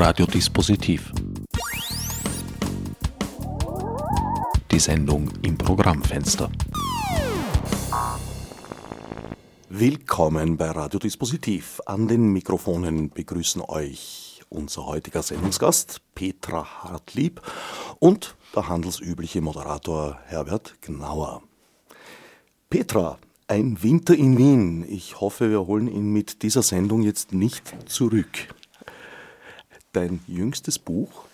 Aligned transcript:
Radiodispositiv. 0.00 1.12
Die 4.70 4.78
Sendung 4.78 5.28
im 5.42 5.58
Programmfenster. 5.58 6.52
Willkommen 9.68 10.56
bei 10.56 10.70
Radiodispositiv. 10.70 11.80
An 11.86 12.06
den 12.06 12.28
Mikrofonen 12.32 13.10
begrüßen 13.10 13.60
euch 13.60 14.40
unser 14.48 14.86
heutiger 14.86 15.24
Sendungsgast 15.24 16.00
Petra 16.14 16.84
Hartlieb 16.84 17.42
und 17.98 18.36
der 18.54 18.68
handelsübliche 18.68 19.40
Moderator 19.40 20.20
Herbert 20.26 20.80
Gnauer. 20.80 21.42
Petra, 22.70 23.18
ein 23.48 23.82
Winter 23.82 24.14
in 24.14 24.38
Wien. 24.38 24.86
Ich 24.88 25.20
hoffe, 25.20 25.50
wir 25.50 25.66
holen 25.66 25.88
ihn 25.88 26.12
mit 26.12 26.44
dieser 26.44 26.62
Sendung 26.62 27.02
jetzt 27.02 27.32
nicht 27.32 27.74
zurück. 27.90 28.54
Dein 29.98 30.20
jüngstes 30.28 30.78
Buch, 30.78 31.24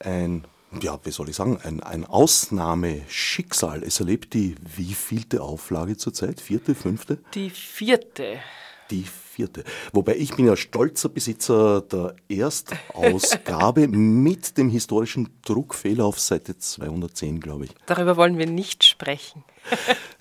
ein, 0.00 0.42
ja, 0.82 0.98
wie 1.04 1.12
soll 1.12 1.28
ich 1.28 1.36
sagen, 1.36 1.60
ein, 1.62 1.80
ein 1.80 2.04
Ausnahmeschicksal. 2.04 3.84
Es 3.84 4.00
erlebt 4.00 4.34
die 4.34 4.56
wievielte 4.76 5.42
Auflage 5.42 5.96
zurzeit? 5.96 6.40
Vierte, 6.40 6.74
fünfte? 6.74 7.18
Die 7.34 7.50
vierte. 7.50 8.40
Die 8.90 9.04
vierte. 9.04 9.62
Wobei 9.92 10.16
ich 10.16 10.34
bin 10.34 10.46
ja 10.46 10.56
stolzer 10.56 11.08
Besitzer 11.08 11.82
der 11.82 12.16
Erstausgabe 12.28 13.86
mit 13.88 14.58
dem 14.58 14.70
historischen 14.70 15.28
Druckfehler 15.44 16.04
auf 16.04 16.18
Seite 16.18 16.58
210, 16.58 17.38
glaube 17.38 17.66
ich. 17.66 17.70
Darüber 17.86 18.16
wollen 18.16 18.38
wir 18.38 18.46
nicht 18.46 18.82
sprechen. 18.82 19.44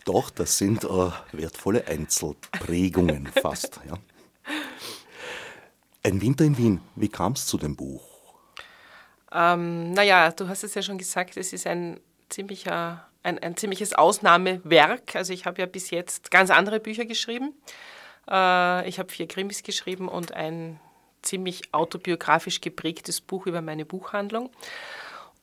Doch, 0.06 0.30
das 0.30 0.60
sind 0.60 0.84
äh, 0.84 1.10
wertvolle 1.32 1.88
Einzelprägungen 1.88 3.26
fast. 3.42 3.80
Ja. 3.88 3.98
Ein 6.08 6.22
Winter 6.22 6.46
in 6.46 6.58
Wien, 6.58 6.80
wie 6.96 7.10
kam 7.10 7.34
es 7.34 7.48
zu 7.48 7.58
dem 7.58 7.76
Buch? 7.76 8.02
Ähm, 9.30 9.92
naja, 9.92 10.32
du 10.32 10.48
hast 10.48 10.64
es 10.64 10.74
ja 10.74 10.82
schon 10.82 10.98
gesagt, 10.98 11.36
es 11.36 11.52
ist 11.52 11.68
ein, 11.68 12.00
ziemlicher, 12.30 13.06
ein, 13.24 13.38
ein 13.40 13.58
ziemliches 13.58 13.94
Ausnahmewerk. 13.94 15.18
Also 15.18 15.34
ich 15.34 15.46
habe 15.46 15.60
ja 15.60 15.66
bis 15.66 15.90
jetzt 15.90 16.32
ganz 16.32 16.50
andere 16.50 16.80
Bücher 16.80 17.04
geschrieben. 17.04 17.52
Äh, 18.26 18.88
ich 18.88 19.00
habe 19.00 19.12
vier 19.12 19.28
Krimis 19.28 19.64
geschrieben 19.64 20.08
und 20.08 20.32
ein 20.32 20.80
ziemlich 21.24 21.74
autobiografisch 21.74 22.62
geprägtes 22.62 23.20
Buch 23.20 23.46
über 23.46 23.62
meine 23.62 23.84
Buchhandlung. 23.84 24.50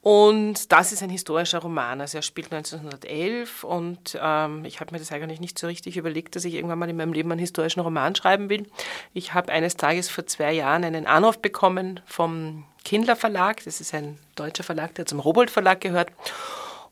Und 0.05 0.71
das 0.71 0.93
ist 0.93 1.03
ein 1.03 1.09
historischer 1.09 1.61
Roman. 1.61 2.03
Also 2.03 2.19
er 2.19 2.23
spielt 2.23 2.53
1911 2.53 3.65
und 3.65 4.19
ähm, 4.21 4.67
ich 4.67 4.81
habe 4.81 4.93
mir 4.93 4.99
das 4.99 5.11
eigentlich 5.11 5.41
nicht 5.41 5.59
so 5.59 5.67
richtig 5.67 5.97
überlegt, 5.97 6.37
dass 6.37 6.45
ich 6.45 6.53
irgendwann 6.53 6.79
mal 6.79 6.91
in 6.91 6.97
meinem 6.99 7.15
Leben 7.15 7.33
einen 7.33 7.41
historischen 7.41 7.81
Roman 7.81 8.15
schreiben 8.15 8.51
will. 8.51 8.67
Ich 9.15 9.33
habe 9.33 9.51
eines 9.51 9.79
Tages 9.79 10.11
vor 10.11 10.27
zwei 10.27 10.53
Jahren 10.53 10.85
einen 10.85 11.07
Anruf 11.07 11.39
bekommen 11.39 12.01
vom 12.05 12.65
Kindler 12.85 13.17
Verlag. 13.17 13.65
Das 13.65 13.81
ist 13.81 13.95
ein 13.95 14.19
deutscher 14.35 14.63
Verlag, 14.63 14.95
der 14.95 15.07
zum 15.07 15.21
Robold 15.21 15.51
Verlag 15.51 15.81
gehört. 15.81 16.11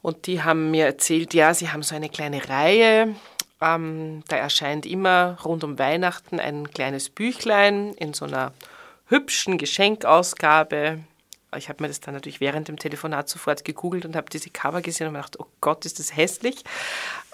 Und 0.01 0.27
die 0.27 0.43
haben 0.43 0.71
mir 0.71 0.87
erzählt, 0.87 1.35
ja, 1.35 1.53
sie 1.53 1.69
haben 1.69 1.83
so 1.83 1.95
eine 1.95 2.09
kleine 2.09 2.49
Reihe. 2.49 3.15
Ähm, 3.61 4.23
da 4.29 4.37
erscheint 4.37 4.87
immer 4.87 5.37
rund 5.45 5.65
um 5.65 5.79
Weihnachten 5.79 6.41
ein 6.41 6.71
kleines 6.71 7.11
Büchlein 7.11 7.93
in 7.93 8.15
so 8.15 8.25
einer 8.25 8.55
hübschen 9.09 9.59
Geschenkausgabe 9.59 11.01
ich 11.57 11.69
habe 11.69 11.83
mir 11.83 11.89
das 11.89 12.01
dann 12.01 12.15
natürlich 12.15 12.41
während 12.41 12.69
dem 12.69 12.79
Telefonat 12.79 13.29
sofort 13.29 13.65
gegoogelt 13.65 14.05
und 14.05 14.17
habe 14.17 14.31
diese 14.31 14.51
Cover 14.51 14.81
gesehen 14.81 15.07
und 15.07 15.13
mir 15.13 15.21
gedacht, 15.21 15.39
oh 15.39 15.47
Gott, 15.61 15.85
ist 15.85 15.99
das 15.99 16.17
hässlich. 16.17 16.65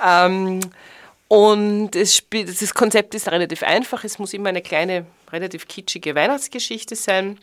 Ähm, 0.05 0.61
und 1.29 1.95
es 1.95 2.23
das 2.31 2.75
Konzept 2.75 3.15
ist 3.15 3.31
relativ 3.31 3.63
einfach. 3.63 4.03
Es 4.05 4.19
muss 4.19 4.33
immer 4.33 4.49
eine 4.49 4.63
kleine, 4.63 5.07
relativ 5.31 5.69
kitschige 5.69 6.15
Weihnachtsgeschichte 6.15 6.97
sein. 6.97 7.39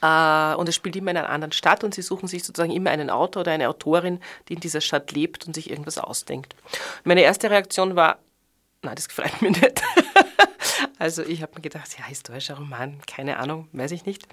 Äh, 0.00 0.54
und 0.54 0.68
es 0.68 0.74
spielt 0.74 0.96
immer 0.96 1.10
in 1.10 1.18
einer 1.18 1.28
anderen 1.28 1.52
Stadt 1.52 1.84
und 1.84 1.94
sie 1.94 2.02
suchen 2.02 2.26
sich 2.26 2.42
sozusagen 2.44 2.72
immer 2.72 2.90
einen 2.90 3.10
Autor 3.10 3.42
oder 3.42 3.52
eine 3.52 3.68
Autorin, 3.68 4.20
die 4.48 4.54
in 4.54 4.60
dieser 4.60 4.80
Stadt 4.80 5.12
lebt 5.12 5.46
und 5.46 5.54
sich 5.54 5.70
irgendwas 5.70 5.98
ausdenkt. 5.98 6.56
Meine 7.04 7.22
erste 7.22 7.50
Reaktion 7.50 7.96
war, 7.96 8.18
nein, 8.82 8.94
das 8.94 9.08
gefällt 9.08 9.40
mir 9.42 9.50
nicht. 9.50 9.82
also 10.98 11.22
ich 11.22 11.42
habe 11.42 11.52
mir 11.54 11.62
gedacht, 11.62 11.88
ja, 11.98 12.04
historischer 12.04 12.56
Roman, 12.56 13.00
keine 13.06 13.38
Ahnung, 13.38 13.68
weiß 13.72 13.92
ich 13.92 14.04
nicht. 14.04 14.26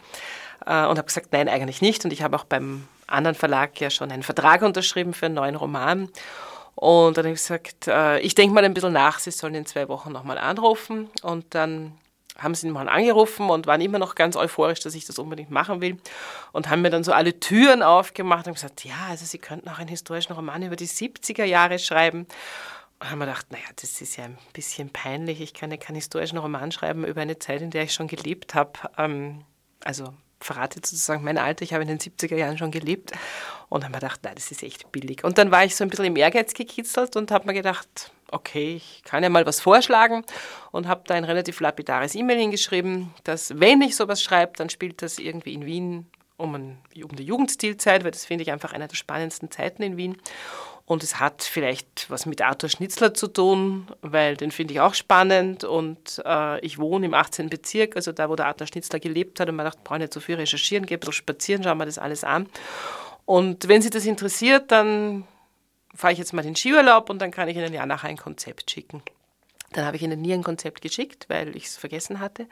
Äh, 0.66 0.86
und 0.86 0.98
habe 0.98 1.04
gesagt, 1.04 1.32
nein, 1.32 1.48
eigentlich 1.50 1.82
nicht. 1.82 2.04
Und 2.06 2.12
ich 2.12 2.22
habe 2.22 2.36
auch 2.36 2.46
beim 2.46 2.88
anderen 3.08 3.36
Verlag 3.36 3.80
ja 3.80 3.90
schon 3.90 4.12
einen 4.12 4.24
Vertrag 4.24 4.62
unterschrieben 4.62 5.14
für 5.14 5.28
einen 5.28 5.36
neuen 5.36 5.56
Roman. 5.56 6.10
Und 6.76 7.18
dann 7.18 7.26
habe 7.26 7.34
ich 7.34 7.42
gesagt, 7.42 7.88
äh, 7.88 8.20
ich 8.20 8.36
denke 8.36 8.54
mal 8.54 8.64
ein 8.64 8.74
bisschen 8.74 8.94
nach, 8.94 9.20
Sie 9.20 9.32
sollen 9.32 9.56
in 9.56 9.66
zwei 9.66 9.88
Wochen 9.88 10.12
nochmal 10.12 10.38
anrufen. 10.38 11.10
Und 11.22 11.54
dann 11.54 11.94
haben 12.42 12.56
sie 12.56 12.70
mal 12.70 12.88
angerufen 12.88 13.50
und 13.50 13.68
waren 13.68 13.82
immer 13.82 14.00
noch 14.00 14.16
ganz 14.16 14.36
euphorisch, 14.36 14.80
dass 14.80 14.96
ich 14.96 15.06
das 15.06 15.20
unbedingt 15.20 15.52
machen 15.52 15.82
will. 15.82 15.98
Und 16.52 16.70
haben 16.70 16.82
mir 16.82 16.90
dann 16.90 17.04
so 17.04 17.12
alle 17.12 17.40
Türen 17.40 17.84
aufgemacht 17.84 18.48
und 18.48 18.54
gesagt, 18.54 18.86
ja, 18.86 18.96
also 19.10 19.26
Sie 19.26 19.40
könnten 19.40 19.68
auch 19.70 19.80
einen 19.80 19.90
historischen 19.90 20.34
Roman 20.34 20.64
über 20.64 20.76
die 20.76 20.88
70er 20.88 21.44
Jahre 21.44 21.80
schreiben. 21.80 22.28
Haben 23.02 23.20
wir 23.20 23.28
gedacht, 23.28 23.52
naja, 23.52 23.64
das 23.78 24.02
ist 24.02 24.18
ja 24.18 24.26
ein 24.26 24.38
bisschen 24.54 24.90
peinlich. 24.90 25.40
Ich 25.40 25.54
kann 25.54 25.72
ja 25.72 25.78
keinen 25.78 25.96
historischen 25.96 26.38
Roman 26.38 26.72
schreiben 26.72 27.06
über 27.06 27.22
eine 27.22 27.40
Zeit, 27.40 27.62
in 27.62 27.72
der 27.72 27.84
ich 27.84 27.94
schon 27.94 28.08
gelebt 28.08 28.56
habe. 28.56 28.74
Ähm, 28.98 29.46
also 29.84 30.14
verrate 30.42 30.76
sozusagen 30.76 31.24
mein 31.24 31.38
Alter, 31.38 31.64
ich 31.64 31.74
habe 31.74 31.84
in 31.84 31.90
den 31.90 32.00
70er 32.00 32.36
Jahren 32.36 32.58
schon 32.58 32.72
gelebt 32.72 33.12
und 33.68 33.84
habe 33.84 33.94
mir 33.94 34.00
gedacht, 34.00 34.22
nein, 34.24 34.36
das 34.36 34.52
ist 34.52 34.64
echt 34.64 34.92
billig. 34.92 35.24
Und 35.24 35.38
dann 35.38 35.52
war 35.52 35.64
ich 35.66 35.76
so 35.76 35.84
ein 35.84 35.90
bisschen 35.90 36.06
im 36.06 36.16
Ehrgeiz 36.16 36.54
gekitzelt 36.54 37.16
und 37.16 37.32
habe 37.32 37.48
mir 37.48 37.54
gedacht, 37.54 38.12
okay, 38.32 38.76
ich 38.76 39.02
kann 39.04 39.24
ja 39.24 39.30
mal 39.30 39.46
was 39.46 39.60
vorschlagen 39.60 40.24
und 40.72 40.88
habe 40.88 41.04
da 41.06 41.16
ein 41.16 41.24
relativ 41.24 41.60
lapidares 41.60 42.16
E-Mail 42.16 42.40
hingeschrieben, 42.40 43.14
dass 43.24 43.60
wenn 43.60 43.82
ich 43.82 43.96
sowas 43.96 44.22
schreibe, 44.22 44.54
dann 44.56 44.70
spielt 44.70 45.02
das 45.02 45.20
irgendwie 45.20 45.54
in 45.54 45.66
Wien 45.66 46.08
um, 46.38 46.56
ein, 46.56 46.78
um 47.04 47.16
die 47.16 47.24
Jugendstilzeit, 47.24 48.04
weil 48.04 48.12
das 48.12 48.26
finde 48.26 48.44
ich 48.44 48.52
einfach 48.52 48.72
eine 48.72 48.88
der 48.88 48.96
spannendsten 48.96 49.52
Zeiten 49.52 49.84
in 49.84 49.98
Wien. 49.98 50.18
Und 50.90 51.04
es 51.04 51.20
hat 51.20 51.44
vielleicht 51.44 52.10
was 52.10 52.26
mit 52.26 52.42
Arthur 52.42 52.68
Schnitzler 52.68 53.14
zu 53.14 53.28
tun, 53.28 53.86
weil 54.02 54.36
den 54.36 54.50
finde 54.50 54.74
ich 54.74 54.80
auch 54.80 54.96
spannend. 54.96 55.64
Und 55.64 56.20
äh, 56.26 56.60
ich 56.62 56.80
wohne 56.80 57.06
im 57.06 57.14
18. 57.14 57.48
Bezirk, 57.48 57.96
also 57.96 58.12
da, 58.12 58.28
wo 58.28 58.36
der 58.36 58.48
Arthur 58.48 58.66
Schnitzler 58.66 59.00
gelebt 59.00 59.40
hat. 59.40 59.48
Und 59.48 59.56
man 59.56 59.68
dachte, 59.68 59.82
brauche 59.84 60.00
nicht 60.00 60.12
so 60.12 60.20
viel 60.20 60.38
recherchieren, 60.38 60.88
gehe 60.88 60.98
ein 60.98 61.12
spazieren, 61.12 61.64
schauen 61.64 61.78
wir 61.78 61.86
das 61.86 62.00
alles 62.00 62.24
an. 62.24 62.50
Und 63.26 63.68
wenn 63.68 63.84
Sie 63.84 63.92
das 63.92 64.08
interessiert, 64.08 64.72
dann 64.72 65.28
fahre 65.94 66.14
ich 66.14 66.18
jetzt 66.18 66.34
mal 66.34 66.42
den 66.42 66.56
Skiurlaub 66.56 67.12
und 67.12 67.20
dann 67.20 67.30
kann 67.30 67.48
ich 67.50 67.56
Ihnen 67.56 67.72
ja 67.72 67.86
nachher 67.86 68.10
ein 68.10 68.18
Konzept 68.18 68.72
schicken. 68.72 69.04
Dann 69.74 69.86
habe 69.86 69.98
ich 69.98 70.04
ihnen 70.04 70.22
nie 70.22 70.34
ein 70.34 70.44
Konzept 70.44 70.82
geschickt, 70.82 71.26
weil 71.30 71.56
ich 71.56 71.66
es 71.66 71.78
vergessen 71.78 72.20
hatte. 72.20 72.48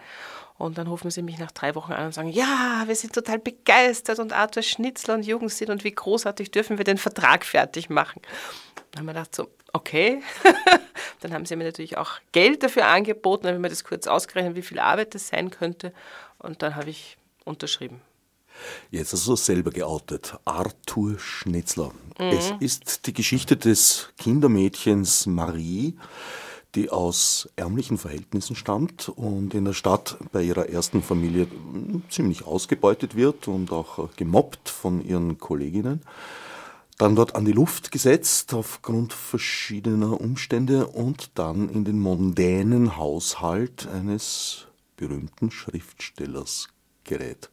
Und 0.57 0.78
dann 0.78 0.88
rufen 0.88 1.09
sie 1.09 1.22
mich 1.22 1.39
nach 1.39 1.51
drei 1.51 1.75
Wochen 1.75 1.94
an 1.94 2.07
und 2.07 2.13
sagen, 2.13 2.29
ja, 2.29 2.83
wir 2.85 2.95
sind 2.95 3.13
total 3.13 3.39
begeistert 3.39 4.19
und 4.19 4.33
Arthur 4.33 4.63
Schnitzler 4.63 5.16
und 5.16 5.25
Jugendstil 5.25 5.72
und 5.72 5.83
wie 5.83 5.91
großartig 5.91 6.51
dürfen 6.51 6.77
wir 6.77 6.85
den 6.85 6.97
Vertrag 6.97 7.45
fertig 7.45 7.89
machen. 7.89 8.22
Dann 8.91 9.00
haben 9.00 9.06
wir 9.07 9.13
gedacht 9.13 9.35
so, 9.35 9.50
okay. 9.73 10.22
dann 11.22 11.33
haben 11.33 11.45
sie 11.45 11.56
mir 11.56 11.63
natürlich 11.63 11.97
auch 11.97 12.19
Geld 12.31 12.63
dafür 12.63 12.85
angeboten, 12.85 13.45
dann 13.45 13.56
haben 13.56 13.63
wir 13.63 13.69
das 13.69 13.83
kurz 13.83 14.07
ausgerechnet, 14.07 14.56
wie 14.56 14.61
viel 14.61 14.79
Arbeit 14.79 15.16
das 15.16 15.27
sein 15.27 15.50
könnte. 15.50 15.94
Und 16.39 16.61
dann 16.61 16.75
habe 16.75 16.89
ich 16.89 17.17
unterschrieben. 17.45 18.01
Jetzt 18.91 19.13
hast 19.13 19.27
du 19.27 19.35
selber 19.35 19.72
geoutet. 19.72 20.35
Arthur 20.45 21.19
Schnitzler. 21.19 21.91
Mhm. 22.19 22.25
Es 22.25 22.53
ist 22.59 23.06
die 23.07 23.13
Geschichte 23.13 23.57
des 23.57 24.09
Kindermädchens 24.17 25.25
Marie, 25.27 25.95
die 26.77 26.91
aus 26.91 27.49
ärmlichen 27.55 27.97
Verhältnissen 27.97 28.55
stammt 28.55 29.09
und 29.09 29.55
in 29.55 29.65
der 29.65 29.73
Stadt 29.73 30.17
bei 30.31 30.43
ihrer 30.43 30.69
ersten 30.69 31.01
Familie 31.01 31.47
ziemlich 32.07 32.45
ausgebeutet 32.45 33.15
wird 33.15 33.47
und 33.47 33.71
auch 33.71 34.09
gemobbt 34.15 34.69
von 34.69 35.03
ihren 35.03 35.39
Kolleginnen. 35.39 36.03
Dann 36.99 37.15
dort 37.15 37.35
an 37.35 37.45
die 37.45 37.51
Luft 37.51 37.91
gesetzt 37.91 38.53
aufgrund 38.53 39.11
verschiedener 39.11 40.21
Umstände 40.21 40.85
und 40.85 41.31
dann 41.33 41.67
in 41.69 41.83
den 41.83 41.99
mondänen 41.99 42.95
Haushalt 42.95 43.88
eines 43.88 44.67
berühmten 44.97 45.49
Schriftstellers 45.49 46.69
gerät. 47.03 47.50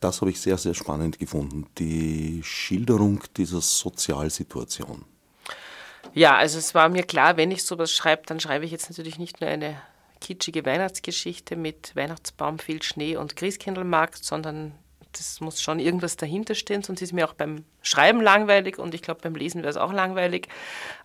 Das 0.00 0.20
habe 0.20 0.32
ich 0.32 0.40
sehr, 0.40 0.58
sehr 0.58 0.74
spannend 0.74 1.20
gefunden, 1.20 1.66
die 1.78 2.40
Schilderung 2.42 3.22
dieser 3.36 3.60
Sozialsituation. 3.60 5.04
Ja, 6.14 6.36
also 6.36 6.58
es 6.58 6.74
war 6.74 6.88
mir 6.88 7.02
klar, 7.02 7.36
wenn 7.36 7.50
ich 7.50 7.64
sowas 7.64 7.92
schreibe, 7.92 8.22
dann 8.26 8.40
schreibe 8.40 8.64
ich 8.64 8.70
jetzt 8.70 8.88
natürlich 8.88 9.18
nicht 9.18 9.40
nur 9.40 9.50
eine 9.50 9.80
kitschige 10.20 10.64
Weihnachtsgeschichte 10.64 11.56
mit 11.56 11.94
Weihnachtsbaum, 11.94 12.58
viel 12.58 12.82
Schnee 12.82 13.16
und 13.16 13.36
Christkindlmarkt, 13.36 14.24
sondern 14.24 14.72
das 15.12 15.40
muss 15.40 15.62
schon 15.62 15.78
irgendwas 15.78 16.16
dahinter 16.16 16.54
stehen, 16.54 16.82
sonst 16.82 17.02
ist 17.02 17.12
mir 17.12 17.28
auch 17.28 17.34
beim 17.34 17.64
Schreiben 17.82 18.20
langweilig 18.20 18.78
und 18.78 18.94
ich 18.94 19.02
glaube, 19.02 19.20
beim 19.22 19.34
Lesen 19.34 19.62
wäre 19.62 19.70
es 19.70 19.76
auch 19.76 19.92
langweilig. 19.92 20.48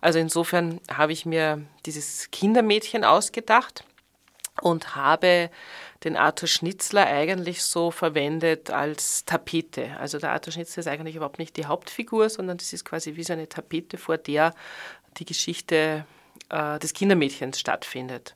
Also 0.00 0.18
insofern 0.18 0.80
habe 0.92 1.12
ich 1.12 1.26
mir 1.26 1.62
dieses 1.86 2.30
Kindermädchen 2.30 3.04
ausgedacht 3.04 3.84
und 4.60 4.94
habe 4.94 5.50
den 6.04 6.16
Arthur 6.16 6.48
Schnitzler 6.48 7.06
eigentlich 7.06 7.62
so 7.62 7.90
verwendet 7.90 8.70
als 8.70 9.24
Tapete. 9.24 9.96
Also 9.98 10.18
der 10.18 10.32
Arthur 10.32 10.52
Schnitzler 10.52 10.80
ist 10.80 10.86
eigentlich 10.86 11.16
überhaupt 11.16 11.38
nicht 11.38 11.56
die 11.56 11.66
Hauptfigur, 11.66 12.28
sondern 12.28 12.58
das 12.58 12.72
ist 12.72 12.84
quasi 12.84 13.16
wie 13.16 13.24
so 13.24 13.32
eine 13.32 13.48
Tapete, 13.48 13.96
vor 13.96 14.18
der 14.18 14.54
die 15.16 15.24
Geschichte 15.24 16.04
äh, 16.50 16.78
des 16.78 16.92
Kindermädchens 16.92 17.58
stattfindet. 17.58 18.34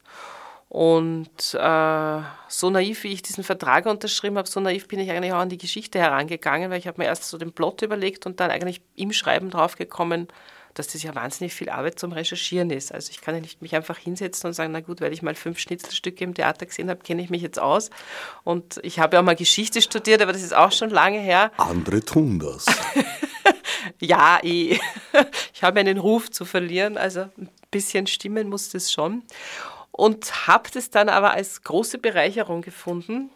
Und 0.68 1.54
äh, 1.54 2.22
so 2.48 2.70
naiv, 2.70 3.02
wie 3.02 3.12
ich 3.12 3.22
diesen 3.22 3.42
Vertrag 3.42 3.86
unterschrieben 3.86 4.36
habe, 4.36 4.48
so 4.48 4.60
naiv 4.60 4.86
bin 4.86 5.00
ich 5.00 5.10
eigentlich 5.10 5.32
auch 5.32 5.38
an 5.38 5.48
die 5.48 5.56
Geschichte 5.58 5.98
herangegangen, 5.98 6.70
weil 6.70 6.78
ich 6.78 6.86
habe 6.86 7.00
mir 7.00 7.06
erst 7.06 7.24
so 7.24 7.38
den 7.38 7.52
Plot 7.52 7.82
überlegt 7.82 8.26
und 8.26 8.40
dann 8.40 8.50
eigentlich 8.50 8.82
im 8.94 9.12
Schreiben 9.12 9.50
draufgekommen, 9.50 10.28
dass 10.74 10.88
das 10.88 11.02
ja 11.02 11.14
wahnsinnig 11.14 11.54
viel 11.54 11.68
Arbeit 11.70 11.98
zum 11.98 12.12
Recherchieren 12.12 12.70
ist. 12.70 12.92
Also 12.92 13.10
ich 13.10 13.20
kann 13.20 13.34
ja 13.34 13.40
nicht 13.40 13.62
mich 13.62 13.74
einfach 13.74 13.98
hinsetzen 13.98 14.48
und 14.48 14.54
sagen, 14.54 14.72
na 14.72 14.80
gut, 14.80 15.00
weil 15.00 15.12
ich 15.12 15.22
mal 15.22 15.34
fünf 15.34 15.58
Schnitzelstücke 15.58 16.24
im 16.24 16.34
Theater 16.34 16.66
gesehen 16.66 16.90
habe, 16.90 17.02
kenne 17.02 17.22
ich 17.22 17.30
mich 17.30 17.42
jetzt 17.42 17.58
aus. 17.58 17.90
Und 18.44 18.80
ich 18.82 18.98
habe 18.98 19.16
ja 19.16 19.20
auch 19.20 19.24
mal 19.24 19.36
Geschichte 19.36 19.82
studiert, 19.82 20.22
aber 20.22 20.32
das 20.32 20.42
ist 20.42 20.54
auch 20.54 20.72
schon 20.72 20.90
lange 20.90 21.18
her. 21.18 21.50
Andere 21.56 22.04
tun 22.04 22.38
das. 22.38 22.66
ja, 24.00 24.38
eh. 24.42 24.78
ich 25.54 25.62
habe 25.62 25.80
einen 25.80 25.98
Ruf 25.98 26.30
zu 26.30 26.44
verlieren, 26.44 26.96
also 26.96 27.20
ein 27.38 27.48
bisschen 27.70 28.06
stimmen 28.06 28.48
muss 28.48 28.70
das 28.70 28.92
schon 28.92 29.22
und 29.98 30.46
habe 30.46 30.70
das 30.72 30.90
dann 30.90 31.08
aber 31.08 31.32
als 31.32 31.62
große 31.62 31.98
Bereicherung 31.98 32.62
gefunden. 32.62 33.30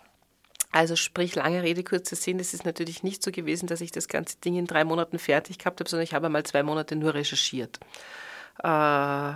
Also 0.73 0.97
sprich, 0.97 1.35
lange 1.35 1.63
Rede, 1.63 1.85
kurzer 1.85 2.17
Sinn, 2.17 2.41
es 2.41 2.55
ist 2.55 2.65
natürlich 2.65 3.03
nicht 3.03 3.23
so 3.23 3.31
gewesen, 3.31 3.67
dass 3.67 3.83
ich 3.83 3.93
das 3.93 4.09
ganze 4.09 4.39
Ding 4.39 4.57
in 4.57 4.67
drei 4.67 4.85
Monaten 4.85 5.19
fertig 5.19 5.59
gehabt 5.59 5.81
habe, 5.81 5.89
sondern 5.89 6.05
ich 6.05 6.15
habe 6.15 6.31
mal 6.31 6.45
zwei 6.45 6.63
Monate 6.63 6.97
nur 6.97 7.13
recherchiert. 7.13 7.79
Äh, 8.63 9.33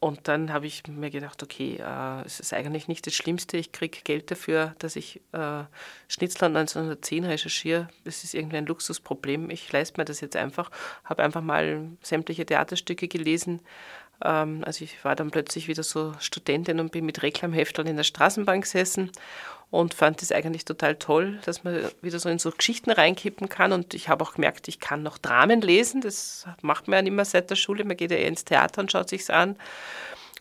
und 0.00 0.26
dann 0.26 0.52
habe 0.52 0.66
ich 0.66 0.86
mir 0.88 1.10
gedacht, 1.10 1.42
okay, 1.42 1.76
äh, 1.76 2.22
es 2.26 2.38
ist 2.38 2.52
eigentlich 2.52 2.86
nicht 2.86 3.06
das 3.06 3.14
Schlimmste. 3.14 3.56
Ich 3.56 3.72
kriege 3.72 4.00
Geld 4.04 4.30
dafür, 4.30 4.74
dass 4.78 4.96
ich 4.96 5.22
äh, 5.32 5.62
Schnitzler 6.08 6.48
1910 6.48 7.24
recherchiere. 7.24 7.88
Das 8.04 8.22
ist 8.22 8.34
irgendwie 8.34 8.58
ein 8.58 8.66
Luxusproblem. 8.66 9.48
Ich 9.48 9.72
leiste 9.72 9.98
mir 9.98 10.04
das 10.04 10.20
jetzt 10.20 10.36
einfach. 10.36 10.70
Habe 11.04 11.22
einfach 11.22 11.40
mal 11.40 11.88
sämtliche 12.02 12.44
Theaterstücke 12.44 13.08
gelesen, 13.08 13.60
ähm, 14.24 14.62
also 14.64 14.84
ich 14.84 15.04
war 15.04 15.16
dann 15.16 15.30
plötzlich 15.30 15.68
wieder 15.68 15.82
so 15.82 16.14
Studentin 16.20 16.80
und 16.80 16.92
bin 16.92 17.06
mit 17.06 17.22
Reklamhefteln 17.22 17.88
in 17.88 17.96
der 17.96 18.04
Straßenbahn 18.04 18.60
gesessen 18.60 19.10
und 19.72 19.94
fand 19.94 20.20
das 20.20 20.32
eigentlich 20.32 20.66
total 20.66 20.96
toll, 20.96 21.40
dass 21.46 21.64
man 21.64 21.80
wieder 22.02 22.18
so 22.18 22.28
in 22.28 22.38
so 22.38 22.50
Geschichten 22.50 22.90
reinkippen 22.90 23.48
kann. 23.48 23.72
Und 23.72 23.94
ich 23.94 24.10
habe 24.10 24.22
auch 24.22 24.34
gemerkt, 24.34 24.68
ich 24.68 24.80
kann 24.80 25.02
noch 25.02 25.16
Dramen 25.16 25.62
lesen. 25.62 26.02
Das 26.02 26.46
macht 26.60 26.88
man 26.88 26.96
ja 26.96 27.02
nicht 27.02 27.14
mehr 27.14 27.24
seit 27.24 27.48
der 27.48 27.56
Schule. 27.56 27.86
Man 27.86 27.96
geht 27.96 28.10
ja 28.10 28.18
eher 28.18 28.28
ins 28.28 28.44
Theater 28.44 28.82
und 28.82 28.92
schaut 28.92 29.08
sich's 29.08 29.30
an. 29.30 29.56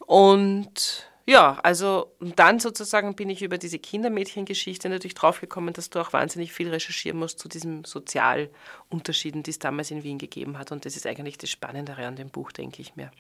Und 0.06 1.08
ja, 1.26 1.58
also 1.64 2.12
dann 2.20 2.60
sozusagen 2.60 3.16
bin 3.16 3.30
ich 3.30 3.42
über 3.42 3.58
diese 3.58 3.80
Kindermädchengeschichte 3.80 4.90
natürlich 4.90 5.16
draufgekommen, 5.16 5.74
dass 5.74 5.90
du 5.90 6.00
auch 6.00 6.12
wahnsinnig 6.12 6.52
viel 6.52 6.70
recherchieren 6.70 7.18
musst 7.18 7.40
zu 7.40 7.48
diesen 7.48 7.86
Sozialunterschieden, 7.86 9.44
die 9.44 9.52
es 9.52 9.60
damals 9.60 9.92
in 9.92 10.04
Wien 10.04 10.18
gegeben 10.18 10.58
hat. 10.58 10.74
Und 10.74 10.84
das 10.84 10.98
ist 10.98 11.08
eigentlich 11.08 11.38
das 11.38 11.50
Spannendere 11.50 12.06
an 12.06 12.18
dem 12.18 12.32
Buch, 12.32 12.52
denke 12.52 12.82
ich 12.82 12.98
mir. 12.98 13.12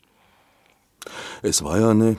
Es 1.42 1.64
war 1.64 1.80
ja 1.80 1.92
eine 1.92 2.18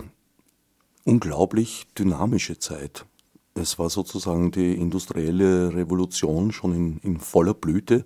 unglaublich 1.04 1.88
dynamische 1.98 2.58
Zeit. 2.58 3.04
Es 3.54 3.78
war 3.78 3.90
sozusagen 3.90 4.50
die 4.50 4.74
industrielle 4.74 5.74
Revolution 5.74 6.52
schon 6.52 6.74
in, 6.74 6.98
in, 7.02 7.20
voller 7.20 7.54
Blüte. 7.54 8.04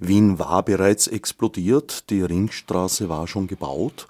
Wien 0.00 0.38
war 0.38 0.62
bereits 0.64 1.06
explodiert, 1.06 2.08
die 2.10 2.22
Ringstraße 2.22 3.08
war 3.08 3.26
schon 3.26 3.46
gebaut. 3.46 4.08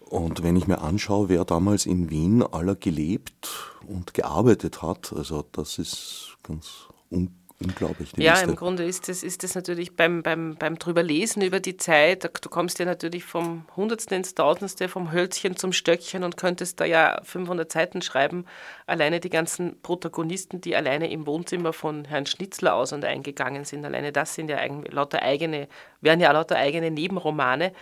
Und 0.00 0.42
wenn 0.42 0.56
ich 0.56 0.68
mir 0.68 0.80
anschaue, 0.80 1.28
wer 1.28 1.44
damals 1.44 1.86
in 1.86 2.10
Wien 2.10 2.42
aller 2.42 2.76
gelebt 2.76 3.48
und 3.88 4.14
gearbeitet 4.14 4.82
hat, 4.82 5.12
also 5.12 5.44
das 5.50 5.78
ist 5.78 6.36
ganz 6.42 6.88
unglaublich 7.10 7.43
unglaublich. 7.64 8.12
ja, 8.16 8.32
Liste. 8.32 8.50
im 8.50 8.56
Grunde 8.56 8.84
ist 8.84 9.08
das, 9.08 9.22
ist 9.22 9.42
das 9.42 9.54
natürlich 9.54 9.96
beim, 9.96 10.22
beim, 10.22 10.56
beim 10.56 10.78
drüberlesen 10.78 11.42
über 11.42 11.60
die 11.60 11.76
Zeit, 11.76 12.24
du 12.24 12.48
kommst 12.48 12.78
ja 12.78 12.84
natürlich 12.84 13.24
vom 13.24 13.64
Hundertsten 13.76 14.16
ins 14.16 14.34
Tausendste, 14.34 14.88
vom 14.88 15.12
Hölzchen 15.12 15.56
zum 15.56 15.72
Stöckchen 15.72 16.24
und 16.24 16.36
könntest 16.36 16.80
da 16.80 16.84
ja 16.84 17.20
500 17.22 17.70
Seiten 17.70 18.02
schreiben. 18.02 18.44
Alleine 18.86 19.20
die 19.20 19.30
ganzen 19.30 19.80
Protagonisten, 19.82 20.60
die 20.60 20.76
alleine 20.76 21.10
im 21.10 21.26
Wohnzimmer 21.26 21.72
von 21.72 22.04
Herrn 22.04 22.26
Schnitzler 22.26 22.74
aus 22.74 22.92
und 22.92 23.04
eingegangen 23.04 23.64
sind, 23.64 23.84
alleine 23.84 24.12
das 24.12 24.34
sind 24.34 24.48
ja 24.50 24.58
eigentlich 24.58 24.92
lauter 24.92 25.22
eigene, 25.22 25.68
wären 26.00 26.20
ja 26.20 26.32
lauter 26.32 26.56
eigene 26.56 26.90
Nebenromane. 26.90 27.72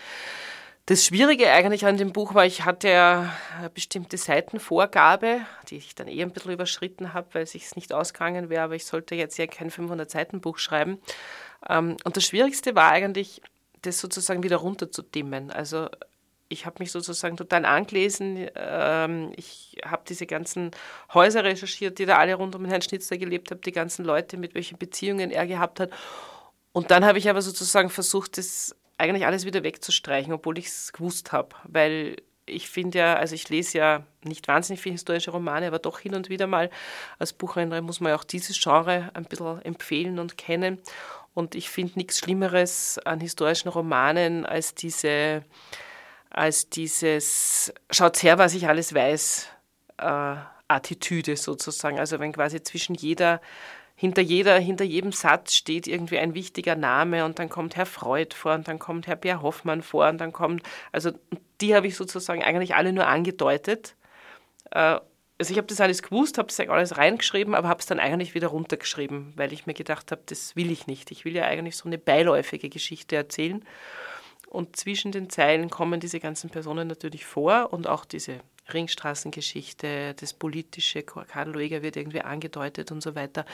Das 0.87 1.05
Schwierige 1.05 1.49
eigentlich 1.49 1.87
an 1.87 1.97
dem 1.97 2.13
Buch 2.13 2.35
war, 2.35 2.45
ich 2.45 2.65
hatte 2.65 2.89
ja 2.89 3.33
eine 3.57 3.71
bestimmte 3.71 4.17
Seitenvorgabe, 4.17 5.43
die 5.69 5.77
ich 5.77 5.95
dann 5.95 6.09
eh 6.09 6.21
ein 6.23 6.33
bisschen 6.33 6.51
überschritten 6.51 7.15
habe, 7.15 7.29
weil 7.33 7.43
es 7.45 7.53
sich 7.53 7.77
nicht 7.77 7.93
ausgegangen 7.93 8.51
wäre, 8.51 8.65
aber 8.65 8.75
ich 8.75 8.85
sollte 8.85 9.15
jetzt 9.15 9.39
ja 9.39 9.47
kein 9.47 9.71
500-Seiten-Buch 9.71 10.59
schreiben. 10.59 10.99
Ähm, 11.69 11.97
und 12.03 12.17
das 12.17 12.25
Schwierigste 12.25 12.75
war 12.75 12.91
eigentlich, 12.91 13.43
das 13.83 14.01
sozusagen 14.01 14.43
wieder 14.43 14.57
runterzudimmen. 14.57 15.53
Also 15.53 15.89
ich 16.49 16.67
habe 16.67 16.77
mich 16.81 16.91
sozusagen 16.91 17.37
total 17.37 17.65
angelesen. 17.65 18.49
Ähm, 18.57 19.33
ich 19.37 19.77
habe 19.85 20.03
diese 20.09 20.27
ganzen 20.27 20.73
Häuser 21.15 21.45
recherchiert, 21.45 22.01
die 22.01 22.07
da 22.07 22.19
alle 22.19 22.35
rund 22.35 22.57
um 22.57 22.65
Herrn 22.65 22.83
Schnitzler 22.83 23.19
gelebt 23.19 23.53
haben, 23.53 23.61
die 23.61 23.73
ganzen 23.73 24.05
Leute, 24.05 24.37
mit 24.37 24.57
welchen 24.57 24.79
Beziehungen 24.79 25.31
er 25.31 25.47
gehabt 25.47 25.79
hat. 25.79 25.91
Und 26.73 26.91
dann 26.91 27.05
habe 27.05 27.19
ich 27.19 27.31
aber 27.31 27.41
sozusagen 27.41 27.89
versucht, 27.89 28.37
das 28.37 28.75
eigentlich 28.99 29.27
alles 29.27 29.45
wieder 29.45 29.63
wegzustreichen, 29.63 30.33
obwohl 30.33 30.59
ich 30.59 30.67
es 30.67 30.93
gewusst 30.93 31.33
habe. 31.33 31.51
Weil 31.65 32.17
ich 32.47 32.69
finde 32.69 32.99
ja, 32.99 33.15
also 33.15 33.35
ich 33.35 33.49
lese 33.49 33.79
ja 33.79 34.03
nicht 34.25 34.49
wahnsinnig 34.49 34.81
viele 34.81 34.95
historische 34.95 35.31
Romane, 35.31 35.67
aber 35.67 35.79
doch 35.79 35.99
hin 35.99 36.15
und 36.15 36.29
wieder 36.29 36.47
mal 36.47 36.71
als 37.19 37.33
Buchhändler 37.33 37.81
muss 37.83 38.01
man 38.01 38.11
ja 38.11 38.17
auch 38.17 38.25
dieses 38.25 38.61
Genre 38.61 39.11
ein 39.15 39.25
bisschen 39.25 39.63
empfehlen 39.63 40.19
und 40.19 40.37
kennen. 40.37 40.79
Und 41.35 41.55
ich 41.55 41.71
finde 41.71 41.93
nichts 41.97 42.19
Schlimmeres 42.19 42.99
an 43.05 43.21
historischen 43.21 43.69
Romanen 43.69 44.45
als 44.45 44.75
diese, 44.75 45.45
als 46.31 46.69
dieses 46.69 47.73
Schaut 47.91 48.23
her, 48.23 48.39
was 48.39 48.55
ich 48.55 48.69
alles 48.69 48.95
weiß, 48.95 49.49
äh, 49.99 50.37
Attitüde 50.69 51.37
sozusagen. 51.37 51.99
Also 51.99 52.19
wenn 52.19 52.33
quasi 52.33 52.63
zwischen 52.63 52.95
jeder 52.95 53.41
hinter, 54.03 54.21
jeder, 54.21 54.59
hinter 54.59 54.85
jedem 54.85 55.13
Satz 55.13 55.55
steht 55.55 55.87
irgendwie 55.87 56.19
ein 56.19 56.35
wichtiger 56.35 56.75
Name 56.75 57.25
und 57.25 57.39
dann 57.39 57.49
kommt 57.49 57.77
Herr 57.77 57.87
Freud 57.87 58.35
vor 58.35 58.55
und 58.55 58.67
dann 58.67 58.81
kommt 58.81 59.07
Herr 59.07 59.15
Bär 59.15 59.43
Hoffmann 59.43 59.81
vor 59.81 60.09
und 60.09 60.19
dann 60.19 60.33
kommt, 60.33 60.65
also 60.91 61.13
die 61.61 61.77
habe 61.77 61.87
ich 61.87 61.95
sozusagen 61.95 62.43
eigentlich 62.43 62.75
alle 62.75 62.93
nur 62.93 63.07
angedeutet. 63.07 63.95
Äh, 64.73 64.99
also 65.39 65.53
ich 65.53 65.57
habe 65.57 65.69
das 65.69 65.81
alles 65.81 66.03
gewusst, 66.03 66.37
habe 66.37 66.49
das 66.49 66.59
alles 66.69 66.97
reingeschrieben, 66.97 67.55
aber 67.55 67.69
habe 67.69 67.79
es 67.79 67.87
dann 67.87 68.01
eigentlich 68.01 68.35
wieder 68.35 68.49
runtergeschrieben, 68.49 69.35
weil 69.37 69.53
ich 69.53 69.67
mir 69.67 69.75
gedacht 69.75 70.11
habe, 70.11 70.23
das 70.27 70.57
will 70.57 70.73
ich 70.73 70.89
nicht. 70.89 71.13
Ich 71.13 71.25
will 71.25 71.37
ja 71.37 71.45
eigentlich 71.45 71.77
so 71.77 71.89
eine 71.89 71.99
beiläufige 71.99 72.71
Geschichte 72.71 73.15
erzählen. 73.15 73.65
Und 74.49 74.75
zwischen 74.75 75.13
den 75.13 75.31
Zeilen 75.31 75.71
kommen 75.71 76.01
diese 76.01 76.19
ganzen 76.19 76.51
Personen 76.51 76.89
natürlich 76.89 77.25
vor 77.25 77.73
und 77.73 77.87
auch 77.87 78.05
diese 78.05 78.41
Ringstraßengeschichte, 78.73 80.15
das 80.15 80.35
Politische, 80.35 81.03
Karl 81.03 81.51
Lueger 81.51 81.83
wird 81.83 81.97
irgendwie 81.97 82.21
angedeutet 82.23 82.93
und 82.93 83.03
so 83.03 83.15
weiter. 83.15 83.45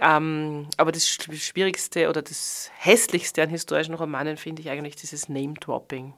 Ähm, 0.00 0.68
aber 0.76 0.92
das 0.92 1.08
Schwierigste 1.08 2.08
oder 2.08 2.22
das 2.22 2.70
Hässlichste 2.76 3.42
an 3.42 3.50
historischen 3.50 3.94
Romanen 3.94 4.36
finde 4.36 4.62
ich 4.62 4.70
eigentlich 4.70 4.96
dieses 4.96 5.28
Name-Dropping. 5.28 6.14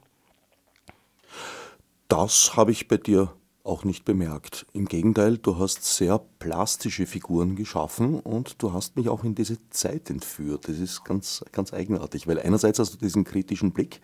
Das 2.07 2.55
habe 2.55 2.71
ich 2.71 2.87
bei 2.87 2.97
dir 2.97 3.33
auch 3.63 3.83
nicht 3.83 4.05
bemerkt. 4.05 4.65
Im 4.73 4.85
Gegenteil, 4.85 5.37
du 5.37 5.59
hast 5.59 5.83
sehr 5.83 6.19
plastische 6.39 7.05
Figuren 7.05 7.55
geschaffen 7.55 8.19
und 8.19 8.61
du 8.61 8.73
hast 8.73 8.95
mich 8.95 9.09
auch 9.09 9.23
in 9.23 9.35
diese 9.35 9.57
Zeit 9.69 10.09
entführt. 10.09 10.67
Das 10.67 10.77
ist 10.77 11.03
ganz, 11.03 11.43
ganz 11.51 11.73
eigenartig, 11.73 12.27
weil 12.27 12.39
einerseits 12.39 12.79
hast 12.79 12.93
du 12.93 12.97
diesen 12.97 13.23
kritischen 13.23 13.71
Blick, 13.71 14.01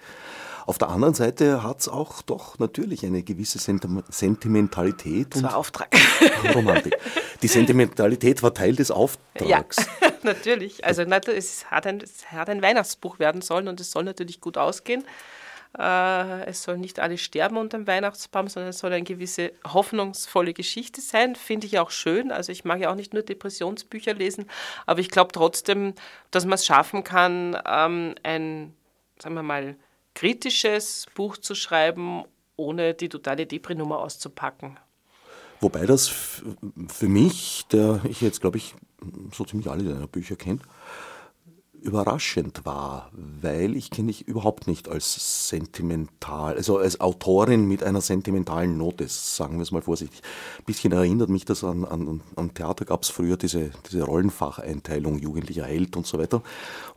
auf 0.68 0.78
der 0.78 0.90
anderen 0.90 1.14
Seite 1.14 1.64
hat 1.64 1.80
es 1.80 1.88
auch 1.88 2.22
doch 2.22 2.60
natürlich 2.60 3.06
eine 3.06 3.24
gewisse 3.24 3.58
Sentimentalität. 3.58 5.34
Das 5.34 5.42
war 5.42 5.56
Auftrag. 5.56 5.88
Romantik. 6.54 6.94
Die 7.42 7.48
Sentimentalität 7.48 8.44
war 8.44 8.54
Teil 8.54 8.76
des 8.76 8.92
Auftrags. 8.92 9.78
Ja, 9.78 10.12
natürlich. 10.24 10.84
Also 10.84 11.04
es 11.04 11.72
hat, 11.72 11.88
ein, 11.88 12.02
es 12.02 12.30
hat 12.34 12.50
ein 12.50 12.62
Weihnachtsbuch 12.62 13.18
werden 13.18 13.42
sollen 13.42 13.70
und 13.70 13.80
es 13.80 13.92
soll 13.92 14.04
natürlich 14.04 14.42
gut 14.42 14.58
ausgehen. 14.58 15.06
Äh, 15.78 16.46
es 16.46 16.64
soll 16.64 16.78
nicht 16.78 17.00
alle 17.00 17.18
sterben 17.18 17.58
unter 17.58 17.78
dem 17.78 17.88
Weihnachtsbaum, 17.88 18.48
sondern 18.48 18.70
es 18.70 18.80
soll 18.80 18.94
eine 18.94 19.04
gewisse 19.04 19.52
hoffnungsvolle 19.66 20.54
Geschichte 20.54 21.02
sein. 21.02 21.36
Finde 21.36 21.68
ich 21.68 21.80
auch 21.80 21.92
schön. 21.92 22.32
Also 22.32 22.52
ich 22.52 22.66
mag 22.66 22.80
ja 22.80 22.92
auch 22.92 22.96
nicht 22.96 23.14
nur 23.14 23.24
Depressionsbücher 23.24 24.14
lesen, 24.14 24.46
aber 24.86 25.00
ich 25.00 25.10
glaube 25.10 25.32
trotzdem, 25.32 25.94
dass 26.32 26.46
man 26.46 26.54
es 26.54 26.66
schaffen 26.66 27.04
kann, 27.04 27.58
ähm, 27.68 28.16
ein, 28.24 28.74
sagen 29.20 29.36
wir 29.36 29.44
mal, 29.44 29.76
kritisches 30.14 31.06
Buch 31.14 31.38
zu 31.38 31.54
schreiben, 31.54 32.24
ohne 32.56 32.94
die 32.94 33.10
totale 33.10 33.46
Depri-Nummer 33.46 34.00
auszupacken. 34.00 34.78
Wobei 35.60 35.86
das 35.86 36.08
für 36.08 37.08
mich, 37.08 37.66
der 37.72 38.02
ich 38.04 38.22
jetzt 38.22 38.42
glaube 38.42 38.58
ich 38.58 38.76
so 39.34 39.44
ziemlich 39.46 39.70
alle 39.70 39.84
deiner 39.84 40.08
Bücher 40.08 40.36
kennt, 40.36 40.64
überraschend 41.88 42.66
war, 42.66 43.10
weil 43.14 43.78
ich 43.78 43.90
kenne 43.90 44.08
dich 44.08 44.28
überhaupt 44.28 44.68
nicht 44.68 44.90
als 44.90 45.48
sentimental, 45.48 46.56
also 46.56 46.78
als 46.78 47.00
Autorin 47.00 47.66
mit 47.66 47.82
einer 47.82 48.02
sentimentalen 48.02 48.78
Note, 48.78 49.08
sagen 49.08 49.58
wir 49.58 49.64
es 49.64 49.72
mal 49.72 49.82
vorsichtig. 49.82 50.22
Ein 50.60 50.66
bisschen 50.66 50.92
erinnert 50.92 51.30
mich 51.30 51.46
das 51.46 51.64
an, 51.64 51.86
an, 51.86 52.22
an 52.36 52.54
Theater 52.54 52.84
gab 52.84 53.04
es 53.04 53.10
früher 53.10 53.38
diese, 53.38 53.72
diese 53.90 54.04
Rollenfacheinteilung, 54.04 55.18
jugendlicher 55.18 55.64
Held 55.66 55.96
und 55.96 56.06
so 56.06 56.20
weiter. 56.20 56.44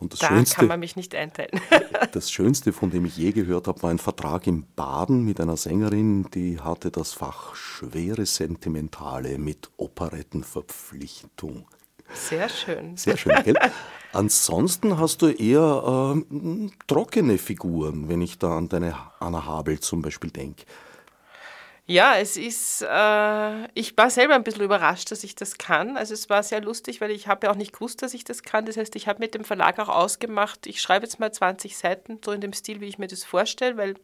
Und 0.01 0.13
das 0.13 0.19
da 0.19 0.29
Schönste, 0.29 0.57
kann 0.57 0.67
man 0.67 0.81
mich 0.81 0.97
nicht 0.97 1.15
einteilen. 1.15 1.61
das 2.13 2.31
Schönste, 2.31 2.73
von 2.73 2.91
dem 2.91 3.05
ich 3.05 3.17
je 3.17 3.31
gehört 3.31 3.69
habe, 3.69 3.81
war 3.83 3.91
ein 3.91 3.99
Vertrag 3.99 4.49
im 4.49 4.65
Baden 4.75 5.25
mit 5.25 5.41
einer 5.41 5.57
Sängerin, 5.57 6.27
die 6.35 6.59
hatte 6.59 6.91
das 6.91 7.13
Fach 7.13 7.55
schwere 7.55 8.27
Sentimentale 8.27 9.39
mit 9.39 9.71
Operettenverpflichtung. 9.77 11.65
Sehr 12.15 12.49
schön. 12.49 12.97
Sehr 12.97 13.17
schön, 13.17 13.35
gell? 13.45 13.57
Ansonsten 14.13 14.99
hast 14.99 15.23
du 15.23 15.29
eher 15.29 16.17
äh, 16.17 16.69
trockene 16.89 17.39
Figuren, 17.39 18.09
wenn 18.09 18.21
ich 18.21 18.39
da 18.39 18.57
an 18.57 18.69
deine 18.69 18.97
Anna 19.21 19.47
Habel 19.47 19.79
zum 19.79 20.03
Beispiel 20.03 20.31
denke. 20.31 20.65
Ja, 21.87 22.17
es 22.17 22.37
ist, 22.37 22.83
äh, 22.83 23.65
ich 23.75 23.97
war 23.97 24.11
selber 24.11 24.35
ein 24.35 24.45
bisschen 24.45 24.63
überrascht, 24.63 25.11
dass 25.11 25.25
ich 25.25 25.35
das 25.35 25.59
kann. 25.59 25.97
Also 25.97 26.15
es 26.15 26.31
war 26.31 26.43
sehr 26.45 26.61
lustig, 26.61 27.01
weil 27.01 27.11
ich 27.11 27.27
habe 27.27 27.47
ja 27.47 27.53
auch 27.53 27.57
nicht 27.57 27.73
gewusst, 27.73 28.03
dass 28.03 28.15
ich 28.15 28.23
das 28.23 28.45
kann. 28.45 28.65
Das 28.65 28.77
heißt, 28.77 28.95
ich 28.95 29.09
habe 29.09 29.19
mit 29.19 29.35
dem 29.35 29.43
Verlag 29.43 29.81
auch 29.81 29.89
ausgemacht, 29.89 30.69
ich 30.69 30.81
schreibe 30.81 31.07
jetzt 31.07 31.19
mal 31.19 31.33
20 31.33 31.77
Seiten, 31.77 32.21
so 32.25 32.31
in 32.31 32.41
dem 32.41 32.53
Stil, 32.53 32.81
wie 32.81 32.87
ich 32.87 32.99
mir 32.99 33.09
das 33.09 33.25
vorstelle, 33.25 33.77
weil 33.77 33.95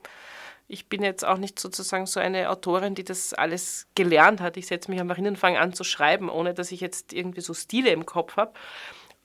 ich 0.68 0.88
bin 0.88 1.02
jetzt 1.02 1.24
auch 1.24 1.38
nicht 1.38 1.58
sozusagen 1.58 2.06
so 2.06 2.18
eine 2.18 2.50
Autorin, 2.50 2.94
die 2.94 3.04
das 3.04 3.32
alles 3.32 3.86
gelernt 3.94 4.40
hat. 4.40 4.56
Ich 4.56 4.66
setze 4.66 4.90
mich 4.90 5.00
einfach 5.00 5.16
hin 5.16 5.26
und 5.26 5.38
fange 5.38 5.60
an 5.60 5.72
zu 5.72 5.84
schreiben, 5.84 6.28
ohne 6.28 6.54
dass 6.54 6.72
ich 6.72 6.80
jetzt 6.80 7.12
irgendwie 7.12 7.40
so 7.40 7.54
Stile 7.54 7.90
im 7.90 8.04
Kopf 8.04 8.36
habe. 8.36 8.52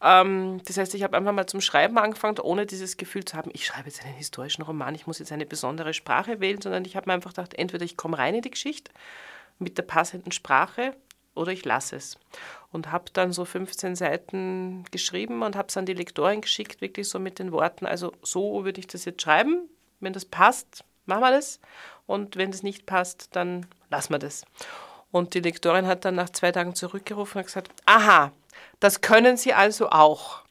Ähm, 0.01 0.61
das 0.65 0.77
heißt, 0.77 0.93
ich 0.93 1.03
habe 1.03 1.17
einfach 1.17 1.31
mal 1.31 1.47
zum 1.47 1.61
Schreiben 1.61 1.97
angefangen, 1.97 2.39
ohne 2.39 2.65
dieses 2.65 2.97
Gefühl 2.97 3.25
zu 3.25 3.37
haben, 3.37 3.51
ich 3.53 3.65
schreibe 3.65 3.89
jetzt 3.89 4.03
einen 4.03 4.15
historischen 4.15 4.63
Roman, 4.63 4.95
ich 4.95 5.07
muss 5.07 5.19
jetzt 5.19 5.31
eine 5.31 5.45
besondere 5.45 5.93
Sprache 5.93 6.39
wählen, 6.39 6.61
sondern 6.61 6.85
ich 6.85 6.95
habe 6.95 7.09
mir 7.09 7.13
einfach 7.13 7.31
gedacht, 7.31 7.53
entweder 7.55 7.85
ich 7.85 7.97
komme 7.97 8.17
rein 8.17 8.35
in 8.35 8.41
die 8.41 8.51
Geschichte 8.51 8.91
mit 9.59 9.77
der 9.77 9.83
passenden 9.83 10.31
Sprache 10.31 10.95
oder 11.33 11.51
ich 11.51 11.65
lasse 11.65 11.95
es. 11.95 12.17
Und 12.71 12.91
habe 12.91 13.05
dann 13.13 13.31
so 13.31 13.45
15 13.45 13.95
Seiten 13.95 14.85
geschrieben 14.91 15.43
und 15.43 15.55
habe 15.55 15.67
es 15.69 15.77
an 15.77 15.85
die 15.85 15.93
Lektorin 15.93 16.41
geschickt, 16.41 16.81
wirklich 16.81 17.07
so 17.09 17.19
mit 17.19 17.39
den 17.39 17.51
Worten, 17.51 17.85
also 17.85 18.11
so 18.21 18.63
würde 18.63 18.79
ich 18.79 18.87
das 18.87 19.05
jetzt 19.05 19.21
schreiben, 19.21 19.69
wenn 19.99 20.13
das 20.13 20.25
passt, 20.25 20.83
machen 21.05 21.21
wir 21.21 21.31
das. 21.31 21.59
Und 22.05 22.35
wenn 22.35 22.51
das 22.51 22.63
nicht 22.63 22.85
passt, 22.85 23.29
dann 23.35 23.65
lassen 23.89 24.13
wir 24.13 24.19
das. 24.19 24.45
Und 25.11 25.33
die 25.33 25.39
Lektorin 25.39 25.87
hat 25.87 26.05
dann 26.05 26.15
nach 26.15 26.29
zwei 26.29 26.51
Tagen 26.51 26.75
zurückgerufen 26.75 27.39
und 27.39 27.45
gesagt, 27.45 27.69
aha, 27.85 28.31
das 28.79 29.01
können 29.01 29.37
Sie 29.37 29.53
also 29.53 29.89
auch. 29.89 30.41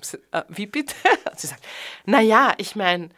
Gesagt, 0.00 0.24
äh, 0.32 0.42
wie 0.48 0.66
bitte? 0.66 0.94
Und 1.30 1.38
sie 1.38 1.46
sagt, 1.46 1.64
naja, 2.04 2.52
ich 2.58 2.74
meine, 2.74 3.10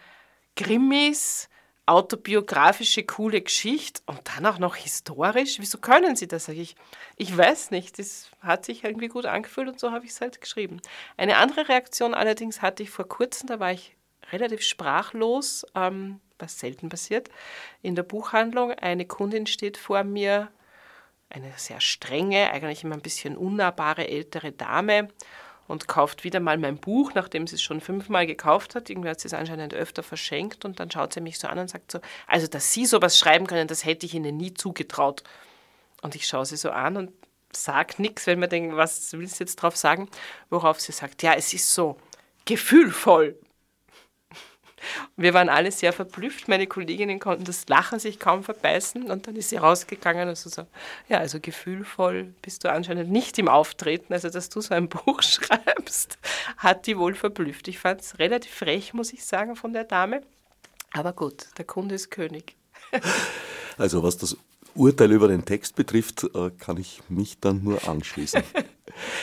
Grimmis, 0.56 1.48
autobiografische, 1.86 3.02
coole 3.02 3.40
Geschichte 3.40 4.00
und 4.06 4.20
dann 4.24 4.46
auch 4.46 4.58
noch 4.58 4.76
historisch. 4.76 5.58
Wieso 5.58 5.78
können 5.78 6.14
Sie 6.14 6.28
das? 6.28 6.44
Sag 6.44 6.56
ich, 6.56 6.76
ich 7.16 7.36
weiß 7.36 7.72
nicht. 7.72 7.98
Das 7.98 8.30
hat 8.40 8.64
sich 8.64 8.84
irgendwie 8.84 9.08
gut 9.08 9.26
angefühlt 9.26 9.68
und 9.68 9.80
so 9.80 9.90
habe 9.90 10.04
ich 10.04 10.12
es 10.12 10.20
halt 10.20 10.40
geschrieben. 10.40 10.80
Eine 11.16 11.38
andere 11.38 11.68
Reaktion 11.68 12.14
allerdings 12.14 12.62
hatte 12.62 12.84
ich 12.84 12.90
vor 12.90 13.08
kurzem, 13.08 13.48
da 13.48 13.58
war 13.58 13.72
ich 13.72 13.96
relativ 14.30 14.62
sprachlos. 14.62 15.66
Ähm, 15.74 16.20
was 16.40 16.58
selten 16.58 16.88
passiert, 16.88 17.28
in 17.82 17.94
der 17.94 18.02
Buchhandlung. 18.02 18.72
Eine 18.72 19.06
Kundin 19.06 19.46
steht 19.46 19.76
vor 19.76 20.04
mir, 20.04 20.48
eine 21.28 21.52
sehr 21.56 21.80
strenge, 21.80 22.50
eigentlich 22.50 22.84
immer 22.84 22.96
ein 22.96 23.02
bisschen 23.02 23.36
unnahbare 23.36 24.08
ältere 24.08 24.52
Dame 24.52 25.08
und 25.68 25.86
kauft 25.86 26.24
wieder 26.24 26.40
mal 26.40 26.58
mein 26.58 26.78
Buch, 26.78 27.12
nachdem 27.14 27.46
sie 27.46 27.54
es 27.54 27.62
schon 27.62 27.80
fünfmal 27.80 28.26
gekauft 28.26 28.74
hat. 28.74 28.90
Irgendwie 28.90 29.08
hat 29.08 29.20
sie 29.20 29.28
es 29.28 29.34
anscheinend 29.34 29.72
öfter 29.72 30.02
verschenkt 30.02 30.64
und 30.64 30.80
dann 30.80 30.90
schaut 30.90 31.12
sie 31.12 31.20
mich 31.20 31.38
so 31.38 31.46
an 31.46 31.60
und 31.60 31.70
sagt 31.70 31.92
so, 31.92 32.00
also 32.26 32.48
dass 32.48 32.72
Sie 32.72 32.86
sowas 32.86 33.16
schreiben 33.16 33.46
können, 33.46 33.68
das 33.68 33.84
hätte 33.84 34.04
ich 34.06 34.14
Ihnen 34.14 34.36
nie 34.36 34.52
zugetraut. 34.52 35.22
Und 36.02 36.14
ich 36.14 36.26
schaue 36.26 36.46
sie 36.46 36.56
so 36.56 36.70
an 36.70 36.96
und 36.96 37.12
sage 37.52 37.94
nichts, 37.98 38.26
wenn 38.26 38.40
man 38.40 38.48
denkt, 38.48 38.76
was 38.76 39.12
willst 39.12 39.38
du 39.38 39.44
jetzt 39.44 39.56
drauf 39.56 39.76
sagen? 39.76 40.08
Worauf 40.48 40.80
sie 40.80 40.92
sagt, 40.92 41.22
ja, 41.22 41.34
es 41.34 41.52
ist 41.52 41.72
so 41.72 41.96
gefühlvoll. 42.44 43.38
Wir 45.16 45.34
waren 45.34 45.48
alle 45.48 45.70
sehr 45.70 45.92
verblüfft. 45.92 46.48
Meine 46.48 46.66
Kolleginnen 46.66 47.18
konnten 47.18 47.44
das 47.44 47.68
Lachen 47.68 47.98
sich 47.98 48.18
kaum 48.18 48.42
verbeißen 48.42 49.10
und 49.10 49.26
dann 49.26 49.36
ist 49.36 49.50
sie 49.50 49.56
rausgegangen 49.56 50.28
und 50.28 50.36
so, 50.36 50.66
ja, 51.08 51.18
also 51.18 51.38
gefühlvoll 51.40 52.34
bist 52.42 52.64
du 52.64 52.72
anscheinend 52.72 53.10
nicht 53.10 53.38
im 53.38 53.48
Auftreten. 53.48 54.12
Also, 54.12 54.30
dass 54.30 54.48
du 54.48 54.60
so 54.60 54.74
ein 54.74 54.88
Buch 54.90 55.22
schreibst, 55.22 56.18
hat 56.56 56.86
die 56.86 56.98
wohl 56.98 57.14
verblüfft. 57.14 57.68
Ich 57.68 57.78
fand 57.78 58.00
es 58.00 58.18
relativ 58.18 58.52
frech, 58.52 58.94
muss 58.94 59.12
ich 59.12 59.24
sagen, 59.24 59.56
von 59.56 59.72
der 59.72 59.84
Dame. 59.84 60.22
Aber 60.92 61.12
gut, 61.12 61.46
der 61.58 61.64
Kunde 61.64 61.94
ist 61.94 62.10
König. 62.10 62.56
Also, 63.78 64.02
was 64.02 64.16
das 64.16 64.36
Urteil 64.74 65.12
über 65.12 65.28
den 65.28 65.44
Text 65.44 65.76
betrifft, 65.76 66.24
äh, 66.34 66.50
kann 66.58 66.76
ich 66.76 67.00
mich 67.08 67.38
dann 67.40 67.62
nur 67.62 67.88
anschließen. 67.88 68.42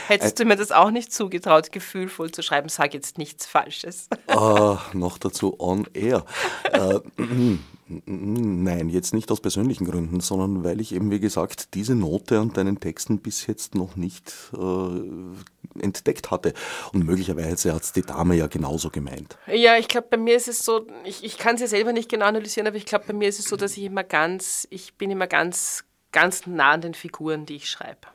Hättest 0.08 0.40
du 0.40 0.46
mir 0.46 0.56
das 0.56 0.72
auch 0.72 0.92
nicht 0.92 1.14
zugetraut, 1.14 1.72
gefühlvoll 1.72 2.32
zu 2.32 2.42
schreiben? 2.42 2.70
Sag 2.70 2.94
jetzt 2.94 3.18
nichts 3.18 3.46
Falsches. 3.46 4.08
Ah, 4.28 4.80
noch 4.94 5.18
dazu 5.18 5.56
on 5.60 5.88
air. 5.94 6.24
Äh, 6.72 7.00
nein, 8.06 8.90
jetzt 8.90 9.14
nicht 9.14 9.32
aus 9.32 9.40
persönlichen 9.40 9.86
Gründen, 9.86 10.20
sondern 10.20 10.64
weil 10.64 10.82
ich 10.82 10.94
eben, 10.94 11.10
wie 11.12 11.20
gesagt, 11.20 11.74
diese 11.74 11.96
Note 11.96 12.40
an 12.40 12.54
deinen 12.54 12.80
Texten 12.80 13.20
bis 13.20 13.48
jetzt 13.48 13.74
noch 13.74 13.96
nicht 13.96 14.34
äh, 14.54 15.82
entdeckt 15.82 16.30
hatte. 16.30 16.54
Und 16.94 17.06
möglicherweise 17.06 17.74
hat 17.74 17.84
es 17.84 17.94
die 17.94 18.02
Dame 18.02 18.36
ja 18.36 18.48
genauso 18.48 18.90
gemeint. 18.90 19.38
Ja, 19.48 19.78
ich 19.78 19.88
glaube, 19.88 20.08
bei 20.10 20.18
mir 20.18 20.36
ist 20.36 20.48
es 20.48 20.64
so, 20.64 20.88
ich, 21.04 21.24
ich 21.24 21.38
kann 21.38 21.56
es 21.56 21.62
ja 21.62 21.68
selber 21.68 21.94
nicht 21.94 22.10
genau 22.10 22.26
analysieren, 22.26 22.68
aber 22.68 22.78
ich 22.78 22.86
glaube, 22.86 23.06
bei 23.08 23.14
mir 23.14 23.30
ist 23.30 23.40
es 23.40 23.46
so, 23.46 23.56
dass 23.56 23.78
ich 23.78 23.84
immer 23.84 24.04
ganz, 24.04 24.68
ich 24.70 24.96
bin 24.96 25.10
immer 25.10 25.28
ganz, 25.28 25.86
ganz 26.12 26.46
nah 26.48 26.72
an 26.72 26.82
den 26.82 26.94
Figuren, 26.94 27.46
die 27.46 27.56
ich 27.56 27.70
schreibe. 27.70 28.08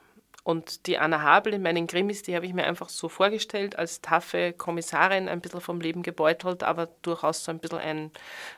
Und 0.44 0.86
die 0.86 0.98
Anna 0.98 1.22
Habel 1.22 1.54
in 1.54 1.62
meinen 1.62 1.86
Krimis, 1.86 2.22
die 2.22 2.34
habe 2.34 2.46
ich 2.46 2.54
mir 2.54 2.64
einfach 2.64 2.88
so 2.88 3.08
vorgestellt, 3.08 3.78
als 3.78 4.00
taffe 4.00 4.52
Kommissarin, 4.52 5.28
ein 5.28 5.40
bisschen 5.40 5.60
vom 5.60 5.80
Leben 5.80 6.02
gebeutelt, 6.02 6.64
aber 6.64 6.88
durchaus 7.02 7.44
so 7.44 7.52
ein 7.52 7.60
bisschen 7.60 7.78
ein 7.78 8.10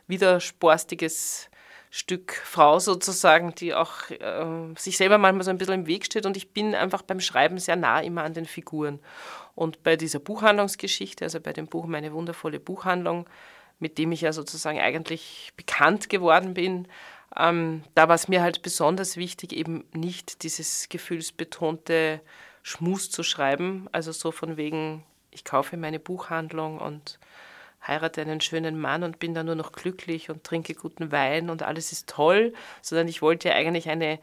widersporstiges 0.06 1.50
Stück 1.90 2.32
Frau 2.32 2.80
sozusagen, 2.80 3.54
die 3.54 3.72
auch 3.72 4.10
äh, 4.10 4.74
sich 4.76 4.96
selber 4.96 5.18
manchmal 5.18 5.44
so 5.44 5.50
ein 5.50 5.58
bisschen 5.58 5.74
im 5.74 5.86
Weg 5.86 6.06
steht. 6.06 6.26
Und 6.26 6.36
ich 6.36 6.50
bin 6.50 6.74
einfach 6.74 7.02
beim 7.02 7.20
Schreiben 7.20 7.58
sehr 7.58 7.76
nah 7.76 8.00
immer 8.00 8.24
an 8.24 8.34
den 8.34 8.46
Figuren. 8.46 8.98
Und 9.54 9.82
bei 9.84 9.94
dieser 9.96 10.18
Buchhandlungsgeschichte, 10.18 11.24
also 11.24 11.38
bei 11.38 11.52
dem 11.52 11.66
Buch 11.66 11.86
Meine 11.86 12.12
wundervolle 12.12 12.58
Buchhandlung, 12.58 13.28
mit 13.78 13.98
dem 13.98 14.10
ich 14.10 14.22
ja 14.22 14.32
sozusagen 14.32 14.80
eigentlich 14.80 15.52
bekannt 15.56 16.08
geworden 16.08 16.54
bin, 16.54 16.88
ähm, 17.36 17.82
da 17.94 18.08
war 18.08 18.14
es 18.14 18.28
mir 18.28 18.42
halt 18.42 18.62
besonders 18.62 19.16
wichtig, 19.16 19.52
eben 19.52 19.84
nicht 19.92 20.42
dieses 20.42 20.88
gefühlsbetonte 20.88 22.20
Schmus 22.62 23.10
zu 23.10 23.22
schreiben, 23.22 23.88
also 23.92 24.12
so 24.12 24.30
von 24.30 24.56
wegen, 24.56 25.04
ich 25.30 25.44
kaufe 25.44 25.76
meine 25.76 25.98
Buchhandlung 25.98 26.78
und 26.78 27.18
heirate 27.86 28.22
einen 28.22 28.40
schönen 28.40 28.78
Mann 28.78 29.02
und 29.02 29.18
bin 29.18 29.34
dann 29.34 29.46
nur 29.46 29.54
noch 29.54 29.72
glücklich 29.72 30.30
und 30.30 30.44
trinke 30.44 30.74
guten 30.74 31.12
Wein 31.12 31.50
und 31.50 31.62
alles 31.62 31.92
ist 31.92 32.08
toll, 32.08 32.54
sondern 32.80 33.08
ich 33.08 33.20
wollte 33.20 33.48
ja 33.50 33.54
eigentlich 33.54 33.88
eine 33.90 34.18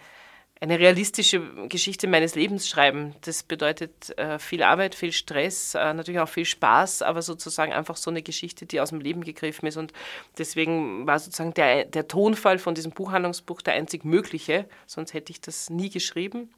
eine 0.62 0.77
realistische 0.77 1.41
Geschichte 1.70 2.08
meines 2.08 2.36
Lebens 2.36 2.70
schreiben. 2.70 3.15
Das 3.22 3.41
bedeutet 3.41 4.15
äh, 4.20 4.38
viel 4.38 4.62
Arbeit, 4.62 4.94
viel 4.94 5.12
Stress, 5.12 5.74
äh, 5.74 5.91
natürlich 5.91 6.20
auch 6.20 6.30
viel 6.30 6.46
Spaß, 6.46 7.01
aber 7.01 7.24
sozusagen 7.24 7.74
einfach 7.74 7.98
so 7.98 8.12
eine 8.12 8.22
Geschichte, 8.22 8.68
die 8.68 8.80
aus 8.80 8.89
dem 8.89 9.01
Leben 9.01 9.24
gegriffen 9.24 9.65
ist. 9.65 9.77
Und 9.77 9.91
deswegen 10.38 11.08
war 11.08 11.18
sozusagen 11.18 11.56
der, 11.56 11.86
der 11.86 12.08
Tonfall 12.08 12.60
von 12.60 12.75
diesem 12.75 12.91
Buchhandlungsbuch 12.91 13.63
der 13.63 13.74
einzig 13.74 14.06
mögliche, 14.06 14.65
sonst 14.86 15.15
hätte 15.15 15.32
ich 15.32 15.41
das 15.41 15.72
nie 15.72 15.89
geschrieben. 15.89 16.53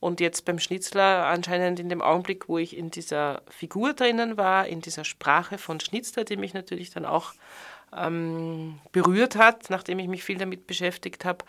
Und 0.00 0.20
jetzt 0.20 0.46
beim 0.46 0.58
Schnitzler 0.58 1.26
anscheinend 1.26 1.78
in 1.80 1.90
dem 1.90 2.00
Augenblick, 2.00 2.48
wo 2.48 2.56
ich 2.56 2.74
in 2.74 2.90
dieser 2.90 3.42
Figur 3.50 3.92
drinnen 3.92 4.38
war, 4.38 4.66
in 4.66 4.80
dieser 4.80 5.04
Sprache 5.04 5.58
von 5.58 5.80
Schnitzler, 5.80 6.24
die 6.24 6.38
mich 6.38 6.54
natürlich 6.54 6.90
dann 6.90 7.04
auch 7.04 7.34
ähm, 7.94 8.80
berührt 8.92 9.36
hat, 9.36 9.68
nachdem 9.68 9.98
ich 9.98 10.08
mich 10.08 10.24
viel 10.24 10.38
damit 10.38 10.66
beschäftigt 10.66 11.26
habe, 11.26 11.44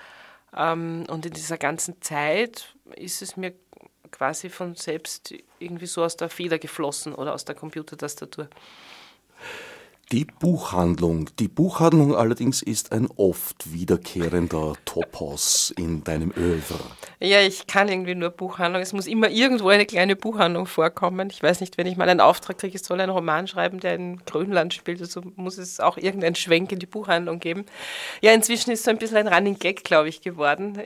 und 0.55 1.25
in 1.25 1.33
dieser 1.33 1.57
ganzen 1.57 2.01
Zeit 2.01 2.75
ist 2.95 3.21
es 3.21 3.35
mir 3.35 3.53
quasi 4.11 4.49
von 4.49 4.75
selbst 4.75 5.33
irgendwie 5.59 5.85
so 5.85 6.03
aus 6.03 6.15
der 6.15 6.29
Feder 6.29 6.59
geflossen 6.59 7.13
oder 7.13 7.33
aus 7.33 7.43
der 7.43 7.55
Computertastatur. 7.55 8.47
Die 10.11 10.25
Buchhandlung. 10.25 11.31
Die 11.39 11.47
Buchhandlung 11.47 12.15
allerdings 12.15 12.61
ist 12.61 12.91
ein 12.91 13.07
oft 13.17 13.73
wiederkehrender 13.73 14.73
Topos 14.85 15.73
in 15.77 16.03
deinem 16.03 16.31
Övre. 16.37 16.79
Ja, 17.19 17.41
ich 17.41 17.65
kann 17.65 17.87
irgendwie 17.89 18.13
nur 18.13 18.29
Buchhandlung. 18.29 18.83
Es 18.83 18.93
muss 18.93 19.07
immer 19.07 19.29
irgendwo 19.29 19.69
eine 19.69 19.87
kleine 19.87 20.15
Buchhandlung 20.15 20.67
vorkommen. 20.67 21.31
Ich 21.31 21.41
weiß 21.41 21.59
nicht, 21.59 21.79
wenn 21.79 21.87
ich 21.87 21.97
mal 21.97 22.07
einen 22.07 22.19
Auftrag 22.19 22.59
kriege, 22.59 22.75
ich 22.75 22.83
soll 22.83 23.01
einen 23.01 23.09
Roman 23.09 23.47
schreiben, 23.47 23.79
der 23.79 23.95
in 23.95 24.23
Grönland 24.25 24.75
spielt, 24.75 25.01
also 25.01 25.21
muss 25.35 25.57
es 25.57 25.79
auch 25.79 25.97
irgendeinen 25.97 26.35
Schwenk 26.35 26.71
in 26.71 26.77
die 26.77 26.85
Buchhandlung 26.85 27.39
geben. 27.39 27.65
Ja, 28.21 28.31
inzwischen 28.31 28.69
ist 28.69 28.83
so 28.83 28.91
ein 28.91 28.99
bisschen 28.99 29.17
ein 29.17 29.27
Running 29.27 29.57
Gag, 29.57 29.83
glaube 29.83 30.09
ich, 30.09 30.21
geworden. 30.21 30.77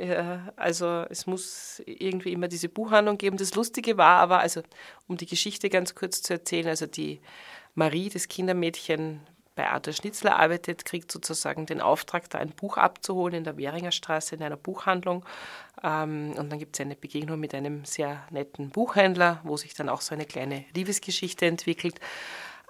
Also 0.55 1.03
es 1.09 1.27
muss 1.27 1.81
irgendwie 1.85 2.31
immer 2.31 2.47
diese 2.47 2.69
Buchhandlung 2.69 3.17
geben. 3.17 3.35
Das 3.35 3.53
Lustige 3.53 3.97
war 3.97 4.21
aber, 4.21 4.39
also 4.39 4.61
um 5.09 5.17
die 5.17 5.25
Geschichte 5.27 5.69
ganz 5.69 5.93
kurz 5.93 6.21
zu 6.21 6.33
erzählen, 6.33 6.67
also 6.67 6.85
die 6.85 7.19
Marie, 7.79 8.09
das 8.09 8.27
Kindermädchen, 8.27 9.21
bei 9.55 9.67
Arthur 9.69 9.91
Schnitzler 9.91 10.39
arbeitet, 10.39 10.85
kriegt 10.85 11.11
sozusagen 11.11 11.65
den 11.65 11.81
Auftrag, 11.81 12.29
da 12.29 12.37
ein 12.37 12.51
Buch 12.51 12.77
abzuholen 12.77 13.35
in 13.35 13.43
der 13.43 13.57
Währinger 13.57 13.91
Straße 13.91 14.35
in 14.35 14.43
einer 14.43 14.55
Buchhandlung. 14.55 15.25
Ähm, 15.83 16.33
und 16.37 16.49
dann 16.49 16.59
gibt 16.59 16.77
es 16.77 16.79
eine 16.79 16.95
Begegnung 16.95 17.39
mit 17.39 17.53
einem 17.53 17.83
sehr 17.83 18.23
netten 18.29 18.69
Buchhändler, 18.69 19.41
wo 19.43 19.57
sich 19.57 19.73
dann 19.73 19.89
auch 19.89 19.99
so 19.99 20.15
eine 20.15 20.25
kleine 20.25 20.63
Liebesgeschichte 20.73 21.45
entwickelt. 21.45 21.99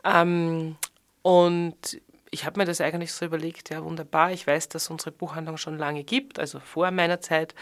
Ähm, 0.04 0.78
und 1.22 2.02
ich 2.32 2.46
habe 2.46 2.60
mir 2.60 2.66
das 2.66 2.82
eigentlich 2.82 3.12
so 3.12 3.26
überlegt, 3.26 3.70
ja 3.70 3.84
wunderbar, 3.84 4.32
ich 4.32 4.48
weiß, 4.48 4.70
dass 4.70 4.90
unsere 4.90 5.12
Buchhandlung 5.12 5.58
schon 5.58 5.78
lange 5.78 6.04
gibt, 6.04 6.40
also 6.40 6.60
vor 6.60 6.90
meiner 6.90 7.22
Zeit 7.22 7.54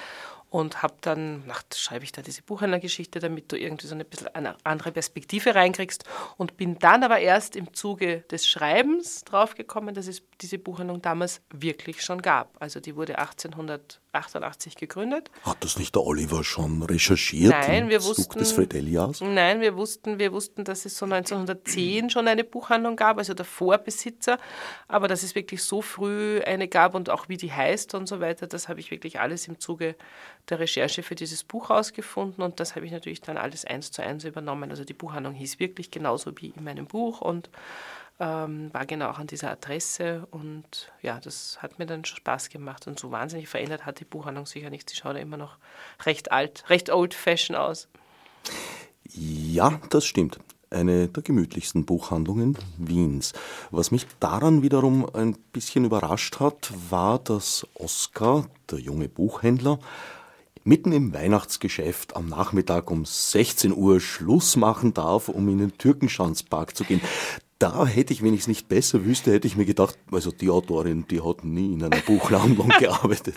und 0.50 0.82
habe 0.82 0.96
dann, 1.02 1.44
ach, 1.50 1.64
schreibe 1.76 2.06
ich 2.06 2.12
da 2.12 2.22
diese 2.22 2.42
Buchhändlergeschichte, 2.42 3.20
damit 3.20 3.52
du 3.52 3.58
irgendwie 3.58 3.88
so 3.88 3.96
ein 3.96 4.06
bisschen 4.06 4.28
eine 4.34 4.56
andere 4.64 4.92
Perspektive 4.92 5.56
reinkriegst 5.56 6.06
und 6.38 6.58
bin 6.58 6.80
dann 6.80 7.04
aber 7.04 7.20
erst 7.20 7.56
im 7.56 7.74
Zuge 7.74 8.22
des 8.32 8.48
Schreibens 8.48 9.24
draufgekommen, 9.26 9.94
dass 9.94 10.08
es 10.08 10.24
diese 10.40 10.58
Buchhandlung 10.58 11.02
damals 11.02 11.42
wirklich 11.52 12.02
schon 12.02 12.22
gab. 12.22 12.56
Also 12.62 12.80
die 12.80 12.96
wurde 12.96 13.18
1888 14.18 14.76
gegründet. 14.76 15.32
Hat 15.44 15.64
das 15.64 15.78
nicht 15.78 15.96
der 15.96 16.04
Oliver 16.04 16.44
schon 16.44 16.84
recherchiert? 16.84 17.52
Nein, 17.52 17.90
wir 17.90 18.04
wussten, 18.04 18.38
des 18.38 18.52
Fredelias? 18.52 19.22
Nein, 19.22 19.62
wir 19.62 19.76
wussten, 19.76 20.20
wir 20.20 20.32
wussten, 20.32 20.64
dass 20.64 20.86
es 20.86 20.98
so 20.98 21.06
1910 21.06 22.10
schon 22.10 22.28
eine 22.28 22.44
Buchhandlung 22.44 22.96
gab, 22.96 23.18
also 23.18 23.34
der 23.34 23.46
Vorbesitzer, 23.46 24.38
aber 24.88 25.08
dass 25.08 25.24
es 25.24 25.36
wirklich 25.36 25.64
so 25.64 25.82
früh 25.82 26.42
eine 26.42 26.68
gab 26.68 26.96
und 26.96 27.10
auch 27.10 27.30
wie 27.30 27.38
die 27.38 27.52
heißt 27.52 27.94
und 27.96 28.08
so 28.08 28.20
weiter, 28.20 28.48
das 28.48 28.68
habe 28.70 28.80
ich 28.80 28.92
wirklich 28.92 29.20
alles 29.20 29.48
im 29.48 29.60
Zuge 29.60 29.96
der 30.50 30.60
Recherche 30.60 31.04
für 31.04 31.16
dieses 31.16 31.44
Buch 31.44 31.70
herausgefunden 31.70 32.44
und 32.44 32.60
das 32.60 32.76
habe 32.76 32.86
ich 32.86 32.92
natürlich 32.92 33.22
dann 33.22 33.38
alles 33.38 33.66
eins 33.66 33.92
zu 33.92 34.02
eins 34.02 34.24
übernommen. 34.24 34.70
Also 34.70 34.84
die 34.84 34.94
Buchhandlung 34.94 35.34
hieß 35.34 35.60
wirklich 35.60 35.92
genauso 35.92 36.32
wie 36.38 36.54
in 36.56 36.64
meinem 36.64 36.88
Buch 36.88 37.22
und 37.22 37.50
ähm, 38.20 38.74
war 38.74 38.86
genau 38.86 39.10
auch 39.10 39.20
an 39.20 39.28
dieser 39.28 39.52
Adresse 39.52 40.28
und 40.32 40.92
ja, 41.02 41.20
das 41.20 41.62
hat 41.62 41.78
mir 41.78 41.86
dann 41.86 42.04
Spaß 42.04 42.50
gemacht 42.50 42.88
und 42.88 43.00
so 43.00 43.12
wahnsinnig 43.12 43.48
verändert 43.48 43.86
hat 43.86 44.00
die 44.00 44.06
Buchhandlung 44.06 44.46
sicher 44.46 44.70
nicht. 44.70 44.90
Sie 44.90 44.96
schaut 44.96 45.16
ja 45.16 45.22
immer 45.22 45.38
noch 45.38 45.58
recht 46.06 46.32
alt, 46.32 46.64
recht 46.70 46.90
old-fashion 46.90 47.56
aus. 47.56 47.88
Ja, 49.14 49.80
das 49.90 50.06
stimmt. 50.06 50.40
Eine 50.70 51.08
der 51.08 51.24
gemütlichsten 51.24 51.86
Buchhandlungen 51.86 52.58
Wiens. 52.78 53.32
Was 53.72 53.92
mich 53.92 54.06
daran 54.20 54.64
wiederum 54.64 55.08
ein 55.14 55.38
bisschen 55.54 55.86
überrascht 55.86 56.40
hat, 56.42 56.74
war, 56.90 57.20
dass 57.20 57.66
Oskar, 57.76 58.48
der 58.70 58.80
junge 58.80 59.08
Buchhändler, 59.08 59.80
mitten 60.66 60.92
im 60.92 61.14
Weihnachtsgeschäft 61.14 62.18
am 62.18 62.28
Nachmittag 62.28 62.92
um 62.92 63.06
16 63.06 63.74
Uhr 63.74 64.02
Schluss 64.02 64.58
machen 64.58 64.94
darf, 64.94 65.30
um 65.30 65.48
in 65.48 65.60
den 65.60 65.78
Türkenschanzpark 65.78 66.76
zu 66.76 66.84
gehen 66.84 67.00
da 67.60 67.88
hätte 67.88 68.14
ich, 68.14 68.22
wenn 68.22 68.34
ich 68.34 68.42
es 68.42 68.48
nicht 68.48 68.68
besser 68.68 69.04
wüsste, 69.04 69.32
hätte 69.32 69.48
ich 69.48 69.56
mir 69.56 69.66
gedacht, 69.66 69.98
also 70.12 70.32
die 70.32 70.50
Autorin, 70.50 71.08
die 71.08 71.22
hat 71.22 71.44
nie 71.44 71.74
in 71.74 71.84
einer 71.84 72.02
Buchhandlung 72.02 72.70
gearbeitet. 72.80 73.36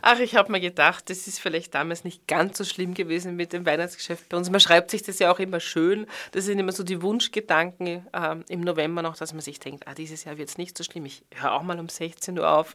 Ach, 0.00 0.18
ich 0.18 0.36
habe 0.36 0.50
mir 0.50 0.60
gedacht, 0.60 1.10
das 1.10 1.26
ist 1.26 1.38
vielleicht 1.38 1.74
damals 1.74 2.04
nicht 2.04 2.26
ganz 2.26 2.56
so 2.56 2.64
schlimm 2.64 2.94
gewesen 2.94 3.36
mit 3.36 3.52
dem 3.52 3.66
Weihnachtsgeschäft 3.66 4.30
bei 4.30 4.38
uns. 4.38 4.48
Man 4.48 4.60
schreibt 4.60 4.90
sich 4.90 5.02
das 5.02 5.18
ja 5.18 5.30
auch 5.30 5.38
immer 5.38 5.60
schön. 5.60 6.06
Das 6.32 6.46
sind 6.46 6.58
immer 6.58 6.72
so 6.72 6.82
die 6.82 7.02
Wunschgedanken 7.02 8.06
äh, 8.12 8.36
im 8.48 8.62
November 8.62 9.02
noch, 9.02 9.16
dass 9.16 9.34
man 9.34 9.42
sich 9.42 9.60
denkt, 9.60 9.86
ah, 9.86 9.94
dieses 9.94 10.24
Jahr 10.24 10.38
wird 10.38 10.48
es 10.48 10.56
nicht 10.56 10.78
so 10.78 10.84
schlimm. 10.84 11.04
Ich 11.04 11.22
höre 11.34 11.52
auch 11.52 11.62
mal 11.62 11.78
um 11.78 11.90
16 11.90 12.38
Uhr 12.38 12.50
auf. 12.50 12.74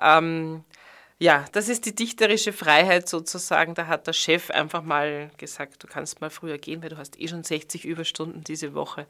Ähm, 0.00 0.62
ja, 1.18 1.44
das 1.52 1.68
ist 1.68 1.86
die 1.86 1.94
dichterische 1.94 2.52
Freiheit 2.52 3.08
sozusagen. 3.08 3.74
Da 3.74 3.86
hat 3.86 4.06
der 4.06 4.12
Chef 4.12 4.50
einfach 4.50 4.82
mal 4.82 5.30
gesagt, 5.38 5.82
du 5.82 5.86
kannst 5.86 6.20
mal 6.20 6.30
früher 6.30 6.58
gehen, 6.58 6.82
weil 6.82 6.90
du 6.90 6.98
hast 6.98 7.20
eh 7.20 7.28
schon 7.28 7.44
60 7.44 7.84
Überstunden 7.84 8.42
diese 8.42 8.74
Woche. 8.74 9.06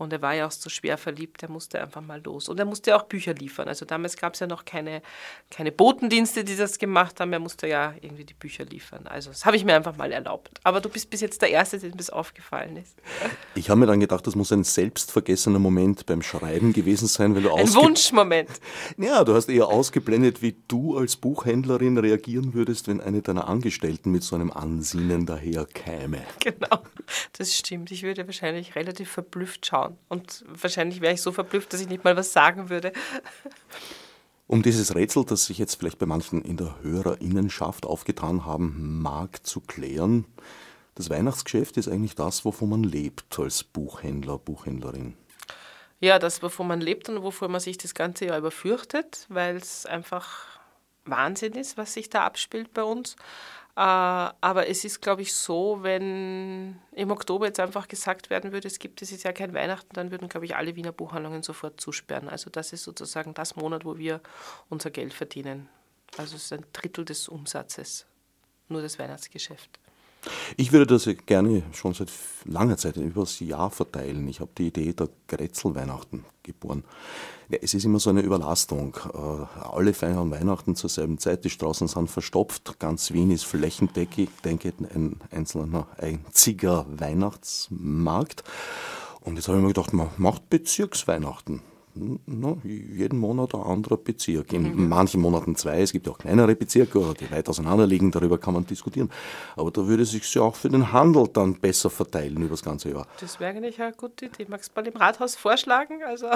Und 0.00 0.12
er 0.12 0.22
war 0.22 0.34
ja 0.34 0.46
auch 0.46 0.50
so 0.50 0.70
schwer 0.70 0.98
verliebt, 0.98 1.42
er 1.42 1.50
musste 1.50 1.80
einfach 1.80 2.00
mal 2.00 2.20
los. 2.22 2.48
Und 2.48 2.58
er 2.58 2.66
musste 2.66 2.94
auch 2.96 3.04
Bücher 3.04 3.34
liefern. 3.34 3.68
Also 3.68 3.84
damals 3.84 4.16
gab 4.16 4.34
es 4.34 4.40
ja 4.40 4.46
noch 4.46 4.64
keine, 4.64 5.02
keine 5.50 5.72
Botendienste, 5.72 6.44
die 6.44 6.56
das 6.56 6.78
gemacht 6.78 7.20
haben. 7.20 7.32
Er 7.32 7.40
musste 7.40 7.66
ja 7.66 7.94
irgendwie 8.00 8.24
die 8.24 8.34
Bücher 8.34 8.64
liefern. 8.64 9.06
Also 9.06 9.30
das 9.30 9.44
habe 9.44 9.56
ich 9.56 9.64
mir 9.64 9.74
einfach 9.74 9.96
mal 9.96 10.12
erlaubt. 10.12 10.50
Aber 10.62 10.80
du 10.80 10.88
bist 10.88 11.10
bis 11.10 11.20
jetzt 11.20 11.42
der 11.42 11.50
Erste, 11.50 11.78
dem 11.78 11.96
das 11.96 12.10
aufgefallen 12.10 12.76
ist. 12.76 12.96
Ich 13.54 13.70
habe 13.70 13.80
mir 13.80 13.86
dann 13.86 14.00
gedacht, 14.00 14.26
das 14.26 14.36
muss 14.36 14.52
ein 14.52 14.64
selbstvergessener 14.64 15.58
Moment 15.58 16.06
beim 16.06 16.22
Schreiben 16.22 16.72
gewesen 16.72 17.08
sein, 17.08 17.34
weil 17.34 17.42
du 17.42 17.54
Ein 17.54 17.74
Wunschmoment. 17.74 18.50
Ja, 18.96 19.24
du 19.24 19.34
hast 19.34 19.48
eher 19.48 19.68
ausgeblendet, 19.68 20.42
wie 20.42 20.56
du 20.68 20.96
als 20.96 21.16
Buch 21.16 21.40
Buchhändlerin 21.40 21.96
reagieren 21.96 22.54
würdest, 22.54 22.88
wenn 22.88 23.00
eine 23.00 23.22
deiner 23.22 23.48
Angestellten 23.48 24.10
mit 24.10 24.22
so 24.22 24.34
einem 24.34 24.50
Ansinnen 24.50 25.26
daherkäme. 25.26 26.20
Genau, 26.40 26.82
das 27.38 27.56
stimmt. 27.56 27.90
Ich 27.92 28.02
würde 28.02 28.26
wahrscheinlich 28.26 28.74
relativ 28.74 29.10
verblüfft 29.10 29.66
schauen. 29.66 29.89
Und 30.08 30.44
wahrscheinlich 30.48 31.00
wäre 31.00 31.14
ich 31.14 31.22
so 31.22 31.32
verblüfft, 31.32 31.72
dass 31.72 31.80
ich 31.80 31.88
nicht 31.88 32.04
mal 32.04 32.16
was 32.16 32.32
sagen 32.32 32.70
würde. 32.70 32.92
Um 34.46 34.64
dieses 34.64 34.96
Rätsel, 34.96 35.24
das 35.24 35.44
sich 35.44 35.58
jetzt 35.58 35.76
vielleicht 35.76 36.00
bei 36.00 36.06
manchen 36.06 36.42
in 36.42 36.56
der 36.56 36.82
Hörerinnenschaft 36.82 37.86
aufgetan 37.86 38.44
haben 38.44 39.00
mag, 39.00 39.46
zu 39.46 39.60
klären, 39.60 40.24
das 40.96 41.08
Weihnachtsgeschäft 41.08 41.76
ist 41.76 41.86
eigentlich 41.86 42.16
das, 42.16 42.44
wovon 42.44 42.70
man 42.70 42.82
lebt 42.82 43.38
als 43.38 43.62
Buchhändler, 43.62 44.38
Buchhändlerin. 44.38 45.14
Ja, 46.00 46.18
das, 46.18 46.42
wovon 46.42 46.66
man 46.66 46.80
lebt 46.80 47.08
und 47.08 47.22
wovor 47.22 47.48
man 47.48 47.60
sich 47.60 47.78
das 47.78 47.94
ganze 47.94 48.26
Jahr 48.26 48.38
überfürchtet, 48.38 49.26
weil 49.28 49.56
es 49.56 49.86
einfach 49.86 50.46
Wahnsinn 51.04 51.52
ist, 51.52 51.76
was 51.76 51.94
sich 51.94 52.10
da 52.10 52.24
abspielt 52.24 52.74
bei 52.74 52.82
uns. 52.82 53.16
Äh, 53.76 53.80
aber 53.80 54.68
es 54.68 54.84
ist, 54.84 55.00
glaube 55.00 55.22
ich, 55.22 55.32
so, 55.32 55.78
wenn 55.82 56.78
im 56.92 57.10
Oktober 57.10 57.46
jetzt 57.46 57.60
einfach 57.60 57.88
gesagt 57.88 58.30
werden 58.30 58.52
würde, 58.52 58.68
es 58.68 58.78
gibt 58.78 59.00
dieses 59.00 59.22
Jahr 59.22 59.32
kein 59.32 59.54
Weihnachten, 59.54 59.94
dann 59.94 60.10
würden, 60.10 60.28
glaube 60.28 60.46
ich, 60.46 60.56
alle 60.56 60.76
Wiener 60.76 60.92
Buchhandlungen 60.92 61.42
sofort 61.42 61.80
zusperren. 61.80 62.28
Also 62.28 62.50
das 62.50 62.72
ist 62.72 62.82
sozusagen 62.82 63.34
das 63.34 63.56
Monat, 63.56 63.84
wo 63.84 63.96
wir 63.96 64.20
unser 64.68 64.90
Geld 64.90 65.14
verdienen. 65.14 65.68
Also 66.16 66.36
es 66.36 66.44
ist 66.44 66.52
ein 66.52 66.66
Drittel 66.72 67.04
des 67.04 67.28
Umsatzes, 67.28 68.06
nur 68.68 68.82
das 68.82 68.98
Weihnachtsgeschäft. 68.98 69.78
Ich 70.56 70.72
würde 70.72 70.86
das 70.86 71.08
gerne 71.26 71.62
schon 71.72 71.94
seit 71.94 72.10
langer 72.44 72.76
Zeit 72.76 72.96
über 72.96 73.22
das 73.22 73.40
Jahr 73.40 73.70
verteilen. 73.70 74.28
Ich 74.28 74.40
habe 74.40 74.50
die 74.56 74.68
Idee 74.68 74.92
der 74.92 75.08
Grätzelweihnachten 75.28 76.24
geboren. 76.42 76.84
Ja, 77.48 77.58
es 77.62 77.74
ist 77.74 77.84
immer 77.84 77.98
so 77.98 78.10
eine 78.10 78.20
Überlastung. 78.20 78.96
Äh, 79.12 79.58
alle 79.66 79.94
feiern 79.94 80.30
Weihnachten 80.30 80.76
zur 80.76 80.90
selben 80.90 81.18
Zeit, 81.18 81.44
die 81.44 81.50
Straßen 81.50 81.88
sind 81.88 82.10
verstopft, 82.10 82.78
ganz 82.78 83.12
Wien 83.12 83.30
ist 83.30 83.44
flächendeckig, 83.44 84.28
denke 84.44 84.72
ein 84.94 85.16
einzelner 85.30 85.86
einziger 85.98 86.86
Weihnachtsmarkt. 86.88 88.44
Und 89.20 89.36
jetzt 89.36 89.48
habe 89.48 89.58
ich 89.58 89.62
mir 89.62 89.72
gedacht, 89.72 89.92
man 89.92 90.08
macht 90.16 90.48
Bezirksweihnachten 90.48 91.62
na, 91.94 92.56
jeden 92.62 93.18
Monat 93.18 93.54
ein 93.54 93.62
anderer 93.62 93.96
Bezirk. 93.96 94.52
In 94.52 94.74
mhm. 94.74 94.88
manchen 94.88 95.20
Monaten 95.20 95.56
zwei. 95.56 95.80
Es 95.80 95.92
gibt 95.92 96.08
auch 96.08 96.18
kleinere 96.18 96.54
Bezirke, 96.54 97.14
die 97.18 97.30
weit 97.30 97.48
auseinander 97.48 97.86
liegen. 97.86 98.10
Darüber 98.10 98.38
kann 98.38 98.54
man 98.54 98.64
diskutieren. 98.64 99.10
Aber 99.56 99.70
da 99.70 99.86
würde 99.86 100.04
es 100.04 100.10
sich 100.10 100.32
ja 100.34 100.42
auch 100.42 100.54
für 100.54 100.68
den 100.68 100.92
Handel 100.92 101.28
dann 101.32 101.54
besser 101.54 101.90
verteilen 101.90 102.36
über 102.36 102.50
das 102.50 102.62
ganze 102.62 102.90
Jahr. 102.90 103.06
Das 103.20 103.40
wäre 103.40 103.50
eigentlich 103.50 103.80
eine 103.80 103.92
gute 103.92 104.26
Idee. 104.26 104.46
Magst 104.48 104.70
du 104.74 104.80
mal 104.80 104.86
im 104.86 104.96
Rathaus 104.96 105.34
vorschlagen? 105.34 106.02
Also 106.06 106.28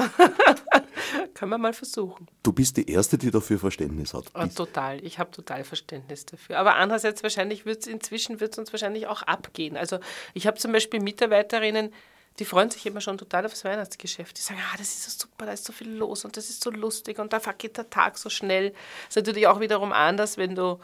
können 1.35 1.51
wir 1.51 1.59
mal 1.59 1.73
versuchen. 1.73 2.27
Du 2.43 2.53
bist 2.53 2.77
die 2.77 2.91
Erste, 2.91 3.17
die 3.17 3.31
dafür 3.31 3.59
Verständnis 3.59 4.13
hat. 4.15 4.25
Oh, 4.35 4.47
total. 4.47 5.05
Ich 5.05 5.19
habe 5.19 5.31
total 5.31 5.65
Verständnis 5.65 6.27
dafür. 6.27 6.59
Aber 6.59 6.77
andererseits 6.77 7.23
wahrscheinlich 7.23 7.65
wird 7.65 7.83
es 7.83 7.87
inzwischen 7.87 8.41
wird's 8.41 8.59
uns 8.59 8.73
wahrscheinlich 8.73 9.07
auch 9.07 9.23
abgehen. 9.23 9.77
Also 9.77 9.99
ich 10.35 10.47
habe 10.47 10.59
zum 10.59 10.73
Beispiel 10.73 11.01
Mitarbeiterinnen, 11.01 11.91
die 12.39 12.45
freuen 12.45 12.71
sich 12.71 12.85
immer 12.87 13.01
schon 13.01 13.19
total 13.19 13.47
aufs 13.47 13.65
Weihnachtsgeschäft. 13.65 14.37
Die 14.37 14.43
sagen, 14.43 14.61
ah, 14.73 14.77
das 14.77 14.89
ist 14.89 15.05
so 15.05 15.27
super, 15.27 15.47
da 15.47 15.53
ist 15.53 15.65
so 15.65 15.73
viel 15.73 15.91
los 15.91 16.25
und 16.25 16.37
das 16.37 16.51
ist 16.51 16.63
so 16.63 16.71
lustig 16.71 17.19
und 17.19 17.33
da 17.33 17.39
geht 17.57 17.77
der 17.77 17.91
Tag 17.91 18.19
so 18.19 18.29
schnell. 18.29 18.71
Das 18.71 19.11
ist 19.11 19.17
natürlich 19.17 19.47
auch 19.47 19.61
wiederum 19.61 19.93
anders, 19.93 20.37
wenn 20.37 20.55
du 20.55 20.81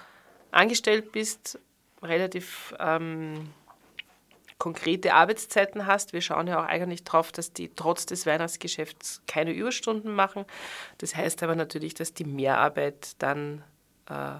angestellt 0.52 1.12
bist, 1.12 1.58
relativ 2.02 2.74
ähm, 2.78 3.50
konkrete 4.58 5.14
Arbeitszeiten 5.14 5.86
hast. 5.86 6.12
Wir 6.12 6.20
schauen 6.20 6.46
ja 6.46 6.60
auch 6.60 6.66
eigentlich 6.66 7.02
darauf, 7.02 7.32
dass 7.32 7.52
die 7.52 7.70
trotz 7.74 8.06
des 8.06 8.26
Weihnachtsgeschäfts 8.26 9.22
keine 9.26 9.52
Überstunden 9.52 10.14
machen. 10.14 10.44
Das 10.98 11.16
heißt 11.16 11.42
aber 11.42 11.56
natürlich, 11.56 11.94
dass 11.94 12.14
die 12.14 12.24
Mehrarbeit 12.24 13.16
dann 13.18 13.64
äh, 14.08 14.36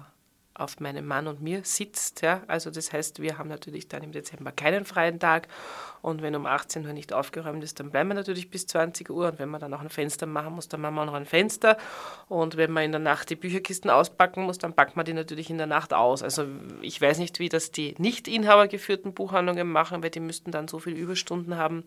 auf 0.61 0.79
meinem 0.79 1.05
Mann 1.05 1.27
und 1.27 1.41
mir 1.41 1.61
sitzt. 1.63 2.21
Ja? 2.21 2.43
Also 2.47 2.71
das 2.71 2.93
heißt, 2.93 3.21
wir 3.21 3.37
haben 3.37 3.49
natürlich 3.49 3.87
dann 3.87 4.03
im 4.03 4.11
Dezember 4.11 4.51
keinen 4.51 4.85
freien 4.85 5.19
Tag 5.19 5.47
und 6.01 6.21
wenn 6.21 6.35
um 6.35 6.45
18 6.45 6.85
Uhr 6.85 6.93
nicht 6.93 7.13
aufgeräumt 7.13 7.63
ist, 7.63 7.79
dann 7.79 7.91
bleiben 7.91 8.09
wir 8.09 8.15
natürlich 8.15 8.49
bis 8.49 8.67
20 8.67 9.09
Uhr 9.09 9.27
und 9.27 9.39
wenn 9.39 9.49
man 9.49 9.59
dann 9.59 9.73
auch 9.73 9.81
ein 9.81 9.89
Fenster 9.89 10.25
machen 10.25 10.53
muss, 10.53 10.67
dann 10.67 10.81
machen 10.81 10.95
wir 10.95 11.01
auch 11.01 11.05
noch 11.07 11.13
ein 11.13 11.25
Fenster 11.25 11.77
und 12.27 12.57
wenn 12.57 12.71
man 12.71 12.83
in 12.83 12.91
der 12.91 12.99
Nacht 12.99 13.29
die 13.29 13.35
Bücherkisten 13.35 13.89
auspacken 13.89 14.43
muss, 14.43 14.57
dann 14.57 14.73
packt 14.73 14.95
man 14.95 15.05
die 15.05 15.13
natürlich 15.13 15.49
in 15.49 15.57
der 15.57 15.67
Nacht 15.67 15.93
aus. 15.93 16.23
Also 16.23 16.45
ich 16.81 17.01
weiß 17.01 17.19
nicht, 17.19 17.39
wie 17.39 17.49
das 17.49 17.71
die 17.71 17.95
nicht 17.97 18.27
inhabergeführten 18.27 19.13
Buchhandlungen 19.13 19.71
machen, 19.71 20.03
weil 20.03 20.09
die 20.09 20.19
müssten 20.19 20.51
dann 20.51 20.67
so 20.67 20.79
viele 20.79 20.97
Überstunden 20.97 21.57
haben, 21.57 21.83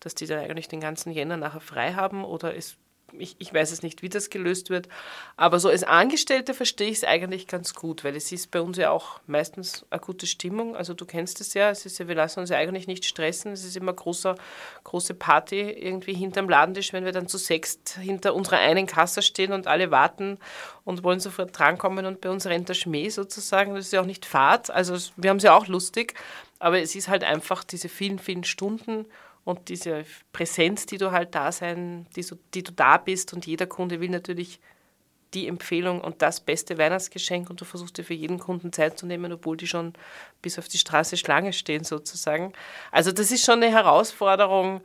dass 0.00 0.14
die 0.14 0.26
dann 0.26 0.40
eigentlich 0.40 0.68
den 0.68 0.80
ganzen 0.80 1.12
Jänner 1.12 1.36
nachher 1.36 1.60
frei 1.60 1.94
haben 1.94 2.24
oder 2.24 2.56
es 2.56 2.76
ich, 3.12 3.36
ich 3.38 3.52
weiß 3.52 3.70
es 3.72 3.82
nicht, 3.82 4.02
wie 4.02 4.08
das 4.08 4.30
gelöst 4.30 4.70
wird. 4.70 4.88
Aber 5.36 5.60
so 5.60 5.68
als 5.68 5.84
Angestellte 5.84 6.54
verstehe 6.54 6.90
ich 6.90 6.98
es 6.98 7.04
eigentlich 7.04 7.46
ganz 7.46 7.74
gut, 7.74 8.04
weil 8.04 8.16
es 8.16 8.30
ist 8.32 8.50
bei 8.50 8.60
uns 8.60 8.76
ja 8.76 8.90
auch 8.90 9.20
meistens 9.26 9.86
eine 9.90 10.00
gute 10.00 10.26
Stimmung. 10.26 10.76
Also 10.76 10.94
du 10.94 11.06
kennst 11.06 11.40
es 11.40 11.54
ja, 11.54 11.70
es 11.70 11.86
ist 11.86 11.98
ja, 11.98 12.08
wir 12.08 12.14
lassen 12.14 12.40
uns 12.40 12.50
ja 12.50 12.58
eigentlich 12.58 12.86
nicht 12.86 13.04
stressen. 13.04 13.52
Es 13.52 13.64
ist 13.64 13.76
immer 13.76 13.92
großer, 13.92 14.34
große 14.84 15.14
Party 15.14 15.60
irgendwie 15.60 16.14
hinterm 16.14 16.48
Ladentisch, 16.48 16.92
wenn 16.92 17.04
wir 17.04 17.12
dann 17.12 17.28
zu 17.28 17.38
sechst 17.38 17.98
hinter 18.00 18.34
unserer 18.34 18.58
einen 18.58 18.86
Kasse 18.86 19.22
stehen 19.22 19.52
und 19.52 19.66
alle 19.66 19.90
warten 19.90 20.38
und 20.84 21.02
wollen 21.04 21.20
sofort 21.20 21.58
drankommen 21.58 22.06
und 22.06 22.20
bei 22.20 22.30
uns 22.30 22.46
rennt 22.46 22.68
der 22.68 22.74
Schmäh 22.74 23.08
sozusagen. 23.08 23.74
Das 23.74 23.86
ist 23.86 23.92
ja 23.92 24.00
auch 24.00 24.06
nicht 24.06 24.26
Fahrt. 24.26 24.70
Also 24.70 24.96
wir 25.16 25.30
haben 25.30 25.38
es 25.38 25.44
ja 25.44 25.56
auch 25.56 25.66
lustig, 25.66 26.14
aber 26.58 26.80
es 26.80 26.94
ist 26.94 27.08
halt 27.08 27.24
einfach 27.24 27.64
diese 27.64 27.88
vielen, 27.88 28.18
vielen 28.18 28.44
Stunden 28.44 29.06
und 29.48 29.70
diese 29.70 30.04
Präsenz, 30.30 30.84
die 30.84 30.98
du 30.98 31.10
halt 31.10 31.34
da 31.34 31.52
sein, 31.52 32.06
die, 32.14 32.22
so, 32.22 32.36
die 32.52 32.62
du 32.62 32.70
da 32.70 32.98
bist 32.98 33.32
und 33.32 33.46
jeder 33.46 33.66
Kunde 33.66 33.98
will 33.98 34.10
natürlich 34.10 34.60
die 35.32 35.48
Empfehlung 35.48 36.02
und 36.02 36.20
das 36.20 36.40
beste 36.40 36.76
Weihnachtsgeschenk 36.76 37.48
und 37.48 37.58
du 37.58 37.64
versuchst 37.64 37.96
dir 37.96 38.04
für 38.04 38.12
jeden 38.12 38.38
Kunden 38.38 38.74
Zeit 38.74 38.98
zu 38.98 39.06
nehmen, 39.06 39.32
obwohl 39.32 39.56
die 39.56 39.66
schon 39.66 39.94
bis 40.42 40.58
auf 40.58 40.68
die 40.68 40.76
Straße 40.76 41.16
Schlange 41.16 41.54
stehen 41.54 41.82
sozusagen. 41.82 42.52
Also 42.92 43.10
das 43.10 43.30
ist 43.30 43.42
schon 43.42 43.62
eine 43.62 43.72
Herausforderung, 43.72 44.82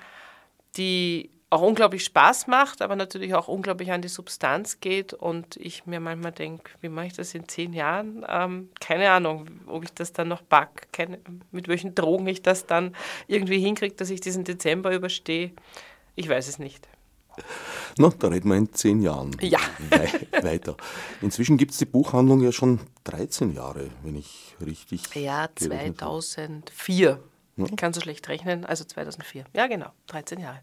die 0.78 1.30
auch 1.54 1.62
unglaublich 1.62 2.04
Spaß 2.04 2.48
macht, 2.48 2.82
aber 2.82 2.96
natürlich 2.96 3.36
auch 3.36 3.48
unglaublich 3.48 3.92
an 3.92 4.02
die 4.02 4.08
Substanz 4.08 4.80
geht. 4.80 5.14
Und 5.14 5.56
ich 5.58 5.86
mir 5.86 6.00
manchmal 6.00 6.32
denke, 6.32 6.72
wie 6.82 6.90
mache 6.90 7.08
ich 7.08 7.14
das 7.14 7.36
in 7.36 7.48
zehn 7.48 7.74
Jahren? 7.74 8.26
Ähm, 8.28 8.70
keine 8.80 9.12
Ahnung, 9.12 9.48
ob 9.68 9.84
ich 9.84 9.94
das 9.94 10.14
dann 10.14 10.30
noch 10.30 10.42
back, 10.42 10.88
keine, 10.92 11.20
mit 11.52 11.68
welchen 11.68 11.94
Drogen 11.94 12.28
ich 12.28 12.42
das 12.42 12.66
dann 12.66 12.96
irgendwie 13.28 13.60
hinkriege, 13.60 13.96
dass 13.96 14.10
ich 14.10 14.20
diesen 14.20 14.44
Dezember 14.44 14.94
überstehe. 14.94 15.52
Ich 16.16 16.28
weiß 16.28 16.48
es 16.48 16.58
nicht. 16.58 16.88
Na, 17.98 18.10
da 18.18 18.28
reden 18.28 18.50
wir 18.50 18.58
in 18.58 18.74
zehn 18.74 19.02
Jahren 19.02 19.36
ja. 19.40 19.60
We 19.90 20.44
weiter. 20.44 20.76
Inzwischen 21.22 21.58
gibt 21.58 21.72
es 21.72 21.78
die 21.78 21.86
Buchhandlung 21.86 22.42
ja 22.42 22.52
schon 22.52 22.80
13 23.04 23.54
Jahre, 23.54 23.90
wenn 24.04 24.16
ich 24.16 24.56
richtig. 24.64 25.04
Ja, 25.16 25.50
2004. 25.56 27.20
Ja. 27.56 27.66
Ich 27.66 27.76
kann 27.76 27.94
so 27.94 28.02
schlecht 28.02 28.28
rechnen, 28.30 28.66
also 28.66 28.84
2004. 28.84 29.46
Ja, 29.54 29.68
genau, 29.68 29.92
13 30.08 30.40
Jahre 30.40 30.62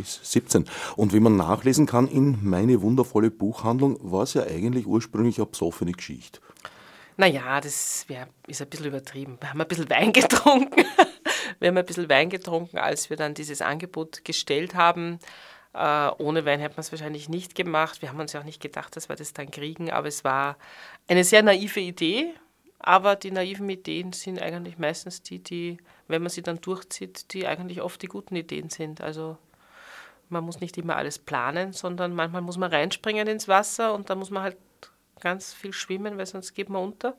bis 0.00 0.20
17. 0.22 0.64
Und 0.96 1.12
wie 1.12 1.20
man 1.20 1.36
nachlesen 1.36 1.86
kann 1.86 2.08
in 2.08 2.38
meine 2.42 2.80
wundervolle 2.80 3.30
Buchhandlung, 3.30 3.98
war 4.00 4.22
es 4.22 4.34
ja 4.34 4.42
eigentlich 4.42 4.86
ursprünglich 4.86 5.38
eine 5.38 5.46
besoffene 5.46 5.92
Geschichte. 5.92 6.40
Naja, 7.16 7.60
das 7.60 8.06
wär, 8.08 8.28
ist 8.46 8.62
ein 8.62 8.68
bisschen 8.68 8.86
übertrieben. 8.86 9.36
Wir 9.40 9.50
haben 9.50 9.60
ein 9.60 9.68
bisschen 9.68 9.90
Wein 9.90 10.12
getrunken. 10.14 10.84
wir 11.58 11.68
haben 11.68 11.76
ein 11.76 11.84
bisschen 11.84 12.08
Wein 12.08 12.30
getrunken, 12.30 12.78
als 12.78 13.10
wir 13.10 13.16
dann 13.16 13.34
dieses 13.34 13.60
Angebot 13.60 14.24
gestellt 14.24 14.74
haben. 14.74 15.18
Uh, 15.72 16.10
ohne 16.18 16.44
Wein 16.46 16.58
hätte 16.58 16.74
man 16.74 16.80
es 16.80 16.90
wahrscheinlich 16.90 17.28
nicht 17.28 17.54
gemacht. 17.54 18.02
Wir 18.02 18.08
haben 18.08 18.18
uns 18.18 18.32
ja 18.32 18.40
auch 18.40 18.44
nicht 18.44 18.60
gedacht, 18.60 18.96
dass 18.96 19.08
wir 19.08 19.14
das 19.14 19.34
dann 19.34 19.52
kriegen, 19.52 19.90
aber 19.90 20.08
es 20.08 20.24
war 20.24 20.56
eine 21.06 21.22
sehr 21.22 21.42
naive 21.42 21.78
Idee. 21.78 22.34
Aber 22.80 23.14
die 23.14 23.30
naiven 23.30 23.68
Ideen 23.68 24.12
sind 24.12 24.40
eigentlich 24.40 24.78
meistens 24.78 25.22
die, 25.22 25.38
die, 25.38 25.76
wenn 26.08 26.22
man 26.22 26.30
sie 26.30 26.42
dann 26.42 26.62
durchzieht, 26.62 27.34
die 27.34 27.46
eigentlich 27.46 27.82
oft 27.82 28.00
die 28.00 28.06
guten 28.06 28.34
Ideen 28.34 28.70
sind. 28.70 29.02
Also 29.02 29.36
man 30.30 30.44
muss 30.44 30.60
nicht 30.60 30.78
immer 30.78 30.96
alles 30.96 31.18
planen, 31.18 31.72
sondern 31.72 32.14
manchmal 32.14 32.42
muss 32.42 32.56
man 32.56 32.72
reinspringen 32.72 33.26
ins 33.26 33.48
Wasser 33.48 33.94
und 33.94 34.10
da 34.10 34.14
muss 34.14 34.30
man 34.30 34.42
halt 34.42 34.56
ganz 35.20 35.52
viel 35.52 35.72
schwimmen, 35.72 36.16
weil 36.18 36.26
sonst 36.26 36.54
geht 36.54 36.68
man 36.68 36.82
unter. 36.82 37.14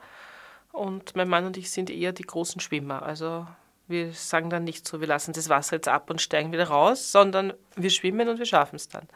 Und 0.71 1.15
mein 1.15 1.29
Mann 1.29 1.45
und 1.45 1.57
ich 1.57 1.69
sind 1.69 1.89
eher 1.89 2.13
die 2.13 2.23
großen 2.23 2.61
Schwimmer. 2.61 3.03
Also 3.03 3.45
wir 3.87 4.13
sagen 4.13 4.49
dann 4.49 4.63
nicht 4.63 4.87
so, 4.87 5.01
wir 5.01 5.07
lassen 5.07 5.33
das 5.33 5.49
Wasser 5.49 5.75
jetzt 5.75 5.87
ab 5.87 6.09
und 6.09 6.21
steigen 6.21 6.51
wieder 6.51 6.69
raus, 6.69 7.11
sondern 7.11 7.53
wir 7.75 7.89
schwimmen 7.89 8.29
und 8.29 8.39
wir 8.39 8.45
schaffen 8.45 8.77
es 8.77 8.87
dann. 8.87 9.07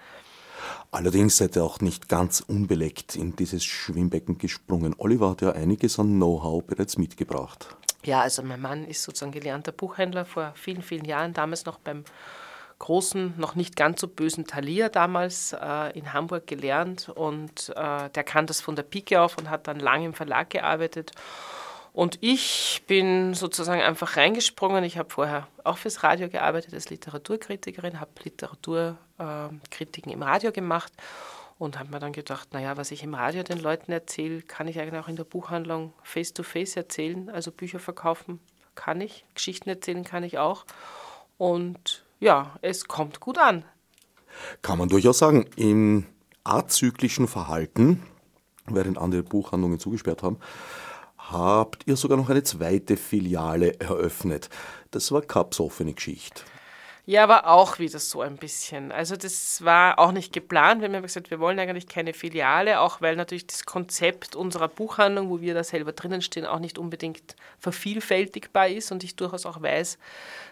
Allerdings 0.91 1.37
seid 1.37 1.55
ihr 1.55 1.63
auch 1.63 1.79
nicht 1.79 2.09
ganz 2.09 2.41
unbeleckt 2.41 3.15
in 3.15 3.35
dieses 3.35 3.63
Schwimmbecken 3.63 4.37
gesprungen. 4.37 4.95
Oliver 4.97 5.31
hat 5.31 5.41
ja 5.41 5.51
einiges 5.51 5.99
an 5.99 6.07
Know-how 6.15 6.63
bereits 6.63 6.97
mitgebracht. 6.97 7.75
Ja, 8.03 8.21
also 8.21 8.43
mein 8.43 8.61
Mann 8.61 8.85
ist 8.85 9.03
sozusagen 9.03 9.31
gelernter 9.31 9.71
Buchhändler 9.71 10.25
vor 10.25 10.53
vielen, 10.55 10.81
vielen 10.81 11.05
Jahren, 11.05 11.33
damals 11.33 11.65
noch 11.65 11.79
beim 11.79 12.03
großen, 12.79 13.33
noch 13.37 13.55
nicht 13.55 13.75
ganz 13.75 14.01
so 14.01 14.07
bösen 14.07 14.45
Thalia 14.45 14.89
damals 14.89 15.53
äh, 15.53 15.97
in 15.97 16.13
Hamburg 16.13 16.47
gelernt 16.47 17.09
und 17.09 17.73
äh, 17.75 18.09
der 18.09 18.23
kann 18.23 18.47
das 18.47 18.61
von 18.61 18.75
der 18.75 18.83
Pike 18.83 19.21
auf 19.21 19.37
und 19.37 19.49
hat 19.49 19.67
dann 19.67 19.79
lange 19.79 20.05
im 20.05 20.13
Verlag 20.13 20.49
gearbeitet. 20.49 21.11
Und 21.93 22.17
ich 22.19 22.83
bin 22.87 23.33
sozusagen 23.33 23.81
einfach 23.81 24.17
reingesprungen. 24.17 24.83
Ich 24.83 24.97
habe 24.97 25.09
vorher 25.09 25.47
auch 25.63 25.77
fürs 25.77 26.03
Radio 26.03 26.27
gearbeitet 26.27 26.73
als 26.73 26.89
Literaturkritikerin, 26.89 28.01
habe 28.01 28.11
Literaturkritiken 28.21 30.11
im 30.11 30.21
Radio 30.21 30.51
gemacht 30.51 30.91
und 31.57 31.79
habe 31.79 31.91
mir 31.91 31.99
dann 31.99 32.11
gedacht, 32.11 32.53
naja, 32.53 32.75
was 32.75 32.91
ich 32.91 33.01
im 33.03 33.13
Radio 33.13 33.43
den 33.43 33.59
Leuten 33.59 33.93
erzähle, 33.93 34.41
kann 34.41 34.67
ich 34.67 34.77
eigentlich 34.79 35.01
auch 35.01 35.07
in 35.07 35.15
der 35.15 35.23
Buchhandlung 35.23 35.93
face-to-face 36.03 36.73
-face 36.73 36.77
erzählen. 36.77 37.29
Also 37.29 37.51
Bücher 37.51 37.79
verkaufen 37.79 38.41
kann 38.75 38.99
ich, 38.99 39.23
Geschichten 39.33 39.69
erzählen 39.69 40.03
kann 40.03 40.23
ich 40.23 40.37
auch. 40.37 40.65
Und 41.37 42.04
ja, 42.19 42.57
es 42.61 42.85
kommt 42.85 43.19
gut 43.19 43.37
an. 43.37 43.65
Kann 44.61 44.77
man 44.77 44.89
durchaus 44.89 45.19
sagen. 45.19 45.45
Im 45.55 46.05
azyklischen 46.43 47.27
Verhalten, 47.27 48.03
während 48.67 48.97
andere 48.97 49.23
Buchhandlungen 49.23 49.79
zugesperrt 49.79 50.23
haben, 50.23 50.37
habt 51.17 51.87
ihr 51.87 51.95
sogar 51.95 52.17
noch 52.17 52.29
eine 52.29 52.43
zweite 52.43 52.97
Filiale 52.97 53.79
eröffnet. 53.79 54.49
Das 54.91 55.11
war 55.11 55.21
Kaps 55.21 55.59
offene 55.59 55.93
Geschichte. 55.93 56.43
Ja, 57.07 57.21
aber 57.23 57.45
auch 57.47 57.77
wieder 57.77 57.99
so 57.99 58.21
ein 58.21 58.37
bisschen. 58.37 58.91
Also 58.91 59.15
das 59.15 59.63
war 59.63 59.99
auch 59.99 60.11
nicht 60.11 60.33
geplant. 60.33 60.81
Wir 60.81 60.89
haben 60.89 61.03
gesagt, 61.03 61.29
wir 61.29 61.39
wollen 61.39 61.59
eigentlich 61.59 61.87
keine 61.87 62.13
Filiale, 62.13 62.79
auch 62.79 62.99
weil 62.99 63.15
natürlich 63.15 63.45
das 63.45 63.65
Konzept 63.65 64.35
unserer 64.35 64.67
Buchhandlung, 64.67 65.29
wo 65.29 65.39
wir 65.39 65.53
da 65.53 65.63
selber 65.63 65.91
drinnen 65.91 66.23
stehen, 66.23 66.47
auch 66.47 66.57
nicht 66.57 66.79
unbedingt 66.79 67.35
vervielfältigbar 67.59 68.69
ist 68.69 68.91
und 68.91 69.03
ich 69.03 69.15
durchaus 69.15 69.45
auch 69.45 69.61
weiß, 69.61 69.99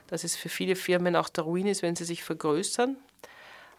dass 0.08 0.24
es 0.24 0.36
für 0.36 0.50
viele 0.50 0.76
Firmen 0.76 1.16
auch 1.16 1.30
der 1.30 1.44
Ruin 1.44 1.66
ist, 1.66 1.82
wenn 1.82 1.96
sie 1.96 2.06
sich 2.06 2.24
vergrößern. 2.24 2.98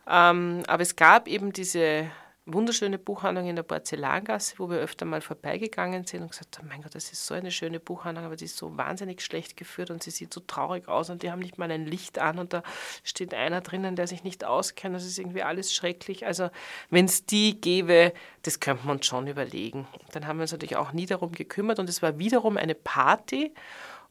Ähm, 0.08 0.64
aber 0.66 0.82
es 0.82 0.96
gab 0.96 1.28
eben 1.28 1.52
diese 1.52 2.10
wunderschöne 2.46 2.98
Buchhandlung 2.98 3.46
in 3.46 3.56
der 3.56 3.62
Porzellangasse, 3.62 4.58
wo 4.58 4.68
wir 4.68 4.76
öfter 4.78 5.06
mal 5.06 5.22
vorbeigegangen 5.22 6.04
sind 6.04 6.22
und 6.22 6.30
gesagt 6.30 6.58
haben, 6.58 6.68
mein 6.68 6.82
Gott, 6.82 6.94
das 6.94 7.10
ist 7.10 7.24
so 7.24 7.32
eine 7.32 7.50
schöne 7.50 7.80
Buchhandlung, 7.80 8.26
aber 8.26 8.36
die 8.36 8.44
ist 8.44 8.58
so 8.58 8.76
wahnsinnig 8.76 9.22
schlecht 9.22 9.56
geführt 9.56 9.90
und 9.90 10.02
sie 10.02 10.10
sieht 10.10 10.34
so 10.34 10.40
traurig 10.40 10.86
aus 10.86 11.08
und 11.08 11.22
die 11.22 11.30
haben 11.30 11.38
nicht 11.38 11.56
mal 11.56 11.70
ein 11.70 11.86
Licht 11.86 12.18
an 12.18 12.38
und 12.38 12.52
da 12.52 12.62
steht 13.02 13.32
einer 13.32 13.62
drinnen, 13.62 13.96
der 13.96 14.06
sich 14.06 14.24
nicht 14.24 14.44
auskennt. 14.44 14.94
Das 14.94 15.06
ist 15.06 15.18
irgendwie 15.18 15.42
alles 15.42 15.74
schrecklich. 15.74 16.26
Also 16.26 16.50
wenn 16.90 17.06
es 17.06 17.24
die 17.24 17.58
gäbe, 17.58 18.12
das 18.42 18.60
könnte 18.60 18.86
man 18.86 18.96
uns 18.96 19.06
schon 19.06 19.26
überlegen. 19.26 19.88
Dann 20.12 20.26
haben 20.26 20.38
wir 20.38 20.42
uns 20.42 20.52
natürlich 20.52 20.76
auch 20.76 20.92
nie 20.92 21.06
darum 21.06 21.32
gekümmert 21.32 21.78
und 21.78 21.88
es 21.88 22.02
war 22.02 22.18
wiederum 22.18 22.58
eine 22.58 22.74
Party 22.74 23.54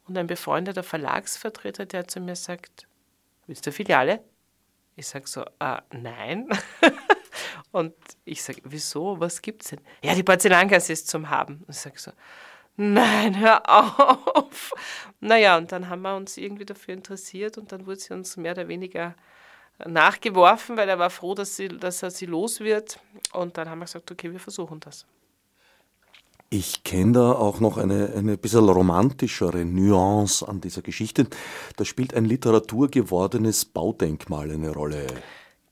und 0.08 0.18
ein 0.18 0.26
befreundeter 0.28 0.82
Verlagsvertreter, 0.82 1.86
der 1.86 2.08
zu 2.08 2.20
mir 2.20 2.36
sagt, 2.36 2.88
willst 3.46 3.68
du 3.68 3.72
Filiale? 3.72 4.24
Ich 4.96 5.08
sage 5.08 5.28
so, 5.28 5.42
äh, 5.60 5.78
nein. 5.92 6.50
Und 7.72 7.94
ich 8.26 8.44
sage, 8.44 8.62
wieso? 8.64 9.20
Was 9.20 9.42
gibt's 9.42 9.70
denn? 9.70 9.82
Ja, 10.04 10.16
die 10.16 10.24
Porzellankasse 10.24 10.94
ist 10.94 11.08
zum 11.08 11.30
Haben. 11.30 11.64
Und 11.68 11.70
ich 11.70 11.80
sage 11.80 12.00
so, 12.00 12.12
nein, 12.76 13.40
hör 13.40 13.62
auf. 13.70 14.74
Naja, 15.20 15.58
und 15.58 15.72
dann 15.72 15.90
haben 15.90 16.02
wir 16.02 16.16
uns 16.16 16.38
irgendwie 16.38 16.66
dafür 16.66 16.94
interessiert 16.94 17.58
und 17.58 17.72
dann 17.72 17.86
wurde 17.86 18.00
sie 18.00 18.14
uns 18.14 18.38
mehr 18.38 18.54
oder 18.54 18.68
weniger 18.68 19.16
nachgeworfen, 19.86 20.78
weil 20.78 20.90
er 20.90 21.00
war 21.00 21.10
froh, 21.10 21.36
dass, 21.36 21.56
sie, 21.56 21.68
dass 21.68 22.04
er 22.04 22.12
sie 22.12 22.26
los 22.26 22.60
wird. 22.60 23.00
Und 23.34 23.58
dann 23.58 23.70
haben 23.70 23.80
wir 23.80 23.86
gesagt, 23.86 24.12
okay, 24.12 24.32
wir 24.32 24.40
versuchen 24.40 24.80
das. 24.80 25.06
Ich 26.50 26.84
kenne 26.84 27.14
da 27.14 27.32
auch 27.32 27.60
noch 27.60 27.78
eine, 27.78 28.14
eine 28.16 28.38
bisschen 28.38 28.70
romantischere 28.70 29.66
Nuance 29.66 30.48
an 30.48 30.62
dieser 30.62 30.84
Geschichte. 30.84 31.26
Da 31.78 31.84
spielt 31.84 32.14
ein 32.14 32.26
literaturgewordenes 32.26 33.66
Baudenkmal 33.66 34.52
eine 34.52 34.70
Rolle. 34.70 35.08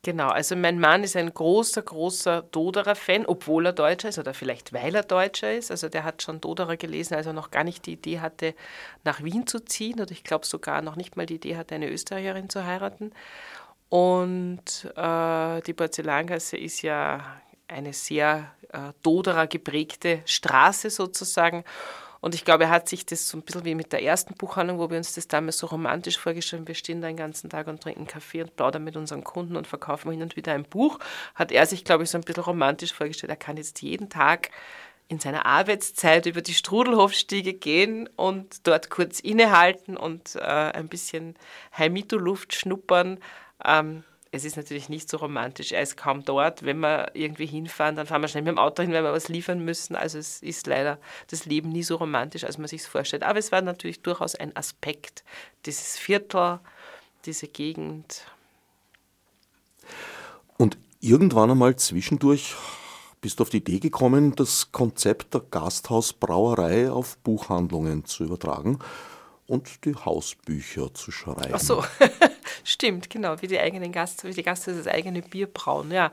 Genau, 0.03 0.29
also 0.29 0.55
mein 0.55 0.79
Mann 0.79 1.03
ist 1.03 1.15
ein 1.15 1.31
großer, 1.31 1.83
großer 1.83 2.41
Doderer-Fan, 2.51 3.27
obwohl 3.27 3.67
er 3.67 3.73
Deutscher 3.73 4.09
ist 4.09 4.17
oder 4.17 4.33
vielleicht 4.33 4.73
weil 4.73 4.95
er 4.95 5.03
Deutscher 5.03 5.53
ist. 5.53 5.69
Also 5.69 5.89
der 5.89 6.03
hat 6.03 6.23
schon 6.23 6.41
Doderer 6.41 6.75
gelesen, 6.75 7.13
als 7.13 7.27
er 7.27 7.33
noch 7.33 7.51
gar 7.51 7.63
nicht 7.63 7.85
die 7.85 7.93
Idee 7.93 8.19
hatte, 8.19 8.55
nach 9.03 9.23
Wien 9.23 9.45
zu 9.45 9.59
ziehen 9.63 10.01
oder 10.01 10.09
ich 10.09 10.23
glaube 10.23 10.47
sogar 10.47 10.81
noch 10.81 10.95
nicht 10.95 11.17
mal 11.17 11.27
die 11.27 11.35
Idee 11.35 11.55
hatte, 11.55 11.75
eine 11.75 11.87
Österreicherin 11.89 12.49
zu 12.49 12.65
heiraten. 12.65 13.11
Und 13.89 14.85
äh, 14.95 15.61
die 15.61 15.73
Porzellangasse 15.73 16.57
ist 16.57 16.81
ja 16.81 17.39
eine 17.67 17.93
sehr 17.93 18.51
äh, 18.73 18.93
Doderer 19.03 19.45
geprägte 19.45 20.23
Straße 20.25 20.89
sozusagen. 20.89 21.63
Und 22.21 22.35
ich 22.35 22.45
glaube, 22.45 22.65
er 22.65 22.69
hat 22.69 22.87
sich 22.87 23.05
das 23.05 23.27
so 23.27 23.37
ein 23.37 23.41
bisschen 23.41 23.65
wie 23.65 23.75
mit 23.75 23.91
der 23.91 24.03
ersten 24.03 24.35
Buchhandlung, 24.35 24.77
wo 24.77 24.89
wir 24.89 24.97
uns 24.97 25.13
das 25.13 25.27
damals 25.27 25.57
so 25.57 25.67
romantisch 25.67 26.19
vorgestellt 26.19 26.61
haben. 26.61 26.67
Wir 26.67 26.75
stehen 26.75 27.01
da 27.01 27.07
den 27.07 27.17
ganzen 27.17 27.49
Tag 27.49 27.67
und 27.67 27.81
trinken 27.81 28.05
Kaffee 28.05 28.43
und 28.43 28.55
plaudern 28.55 28.83
mit 28.83 28.95
unseren 28.95 29.23
Kunden 29.23 29.57
und 29.57 29.67
verkaufen 29.67 30.11
hin 30.11 30.21
und 30.21 30.35
wieder 30.35 30.53
ein 30.53 30.63
Buch. 30.63 30.99
Hat 31.33 31.51
er 31.51 31.65
sich, 31.65 31.83
glaube 31.83 32.03
ich, 32.03 32.11
so 32.11 32.19
ein 32.19 32.23
bisschen 32.23 32.43
romantisch 32.43 32.93
vorgestellt. 32.93 33.31
Er 33.31 33.37
kann 33.37 33.57
jetzt 33.57 33.81
jeden 33.81 34.09
Tag 34.09 34.51
in 35.07 35.19
seiner 35.19 35.45
Arbeitszeit 35.45 36.25
über 36.25 36.41
die 36.41 36.53
Strudelhofstiege 36.53 37.53
gehen 37.53 38.07
und 38.15 38.65
dort 38.65 38.89
kurz 38.89 39.19
innehalten 39.19 39.97
und 39.97 40.35
äh, 40.35 40.39
ein 40.39 40.87
bisschen 40.87 41.35
Heimito-Luft 41.77 42.53
schnuppern. 42.55 43.19
Ähm, 43.65 44.03
es 44.31 44.45
ist 44.45 44.55
natürlich 44.55 44.87
nicht 44.87 45.09
so 45.09 45.17
romantisch. 45.17 45.73
Er 45.73 45.81
ist 45.81 45.97
kaum 45.97 46.23
dort. 46.23 46.63
Wenn 46.63 46.79
wir 46.79 47.11
irgendwie 47.13 47.45
hinfahren, 47.45 47.97
dann 47.97 48.07
fahren 48.07 48.21
wir 48.21 48.29
schnell 48.29 48.43
mit 48.43 48.51
dem 48.51 48.59
Auto 48.59 48.81
hin, 48.81 48.93
weil 48.93 49.03
wir 49.03 49.11
was 49.11 49.27
liefern 49.27 49.63
müssen. 49.63 49.95
Also 49.95 50.17
es 50.17 50.41
ist 50.41 50.67
leider 50.67 50.99
das 51.27 51.45
Leben 51.45 51.69
nie 51.69 51.83
so 51.83 51.97
romantisch, 51.97 52.45
als 52.45 52.57
man 52.57 52.67
sich 52.67 52.81
es 52.81 52.87
vorstellt. 52.87 53.23
Aber 53.23 53.39
es 53.39 53.51
war 53.51 53.61
natürlich 53.61 54.01
durchaus 54.01 54.35
ein 54.35 54.55
Aspekt, 54.55 55.25
dieses 55.65 55.97
Viertel, 55.97 56.59
diese 57.25 57.47
Gegend. 57.47 58.25
Und 60.57 60.77
irgendwann 61.01 61.51
einmal 61.51 61.75
zwischendurch 61.75 62.55
bist 63.19 63.39
du 63.39 63.43
auf 63.43 63.49
die 63.49 63.57
Idee 63.57 63.79
gekommen, 63.79 64.33
das 64.35 64.71
Konzept 64.71 65.33
der 65.33 65.41
Gasthausbrauerei 65.41 66.89
auf 66.89 67.17
Buchhandlungen 67.17 68.05
zu 68.05 68.23
übertragen 68.23 68.79
und 69.45 69.83
die 69.83 69.93
Hausbücher 69.93 70.93
zu 70.93 71.11
schreiben. 71.11 71.51
Ach 71.51 71.59
so, 71.59 71.83
stimmt, 72.63 73.09
genau, 73.09 73.41
wie 73.41 73.47
die 73.47 73.59
eigenen 73.59 73.91
Gast, 73.91 74.23
wie 74.23 74.33
die 74.33 74.43
Gasthaus 74.43 74.75
das 74.77 74.87
eigene 74.87 75.21
Bier 75.21 75.47
brauen, 75.47 75.91
ja. 75.91 76.11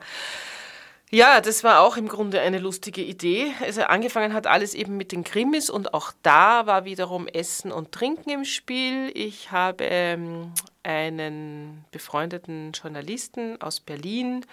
Ja, 1.11 1.41
das 1.41 1.63
war 1.63 1.81
auch 1.81 1.97
im 1.97 2.07
Grunde 2.07 2.39
eine 2.39 2.59
lustige 2.59 3.01
Idee. 3.01 3.51
Also 3.61 3.81
angefangen 3.81 4.33
hat 4.33 4.45
alles 4.45 4.75
eben 4.75 4.95
mit 4.95 5.11
den 5.11 5.23
Krimis 5.23 5.71
und 5.71 5.95
auch 5.95 6.11
da 6.21 6.67
war 6.67 6.85
wiederum 6.85 7.27
Essen 7.27 7.71
und 7.71 7.91
Trinken 7.91 8.29
im 8.29 8.45
Spiel. 8.45 9.09
Ich 9.15 9.51
habe 9.51 9.85
ähm, 9.85 10.53
einen 10.83 11.83
befreundeten 11.89 12.73
Journalisten 12.73 13.59
aus 13.59 13.79
Berlin, 13.79 14.45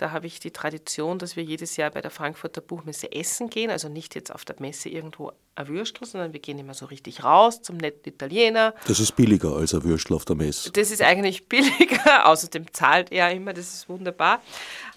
da 0.00 0.12
habe 0.12 0.26
ich 0.26 0.40
die 0.40 0.50
Tradition, 0.50 1.18
dass 1.18 1.36
wir 1.36 1.42
jedes 1.42 1.76
Jahr 1.76 1.90
bei 1.90 2.00
der 2.00 2.10
Frankfurter 2.10 2.62
Buchmesse 2.62 3.12
essen 3.12 3.50
gehen. 3.50 3.70
Also 3.70 3.90
nicht 3.90 4.14
jetzt 4.14 4.34
auf 4.34 4.46
der 4.46 4.56
Messe 4.58 4.88
irgendwo 4.88 5.32
ein 5.56 5.68
Würstel, 5.68 6.06
sondern 6.06 6.32
wir 6.32 6.40
gehen 6.40 6.58
immer 6.58 6.72
so 6.72 6.86
richtig 6.86 7.22
raus 7.22 7.60
zum 7.60 7.76
netten 7.76 8.10
Italiener. 8.10 8.74
Das 8.86 8.98
ist 8.98 9.14
billiger 9.14 9.54
als 9.54 9.74
ein 9.74 9.84
Würstel 9.84 10.14
auf 10.14 10.24
der 10.24 10.36
Messe. 10.36 10.70
Das 10.72 10.90
ist 10.90 11.02
eigentlich 11.02 11.46
billiger. 11.48 12.26
Außerdem 12.26 12.72
zahlt 12.72 13.12
er 13.12 13.30
immer, 13.32 13.52
das 13.52 13.74
ist 13.74 13.88
wunderbar. 13.90 14.40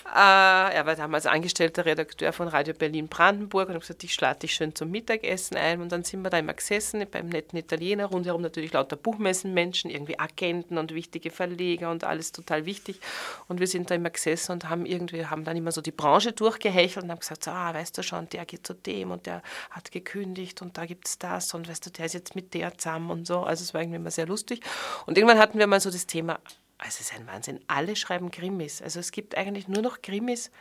Äh, 0.05 0.75
er 0.75 0.85
war 0.85 0.95
damals 0.95 1.25
angestellter 1.25 1.85
Redakteur 1.85 2.33
von 2.33 2.47
Radio 2.47 2.73
Berlin 2.73 3.07
Brandenburg 3.07 3.69
und 3.69 3.75
hat 3.75 3.81
gesagt, 3.81 4.03
ich 4.03 4.13
schlage 4.13 4.39
dich 4.39 4.53
schön 4.53 4.75
zum 4.75 4.91
Mittagessen 4.91 5.55
ein. 5.55 5.81
Und 5.81 5.91
dann 5.91 6.03
sind 6.03 6.21
wir 6.21 6.29
da 6.29 6.37
immer 6.37 6.53
gesessen 6.53 7.05
beim 7.09 7.29
netten 7.29 7.57
Italiener, 7.57 8.05
rundherum 8.05 8.41
natürlich 8.41 8.73
lauter 8.73 8.95
Buchmessenmenschen, 8.95 9.89
irgendwie 9.89 10.19
Agenten 10.19 10.77
und 10.77 10.93
wichtige 10.93 11.31
Verleger 11.31 11.89
und 11.89 12.03
alles 12.03 12.31
total 12.31 12.65
wichtig. 12.65 12.99
Und 13.47 13.59
wir 13.59 13.67
sind 13.67 13.89
da 13.89 13.95
immer 13.95 14.09
gesessen 14.09 14.51
und 14.51 14.69
haben 14.69 14.85
irgendwie, 14.93 15.25
haben 15.25 15.43
dann 15.43 15.57
immer 15.57 15.71
so 15.71 15.81
die 15.81 15.91
Branche 15.91 16.31
durchgehechelt 16.31 17.03
und 17.03 17.11
haben 17.11 17.19
gesagt, 17.19 17.43
so, 17.43 17.51
ah, 17.51 17.73
weißt 17.73 17.97
du 17.97 18.03
schon, 18.03 18.29
der 18.29 18.45
geht 18.45 18.65
zu 18.65 18.73
dem 18.73 19.11
und 19.11 19.25
der 19.25 19.41
hat 19.71 19.91
gekündigt 19.91 20.61
und 20.61 20.77
da 20.77 20.85
gibt 20.85 21.07
es 21.07 21.17
das 21.17 21.53
und 21.53 21.67
weißt 21.67 21.85
du, 21.85 21.89
der 21.89 22.05
ist 22.05 22.13
jetzt 22.13 22.35
mit 22.35 22.53
der 22.53 22.77
zusammen 22.77 23.11
und 23.11 23.27
so. 23.27 23.41
Also 23.41 23.63
es 23.63 23.73
war 23.73 23.81
irgendwie 23.81 23.97
immer 23.97 24.11
sehr 24.11 24.27
lustig. 24.27 24.61
Und 25.05 25.17
irgendwann 25.17 25.39
hatten 25.39 25.59
wir 25.59 25.67
mal 25.67 25.79
so 25.79 25.91
das 25.91 26.07
Thema, 26.07 26.39
also 26.77 26.97
es 26.99 27.01
ist 27.01 27.13
ein 27.13 27.27
Wahnsinn. 27.27 27.59
Alle 27.67 27.95
schreiben 27.95 28.31
Krimis. 28.31 28.81
Also 28.81 28.99
es 28.99 29.11
gibt 29.11 29.37
eigentlich 29.37 29.67
nur 29.67 29.81
noch 29.81 30.01
Krimis. 30.01 30.51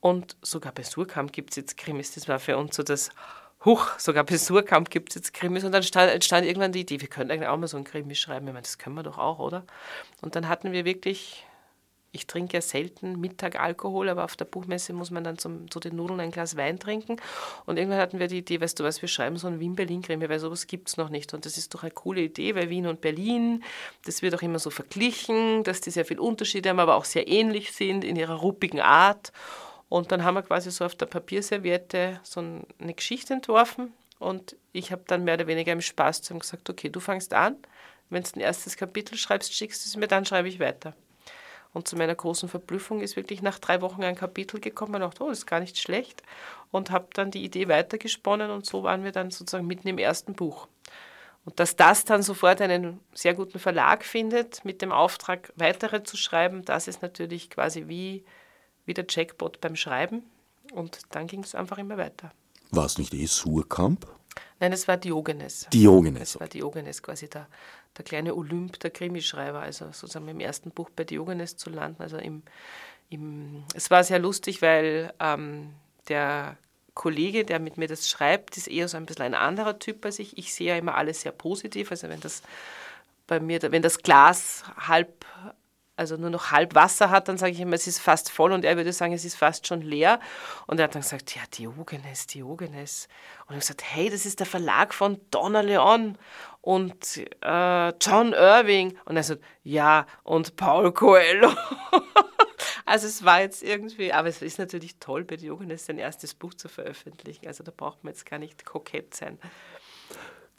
Und 0.00 0.36
sogar 0.42 0.72
bei 0.72 0.82
Surkamp 0.82 1.32
gibt 1.32 1.50
es 1.50 1.56
jetzt 1.56 1.76
Krimis. 1.76 2.14
Das 2.14 2.28
war 2.28 2.38
für 2.38 2.56
uns 2.56 2.76
so 2.76 2.82
das, 2.82 3.10
huch, 3.64 3.98
sogar 3.98 4.24
bei 4.24 4.36
Surkamp 4.36 4.90
gibt 4.90 5.10
es 5.10 5.16
jetzt 5.16 5.34
Krimis. 5.34 5.64
Und 5.64 5.72
dann 5.72 5.80
entstand, 5.80 6.12
entstand 6.12 6.46
irgendwann 6.46 6.72
die 6.72 6.80
Idee, 6.80 7.00
wir 7.00 7.08
könnten 7.08 7.32
eigentlich 7.32 7.48
auch 7.48 7.56
mal 7.56 7.66
so 7.66 7.76
ein 7.76 7.84
Krimi 7.84 8.14
schreiben. 8.14 8.46
Ich 8.46 8.52
meine, 8.52 8.62
das 8.62 8.78
können 8.78 8.96
wir 8.96 9.02
doch 9.02 9.18
auch, 9.18 9.38
oder? 9.38 9.64
Und 10.20 10.36
dann 10.36 10.48
hatten 10.48 10.72
wir 10.72 10.84
wirklich 10.84 11.44
ich 12.14 12.28
trinke 12.28 12.56
ja 12.56 12.60
selten 12.60 13.20
Mittag 13.20 13.60
Alkohol, 13.60 14.08
aber 14.08 14.24
auf 14.24 14.36
der 14.36 14.44
Buchmesse 14.44 14.92
muss 14.92 15.10
man 15.10 15.24
dann 15.24 15.36
zum, 15.36 15.68
zu 15.70 15.80
den 15.80 15.96
Nudeln 15.96 16.20
ein 16.20 16.30
Glas 16.30 16.56
Wein 16.56 16.78
trinken. 16.78 17.16
Und 17.66 17.76
irgendwann 17.76 17.98
hatten 17.98 18.20
wir 18.20 18.28
die 18.28 18.38
Idee, 18.38 18.60
weißt 18.60 18.78
du 18.78 18.84
was, 18.84 19.02
wir 19.02 19.08
schreiben 19.08 19.36
so 19.36 19.48
ein 19.48 19.58
Wien-Berlin-Krimi, 19.58 20.28
weil 20.28 20.38
sowas 20.38 20.68
gibt 20.68 20.88
es 20.88 20.96
noch 20.96 21.08
nicht. 21.08 21.34
Und 21.34 21.44
das 21.44 21.58
ist 21.58 21.74
doch 21.74 21.82
eine 21.82 21.90
coole 21.90 22.20
Idee, 22.20 22.54
weil 22.54 22.70
Wien 22.70 22.86
und 22.86 23.00
Berlin, 23.00 23.64
das 24.04 24.22
wird 24.22 24.34
auch 24.36 24.42
immer 24.42 24.60
so 24.60 24.70
verglichen, 24.70 25.64
dass 25.64 25.80
die 25.80 25.90
sehr 25.90 26.04
viel 26.04 26.20
Unterschiede 26.20 26.68
haben, 26.68 26.78
aber 26.78 26.94
auch 26.94 27.04
sehr 27.04 27.26
ähnlich 27.26 27.72
sind 27.72 28.04
in 28.04 28.14
ihrer 28.14 28.34
ruppigen 28.34 28.80
Art. 28.80 29.32
Und 29.88 30.12
dann 30.12 30.22
haben 30.22 30.34
wir 30.34 30.42
quasi 30.42 30.70
so 30.70 30.84
auf 30.84 30.94
der 30.94 31.06
Papierserviette 31.06 32.20
so 32.22 32.40
eine 32.40 32.94
Geschichte 32.94 33.34
entworfen. 33.34 33.92
Und 34.20 34.54
ich 34.72 34.92
habe 34.92 35.02
dann 35.08 35.24
mehr 35.24 35.34
oder 35.34 35.48
weniger 35.48 35.72
im 35.72 35.80
Spaß 35.80 36.22
zu 36.22 36.32
ihm 36.32 36.38
gesagt, 36.38 36.70
okay, 36.70 36.90
du 36.90 37.00
fangst 37.00 37.34
an, 37.34 37.56
wenn 38.08 38.22
du 38.22 38.30
ein 38.36 38.40
erstes 38.40 38.76
Kapitel 38.76 39.18
schreibst, 39.18 39.52
schickst 39.52 39.84
du 39.84 39.88
es 39.88 39.96
mir, 39.96 40.06
dann 40.06 40.24
schreibe 40.24 40.48
ich 40.48 40.60
weiter. 40.60 40.94
Und 41.74 41.88
zu 41.88 41.96
meiner 41.96 42.14
großen 42.14 42.48
Verblüffung 42.48 43.00
ist 43.00 43.16
wirklich 43.16 43.42
nach 43.42 43.58
drei 43.58 43.82
Wochen 43.82 44.02
ein 44.02 44.14
Kapitel 44.14 44.60
gekommen. 44.60 44.94
Ich 44.94 45.00
dachte, 45.00 45.24
oh, 45.24 45.28
das 45.28 45.38
ist 45.38 45.46
gar 45.46 45.60
nicht 45.60 45.76
schlecht. 45.76 46.22
Und 46.70 46.90
habe 46.90 47.08
dann 47.12 47.30
die 47.30 47.44
Idee 47.44 47.68
weitergesponnen 47.68 48.50
und 48.50 48.64
so 48.64 48.84
waren 48.84 49.04
wir 49.04 49.12
dann 49.12 49.30
sozusagen 49.30 49.66
mitten 49.66 49.88
im 49.88 49.98
ersten 49.98 50.34
Buch. 50.34 50.68
Und 51.44 51.60
dass 51.60 51.76
das 51.76 52.04
dann 52.04 52.22
sofort 52.22 52.60
einen 52.60 53.00
sehr 53.12 53.34
guten 53.34 53.58
Verlag 53.58 54.04
findet, 54.04 54.64
mit 54.64 54.80
dem 54.80 54.92
Auftrag, 54.92 55.52
weitere 55.56 56.02
zu 56.04 56.16
schreiben, 56.16 56.64
das 56.64 56.88
ist 56.88 57.02
natürlich 57.02 57.50
quasi 57.50 57.86
wie, 57.88 58.24
wie 58.86 58.94
der 58.94 59.04
Jackpot 59.08 59.60
beim 59.60 59.76
Schreiben. 59.76 60.22
Und 60.72 61.00
dann 61.10 61.26
ging 61.26 61.42
es 61.42 61.54
einfach 61.54 61.78
immer 61.78 61.98
weiter. 61.98 62.30
War 62.70 62.86
es 62.86 62.98
nicht 62.98 63.12
eh 63.12 63.26
Surkamp? 63.26 64.06
Nein, 64.60 64.72
es 64.72 64.86
war 64.86 64.96
Diogenes. 64.96 65.66
Diogenes. 65.72 66.34
Es 66.34 66.40
war 66.40 66.48
Diogenes, 66.48 67.02
quasi 67.02 67.28
der, 67.28 67.48
der 67.96 68.04
kleine 68.04 68.34
Olymp 68.34 68.78
der 68.80 68.90
Krimischreiber, 68.90 69.60
also 69.60 69.86
sozusagen 69.86 70.28
im 70.28 70.40
ersten 70.40 70.70
Buch 70.70 70.90
bei 70.94 71.04
Diogenes 71.04 71.56
zu 71.56 71.70
landen. 71.70 72.02
Also 72.02 72.18
im, 72.18 72.42
im, 73.10 73.64
es 73.74 73.90
war 73.90 74.04
sehr 74.04 74.18
lustig, 74.18 74.62
weil 74.62 75.12
ähm, 75.20 75.74
der 76.08 76.56
Kollege, 76.94 77.44
der 77.44 77.58
mit 77.58 77.76
mir 77.76 77.88
das 77.88 78.08
schreibt, 78.08 78.56
ist 78.56 78.68
eher 78.68 78.88
so 78.88 78.96
ein 78.96 79.06
bisschen 79.06 79.24
ein 79.24 79.34
anderer 79.34 79.78
Typ 79.78 80.04
als 80.04 80.20
ich. 80.20 80.38
Ich 80.38 80.54
sehe 80.54 80.68
ja 80.68 80.76
immer 80.76 80.94
alles 80.94 81.22
sehr 81.22 81.32
positiv. 81.32 81.90
Also 81.90 82.08
wenn 82.08 82.20
das 82.20 82.42
bei 83.26 83.40
mir, 83.40 83.60
wenn 83.62 83.82
das 83.82 83.98
Glas 83.98 84.64
halb 84.76 85.24
also 85.96 86.16
nur 86.16 86.30
noch 86.30 86.50
halb 86.50 86.74
Wasser 86.74 87.10
hat, 87.10 87.28
dann 87.28 87.38
sage 87.38 87.52
ich 87.52 87.60
immer, 87.60 87.74
es 87.74 87.86
ist 87.86 88.00
fast 88.00 88.30
voll 88.30 88.52
und 88.52 88.64
er 88.64 88.76
würde 88.76 88.92
sagen, 88.92 89.12
es 89.12 89.24
ist 89.24 89.36
fast 89.36 89.66
schon 89.66 89.80
leer. 89.80 90.18
Und 90.66 90.80
er 90.80 90.84
hat 90.84 90.94
dann 90.94 91.02
gesagt, 91.02 91.34
ja, 91.36 91.42
Diogenes, 91.56 92.26
Diogenes. 92.26 93.08
Und 93.46 93.54
ich 93.54 93.60
gesagt, 93.60 93.84
hey, 93.84 94.10
das 94.10 94.26
ist 94.26 94.40
der 94.40 94.46
Verlag 94.46 94.92
von 94.92 95.20
Donna 95.30 95.60
Leon 95.60 96.18
und 96.60 97.20
äh, 97.42 97.88
John 98.00 98.32
Irving. 98.32 98.98
Und 99.04 99.16
er 99.16 99.22
sagt, 99.22 99.42
ja, 99.62 100.06
und 100.24 100.56
Paul 100.56 100.92
Coelho. 100.92 101.52
also 102.84 103.06
es 103.06 103.24
war 103.24 103.40
jetzt 103.40 103.62
irgendwie, 103.62 104.12
aber 104.12 104.28
es 104.28 104.42
ist 104.42 104.58
natürlich 104.58 104.98
toll, 104.98 105.24
bei 105.24 105.36
Diogenes 105.36 105.86
sein 105.86 105.98
erstes 105.98 106.34
Buch 106.34 106.54
zu 106.54 106.68
veröffentlichen. 106.68 107.46
Also 107.46 107.62
da 107.62 107.72
braucht 107.74 108.02
man 108.02 108.12
jetzt 108.12 108.26
gar 108.26 108.38
nicht 108.38 108.64
kokett 108.64 109.14
sein. 109.14 109.38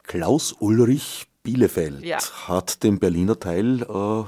Klaus 0.02 0.52
Ulrich 0.60 1.26
Bielefeld 1.46 2.04
ja. 2.04 2.18
hat 2.48 2.82
den 2.82 2.98
Berliner 2.98 3.38
Teil 3.38 3.82
äh, 3.82 4.24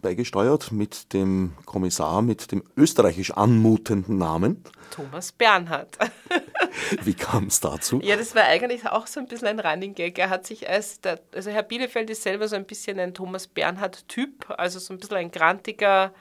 beigesteuert 0.00 0.70
mit 0.70 1.12
dem 1.12 1.56
Kommissar 1.66 2.22
mit 2.22 2.52
dem 2.52 2.62
österreichisch 2.76 3.32
anmutenden 3.32 4.18
Namen. 4.18 4.62
Thomas 4.92 5.32
Bernhard. 5.32 5.98
Wie 7.02 7.14
kam 7.14 7.48
es 7.48 7.58
dazu? 7.58 8.00
Ja, 8.04 8.16
das 8.16 8.36
war 8.36 8.44
eigentlich 8.44 8.86
auch 8.86 9.08
so 9.08 9.18
ein 9.18 9.26
bisschen 9.26 9.48
ein 9.48 9.58
Running 9.58 9.96
Gag. 9.96 10.16
Er 10.20 10.30
hat 10.30 10.46
sich 10.46 10.68
als, 10.68 11.00
der, 11.00 11.18
also 11.34 11.50
Herr 11.50 11.64
Bielefeld 11.64 12.08
ist 12.08 12.22
selber 12.22 12.46
so 12.46 12.54
ein 12.54 12.66
bisschen 12.66 13.00
ein 13.00 13.14
Thomas 13.14 13.48
Bernhard-Typ, 13.48 14.54
also 14.56 14.78
so 14.78 14.94
ein 14.94 15.00
bisschen 15.00 15.16
ein 15.16 15.32
grantiger, 15.32 16.14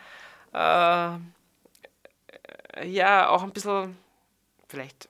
äh, 0.52 1.18
ja, 2.88 3.30
auch 3.30 3.44
ein 3.44 3.52
bisschen 3.52 3.98
vielleicht 4.68 5.10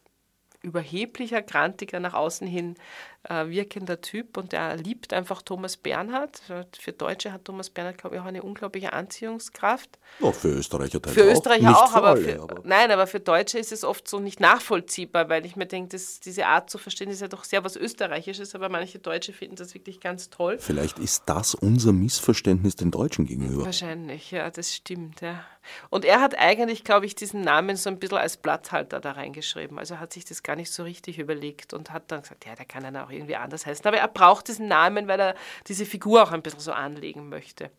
überheblicher, 0.62 1.42
grantiger, 1.42 2.02
nach 2.02 2.14
außen 2.14 2.46
hin 2.46 2.76
äh, 3.24 3.50
wirkender 3.50 4.00
Typ 4.00 4.38
und 4.38 4.54
der 4.54 4.78
liebt 4.78 5.14
einfach 5.14 5.42
Thomas 5.42 5.76
Bernhard. 5.76 6.42
Für 6.80 6.94
Deutsche 6.94 7.34
hat 7.34 7.46
Thomas 7.46 7.70
Bernhard, 7.70 7.98
glaube 7.98 8.16
ich, 8.16 8.22
auch 8.22 8.26
eine 8.26 8.42
unglaubliche 8.42 8.94
Anziehungskraft. 8.94 10.00
Ja, 10.20 10.32
für 10.32 10.50
Österreicher 10.50 11.00
Für 11.06 11.30
Österreicher 11.30 11.72
auch, 11.72 11.92
auch 11.92 11.96
aber, 11.96 12.10
alle, 12.10 12.22
für, 12.22 12.42
aber, 12.42 12.62
nein, 12.64 12.92
aber 12.92 13.08
für 13.08 13.20
Deutsche 13.20 13.60
ist 13.60 13.72
es 13.72 13.84
oft 13.84 14.08
so 14.08 14.20
nicht 14.20 14.40
nachvollziehbar, 14.40 15.28
weil 15.28 15.46
ich 15.46 15.56
mir 15.56 15.66
denke, 15.66 15.98
diese 16.24 16.46
Art 16.46 16.70
zu 16.70 16.78
verstehen 16.78 17.10
ist 17.10 17.22
ja 17.22 17.28
doch 17.28 17.44
sehr 17.44 17.64
was 17.64 17.76
Österreichisches, 17.76 18.56
aber 18.56 18.70
manche 18.70 19.00
Deutsche 19.00 19.34
finden 19.34 19.58
das 19.58 19.74
wirklich 19.74 20.00
ganz 20.00 20.30
toll. 20.30 20.58
Vielleicht 20.58 20.98
ist 21.00 21.24
das 21.26 21.56
unser 21.56 21.92
Missverständnis 21.92 22.78
den 22.78 22.92
Deutschen 22.92 23.26
gegenüber. 23.26 23.66
Wahrscheinlich, 23.66 24.32
ja, 24.32 24.50
das 24.50 24.74
stimmt, 24.74 25.22
ja. 25.22 25.44
Und 25.90 26.06
er 26.06 26.22
hat 26.22 26.38
eigentlich, 26.38 26.84
glaube 26.84 27.06
ich, 27.06 27.16
diesen 27.16 27.42
Namen 27.42 27.76
so 27.76 27.90
ein 27.90 28.00
bisschen 28.00 28.18
als 28.18 28.38
Platzhalter 28.38 29.00
da 29.00 29.12
reingeschrieben. 29.12 29.78
Also 29.78 29.96
er 29.96 30.00
hat 30.00 30.14
sich 30.14 30.26
das 30.26 30.42
gar 30.44 30.56
nicht 30.56 30.72
so 30.72 30.84
richtig 30.84 31.20
überlegt 31.20 31.74
und 31.74 31.92
hat 31.92 32.12
dann 32.12 32.22
gesagt, 32.22 32.46
ja, 32.46 32.56
der 32.56 32.66
kann 32.66 32.84
dann 32.84 32.98
auch 32.98 33.09
irgendwie 33.12 33.36
anders 33.36 33.66
heißen. 33.66 33.86
Aber 33.86 33.98
er 33.98 34.08
braucht 34.08 34.48
diesen 34.48 34.68
Namen, 34.68 35.08
weil 35.08 35.20
er 35.20 35.36
diese 35.68 35.86
Figur 35.86 36.24
auch 36.24 36.32
ein 36.32 36.42
bisschen 36.42 36.60
so 36.60 36.72
anlegen 36.72 37.30
möchte. 37.30 37.72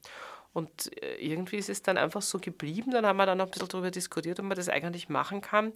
Und 0.52 0.90
äh, 1.02 1.14
irgendwie 1.16 1.56
ist 1.56 1.68
es 1.68 1.82
dann 1.82 1.96
einfach 1.96 2.22
so 2.22 2.38
geblieben. 2.38 2.90
Dann 2.90 3.06
haben 3.06 3.16
wir 3.16 3.26
dann 3.26 3.38
noch 3.38 3.46
ein 3.46 3.50
bisschen 3.50 3.68
darüber 3.68 3.90
diskutiert, 3.90 4.40
ob 4.40 4.46
man 4.46 4.56
das 4.56 4.68
eigentlich 4.68 5.08
machen 5.08 5.40
kann. 5.40 5.72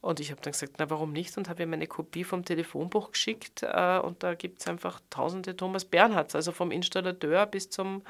Und 0.00 0.20
ich 0.20 0.30
habe 0.30 0.40
dann 0.42 0.52
gesagt, 0.52 0.74
na 0.78 0.90
warum 0.90 1.12
nicht? 1.12 1.36
Und 1.38 1.48
habe 1.48 1.62
ihm 1.62 1.72
eine 1.72 1.86
Kopie 1.86 2.24
vom 2.24 2.44
Telefonbuch 2.44 3.12
geschickt. 3.12 3.62
Äh, 3.62 3.98
und 3.98 4.22
da 4.22 4.34
gibt 4.34 4.60
es 4.60 4.68
einfach 4.68 5.00
tausende 5.08 5.56
Thomas 5.56 5.84
Bernhards, 5.86 6.34
also 6.34 6.52
vom 6.52 6.70
Installateur 6.70 7.46
bis 7.46 7.70
zum 7.70 8.02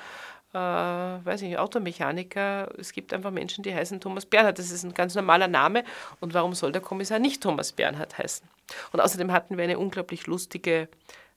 äh, 0.52 0.58
weiß 0.58 1.42
ich 1.42 1.58
Automechaniker. 1.58 2.70
Es 2.78 2.92
gibt 2.92 3.12
einfach 3.12 3.30
Menschen, 3.30 3.62
die 3.62 3.74
heißen 3.74 4.00
Thomas 4.00 4.26
Bernhard. 4.26 4.58
Das 4.58 4.70
ist 4.70 4.84
ein 4.84 4.94
ganz 4.94 5.14
normaler 5.14 5.48
Name. 5.48 5.84
Und 6.20 6.34
warum 6.34 6.54
soll 6.54 6.72
der 6.72 6.80
Kommissar 6.80 7.18
nicht 7.18 7.42
Thomas 7.42 7.72
Bernhard 7.72 8.16
heißen? 8.18 8.48
Und 8.92 9.00
außerdem 9.00 9.32
hatten 9.32 9.56
wir 9.56 9.64
eine 9.64 9.78
unglaublich 9.78 10.26
lustige 10.26 10.88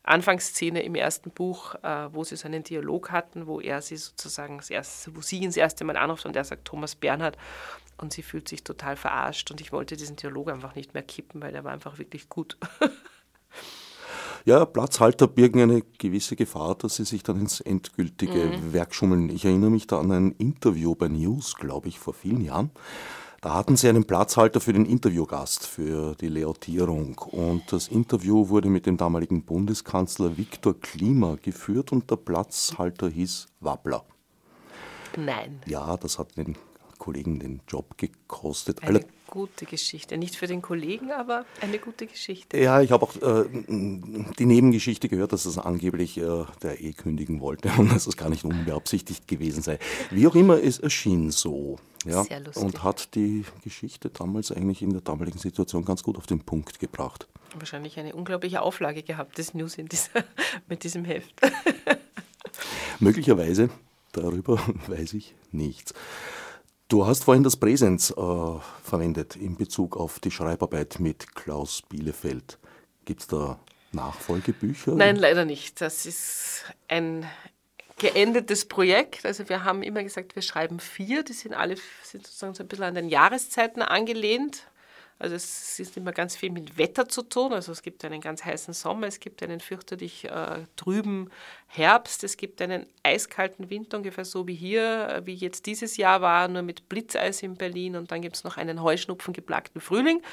Anfangsszene 0.04 0.82
im 0.82 0.96
ersten 0.96 1.30
Buch, 1.30 1.76
äh, 1.84 2.14
wo 2.14 2.24
sie 2.24 2.36
so 2.36 2.48
einen 2.48 2.64
Dialog 2.64 3.12
hatten, 3.12 3.46
wo 3.46 3.62
er 3.62 3.82
sie 3.82 3.98
sozusagen 3.98 4.58
das 4.58 4.70
erste, 4.70 5.16
wo 5.16 5.22
sie 5.22 5.38
ihn 5.40 5.50
das 5.50 5.58
erste 5.58 5.84
Mal 5.84 5.96
anruft 5.96 6.26
und 6.26 6.36
er 6.36 6.44
sagt 6.44 6.66
Thomas 6.66 6.96
Bernhard 6.96 7.38
und 7.98 8.12
sie 8.12 8.24
fühlt 8.24 8.50
sich 8.50 8.64
total 8.64 8.96
verarscht 8.96 9.52
und 9.52 9.62
ich 9.62 9.72
wollte 9.72 9.96
diesen 9.96 10.16
Dialog 10.16 10.50
einfach 10.50 10.74
nicht 10.74 10.96
mehr 10.96 11.04
kippen, 11.04 11.40
weil 11.42 11.52
der 11.52 11.64
war 11.64 11.72
einfach 11.72 12.00
wirklich 12.00 12.30
gut. 12.30 12.58
ja, 14.46 14.66
Platzhalter 14.66 15.28
birgen 15.28 15.62
eine 15.62 15.82
gewisse 15.98 16.36
Gefahr, 16.36 16.76
dass 16.76 16.96
sie 16.96 17.06
sich 17.06 17.24
dann 17.24 17.40
ins 17.40 17.62
endgültige 17.62 18.46
mhm. 18.58 18.74
Werk 18.74 18.94
schummeln. 18.94 19.30
Ich 19.30 19.46
erinnere 19.46 19.70
mich 19.70 19.88
da 19.88 20.00
an 20.00 20.12
ein 20.12 20.32
Interview 20.34 20.96
bei 20.96 21.08
News, 21.08 21.56
glaube 21.56 21.88
ich, 21.88 22.00
vor 22.00 22.14
vielen 22.14 22.42
Jahren. 22.42 22.72
Da 23.42 23.56
hatten 23.56 23.76
sie 23.76 23.90
einen 23.90 24.06
Platzhalter 24.06 24.60
für 24.60 24.72
den 24.72 24.86
Interviewgast 24.86 25.66
für 25.66 26.14
die 26.16 26.28
Leotierung. 26.28 27.18
Und 27.18 27.64
das 27.72 27.88
Interview 27.88 28.50
wurde 28.50 28.70
mit 28.70 28.86
dem 28.86 28.98
damaligen 28.98 29.44
Bundeskanzler 29.44 30.38
Viktor 30.38 30.80
Klima 30.80 31.38
geführt 31.42 31.92
und 31.92 32.12
der 32.12 32.18
Platzhalter 32.18 33.10
hieß 33.10 33.48
Wappler. 33.60 34.06
Nein. 35.18 35.60
Ja, 35.66 35.98
das 35.98 36.20
hat 36.20 36.38
den 36.38 36.56
Kollegen 37.02 37.40
den 37.40 37.62
Job 37.68 37.98
gekostet. 37.98 38.84
Eine 38.84 39.04
gute 39.26 39.66
Geschichte. 39.66 40.20
Nicht 40.20 40.36
für 40.36 40.46
den 40.46 40.62
Kollegen, 40.62 41.12
aber 41.12 41.46
eine 41.60 41.80
gute 41.80 42.06
Geschichte. 42.06 42.60
Ja, 42.60 42.80
ich 42.80 42.92
habe 42.92 43.04
auch 43.04 43.16
äh, 43.16 43.46
die 44.38 44.46
Nebengeschichte 44.46 45.10
gehört, 45.10 45.34
dass 45.34 45.46
es 45.46 45.58
angeblich 45.58 46.20
äh, 46.20 46.46
der 46.62 46.80
eh 46.80 46.94
kündigen 46.94 47.42
wollte 47.42 47.72
und 47.80 47.92
dass 47.92 48.06
es 48.06 48.18
gar 48.18 48.30
nicht 48.30 48.46
unbeabsichtigt 48.46 49.28
gewesen 49.28 49.64
sei. 49.64 49.80
Wie 50.12 50.28
auch 50.28 50.36
immer, 50.36 50.62
es 50.62 50.78
erschien 50.78 51.32
so. 51.32 51.80
Ja, 52.06 52.24
Sehr 52.24 52.40
lustig. 52.40 52.64
Und 52.64 52.84
hat 52.84 53.16
die 53.16 53.46
Geschichte 53.64 54.12
damals 54.12 54.52
eigentlich 54.52 54.84
in 54.84 54.92
der 54.92 55.02
damaligen 55.02 55.40
Situation 55.40 55.84
ganz 55.84 56.04
gut 56.04 56.20
auf 56.20 56.28
den 56.28 56.42
Punkt 56.42 56.78
gebracht. 56.78 57.28
Wahrscheinlich 57.56 57.98
eine 58.00 58.14
unglaubliche 58.14 58.62
Auflage 58.62 59.02
gehabt, 59.02 59.40
das 59.40 59.56
News 59.56 59.76
in 59.80 59.88
dieser, 59.88 60.24
mit 60.70 60.84
diesem 60.84 61.06
Heft. 61.06 61.34
Möglicherweise, 63.00 63.72
darüber 64.12 64.62
weiß 64.86 65.16
ich 65.16 65.34
nichts. 65.52 65.96
Du 66.92 67.08
hast 67.08 67.24
vorhin 67.24 67.42
das 67.42 67.56
Präsens 67.56 68.12
äh, 68.12 68.16
verwendet 68.84 69.38
in 69.38 69.56
Bezug 69.56 69.96
auf 69.96 70.20
die 70.20 70.30
Schreibarbeit 70.30 71.00
mit 71.00 71.36
Klaus 71.36 71.84
Bielefeld. 71.84 72.60
Gibt 73.06 73.22
es 73.22 73.28
da 73.28 73.58
Nachfolgebücher? 73.94 74.94
Nein, 74.96 75.16
leider 75.16 75.46
nicht. 75.46 75.80
Das 75.80 76.06
ist 76.06 76.66
ein 76.90 77.26
geendetes 77.98 78.66
Projekt. 78.66 79.26
Also 79.26 79.48
wir 79.48 79.64
haben 79.64 79.84
immer 79.84 80.04
gesagt, 80.04 80.36
wir 80.36 80.42
schreiben 80.42 80.82
vier. 80.82 81.24
Die 81.24 81.32
sind 81.32 81.54
alle 81.54 81.78
sind 82.04 82.28
sozusagen 82.28 82.56
so 82.56 82.64
ein 82.64 82.68
bisschen 82.68 82.84
an 82.84 82.96
den 82.96 83.08
Jahreszeiten 83.08 83.82
angelehnt. 83.82 84.68
Also 85.22 85.36
es 85.36 85.80
ist 85.80 85.96
immer 85.98 86.14
ganz 86.14 86.36
viel 86.36 86.50
mit 86.50 86.80
Wetter 86.80 87.08
zu 87.08 87.22
tun. 87.22 87.54
Also 87.54 87.72
es 87.72 87.84
gibt 87.84 88.04
einen 88.04 88.22
ganz 88.22 88.44
heißen 88.44 88.74
Sommer, 88.74 89.06
es 89.06 89.20
gibt 89.20 89.44
einen 89.44 89.60
fürchterlich 89.60 90.26
äh, 90.26 90.66
trüben 90.76 91.30
Herbst, 91.68 92.24
es 92.24 92.38
gibt 92.38 92.60
einen 92.60 92.88
eiskalten 93.04 93.70
Winter, 93.70 93.98
ungefähr 93.98 94.26
so 94.26 94.48
wie 94.48 94.56
hier, 94.56 95.10
äh, 95.10 95.26
wie 95.28 95.36
jetzt 95.36 95.68
dieses 95.68 95.98
Jahr 95.98 96.22
war, 96.22 96.48
nur 96.48 96.64
mit 96.64 96.90
Blitzeis 96.90 97.44
in 97.44 97.54
Berlin. 97.54 97.98
Und 97.98 98.12
dann 98.12 98.24
gibt 98.24 98.36
es 98.36 98.44
noch 98.44 98.58
einen 98.58 98.82
heuschnupfengeplagten 98.82 99.80
Frühling. 99.80 100.24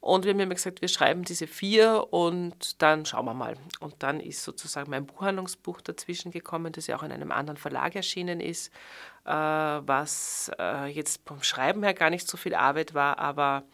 Und 0.00 0.26
wir 0.26 0.34
haben 0.34 0.40
immer 0.40 0.54
gesagt, 0.54 0.82
wir 0.82 0.88
schreiben 0.88 1.24
diese 1.24 1.46
vier 1.46 2.08
und 2.10 2.80
dann 2.82 3.06
schauen 3.06 3.24
wir 3.24 3.32
mal. 3.32 3.56
Und 3.80 3.94
dann 4.00 4.20
ist 4.20 4.44
sozusagen 4.44 4.90
mein 4.90 5.06
Buchhandlungsbuch 5.06 5.80
dazwischen 5.80 6.30
gekommen, 6.30 6.74
das 6.74 6.88
ja 6.88 6.96
auch 6.98 7.02
in 7.02 7.10
einem 7.10 7.32
anderen 7.32 7.56
Verlag 7.56 7.96
erschienen 7.96 8.40
ist, 8.40 8.70
äh, 9.24 9.30
was 9.30 10.50
äh, 10.58 10.88
jetzt 10.88 11.22
vom 11.24 11.42
Schreiben 11.42 11.82
her 11.82 11.94
gar 11.94 12.10
nicht 12.10 12.28
so 12.28 12.36
viel 12.36 12.54
Arbeit 12.54 12.92
war, 12.92 13.18
aber 13.18 13.64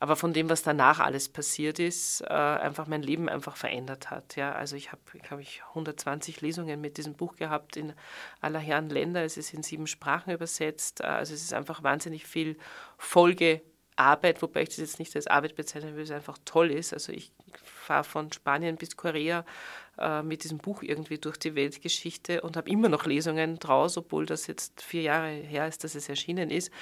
aber 0.00 0.16
von 0.16 0.32
dem, 0.32 0.48
was 0.48 0.62
danach 0.62 0.98
alles 0.98 1.28
passiert 1.28 1.78
ist, 1.78 2.22
äh, 2.22 2.32
einfach 2.32 2.86
mein 2.86 3.02
Leben 3.02 3.28
einfach 3.28 3.54
verändert 3.54 4.10
hat. 4.10 4.34
Ja, 4.34 4.52
also 4.52 4.74
ich 4.74 4.92
habe, 4.92 5.02
glaube 5.22 5.42
ich, 5.42 5.62
120 5.68 6.40
Lesungen 6.40 6.80
mit 6.80 6.96
diesem 6.96 7.14
Buch 7.14 7.36
gehabt 7.36 7.76
in 7.76 7.92
aller 8.40 8.58
Herren 8.58 8.88
Länder. 8.88 9.22
Es 9.22 9.36
ist 9.36 9.52
in 9.52 9.62
sieben 9.62 9.86
Sprachen 9.86 10.32
übersetzt. 10.32 11.02
Äh, 11.02 11.04
also 11.04 11.34
es 11.34 11.42
ist 11.42 11.52
einfach 11.52 11.82
wahnsinnig 11.82 12.26
viel 12.26 12.56
Folgearbeit, 14.00 14.42
wobei 14.42 14.62
ich 14.62 14.70
das 14.70 14.78
jetzt 14.78 14.98
nicht 14.98 15.14
als 15.14 15.26
Arbeit 15.26 15.56
bezeichne, 15.56 15.94
weil 15.94 16.02
es 16.02 16.10
einfach 16.10 16.38
toll 16.44 16.70
ist. 16.70 16.92
Also 16.92 17.12
ich 17.12 17.32
fahre 17.64 18.04
von 18.04 18.32
Spanien 18.32 18.76
bis 18.76 18.96
Korea 18.96 19.44
äh, 19.98 20.22
mit 20.22 20.44
diesem 20.44 20.58
Buch 20.58 20.82
irgendwie 20.82 21.18
durch 21.18 21.36
die 21.36 21.54
Weltgeschichte 21.54 22.40
und 22.40 22.56
habe 22.56 22.70
immer 22.70 22.88
noch 22.88 23.04
Lesungen 23.04 23.58
draus, 23.58 23.98
obwohl 23.98 24.26
das 24.26 24.46
jetzt 24.46 24.82
vier 24.82 25.02
Jahre 25.02 25.28
her 25.28 25.68
ist, 25.68 25.84
dass 25.84 25.94
es 25.94 26.08
erschienen 26.08 26.50
ist. 26.50 26.72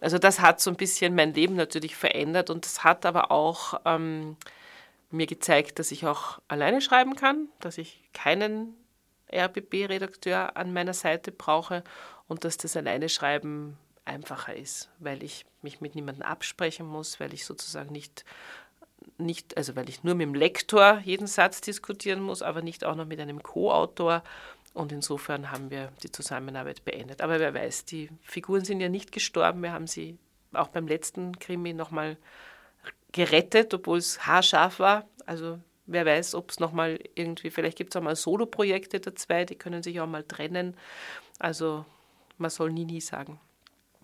Also 0.00 0.18
das 0.18 0.40
hat 0.40 0.60
so 0.60 0.70
ein 0.70 0.76
bisschen 0.76 1.14
mein 1.14 1.32
Leben 1.32 1.56
natürlich 1.56 1.96
verändert 1.96 2.50
und 2.50 2.64
das 2.66 2.84
hat 2.84 3.06
aber 3.06 3.30
auch 3.30 3.80
ähm, 3.84 4.36
mir 5.10 5.26
gezeigt, 5.26 5.78
dass 5.78 5.90
ich 5.92 6.06
auch 6.06 6.40
alleine 6.48 6.80
schreiben 6.82 7.16
kann, 7.16 7.48
dass 7.60 7.78
ich 7.78 8.02
keinen 8.12 8.74
RBB-Redakteur 9.32 10.56
an 10.56 10.72
meiner 10.72 10.94
Seite 10.94 11.32
brauche 11.32 11.82
und 12.28 12.44
dass 12.44 12.58
das 12.58 12.76
alleine 12.76 13.08
schreiben 13.08 13.78
einfacher 14.06 14.54
ist, 14.54 14.90
weil 14.98 15.22
ich 15.22 15.44
mich 15.62 15.80
mit 15.80 15.94
niemandem 15.94 16.22
absprechen 16.22 16.86
muss, 16.86 17.20
weil 17.20 17.34
ich 17.34 17.44
sozusagen 17.44 17.92
nicht 17.92 18.24
nicht, 19.18 19.56
also 19.56 19.76
weil 19.76 19.88
ich 19.88 20.04
nur 20.04 20.14
mit 20.14 20.26
dem 20.26 20.34
Lektor 20.34 21.00
jeden 21.04 21.26
Satz 21.26 21.60
diskutieren 21.60 22.20
muss, 22.20 22.42
aber 22.42 22.62
nicht 22.62 22.84
auch 22.84 22.94
noch 22.94 23.06
mit 23.06 23.20
einem 23.20 23.42
Co-Autor. 23.42 24.22
Und 24.74 24.92
insofern 24.92 25.50
haben 25.50 25.70
wir 25.70 25.90
die 26.02 26.12
Zusammenarbeit 26.12 26.84
beendet. 26.84 27.22
Aber 27.22 27.40
wer 27.40 27.54
weiß, 27.54 27.86
die 27.86 28.10
Figuren 28.22 28.64
sind 28.64 28.80
ja 28.80 28.90
nicht 28.90 29.10
gestorben. 29.10 29.62
Wir 29.62 29.72
haben 29.72 29.86
sie 29.86 30.18
auch 30.52 30.68
beim 30.68 30.86
letzten 30.86 31.38
Krimi 31.38 31.72
nochmal 31.72 32.18
gerettet, 33.12 33.72
obwohl 33.72 33.98
es 33.98 34.26
haarscharf 34.26 34.78
war. 34.78 35.08
Also 35.24 35.58
wer 35.86 36.04
weiß, 36.04 36.34
ob 36.34 36.50
es 36.50 36.60
nochmal 36.60 36.98
irgendwie, 37.14 37.50
vielleicht 37.50 37.78
gibt 37.78 37.94
es 37.94 37.96
auch 37.96 38.04
mal 38.04 38.16
Solo-Projekte 38.16 39.00
der 39.00 39.16
zwei, 39.16 39.46
die 39.46 39.56
können 39.56 39.82
sich 39.82 39.98
auch 40.00 40.06
mal 40.06 40.24
trennen. 40.24 40.76
Also 41.38 41.86
man 42.36 42.50
soll 42.50 42.70
nie, 42.70 42.84
nie 42.84 43.00
sagen. 43.00 43.40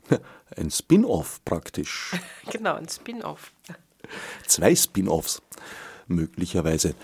Ein 0.56 0.70
Spin-off 0.70 1.40
praktisch. 1.44 2.12
genau, 2.50 2.74
ein 2.74 2.88
Spin-off. 2.88 3.52
Zwei 4.46 4.74
Spin-offs 4.74 5.40
möglicherweise. 6.08 6.94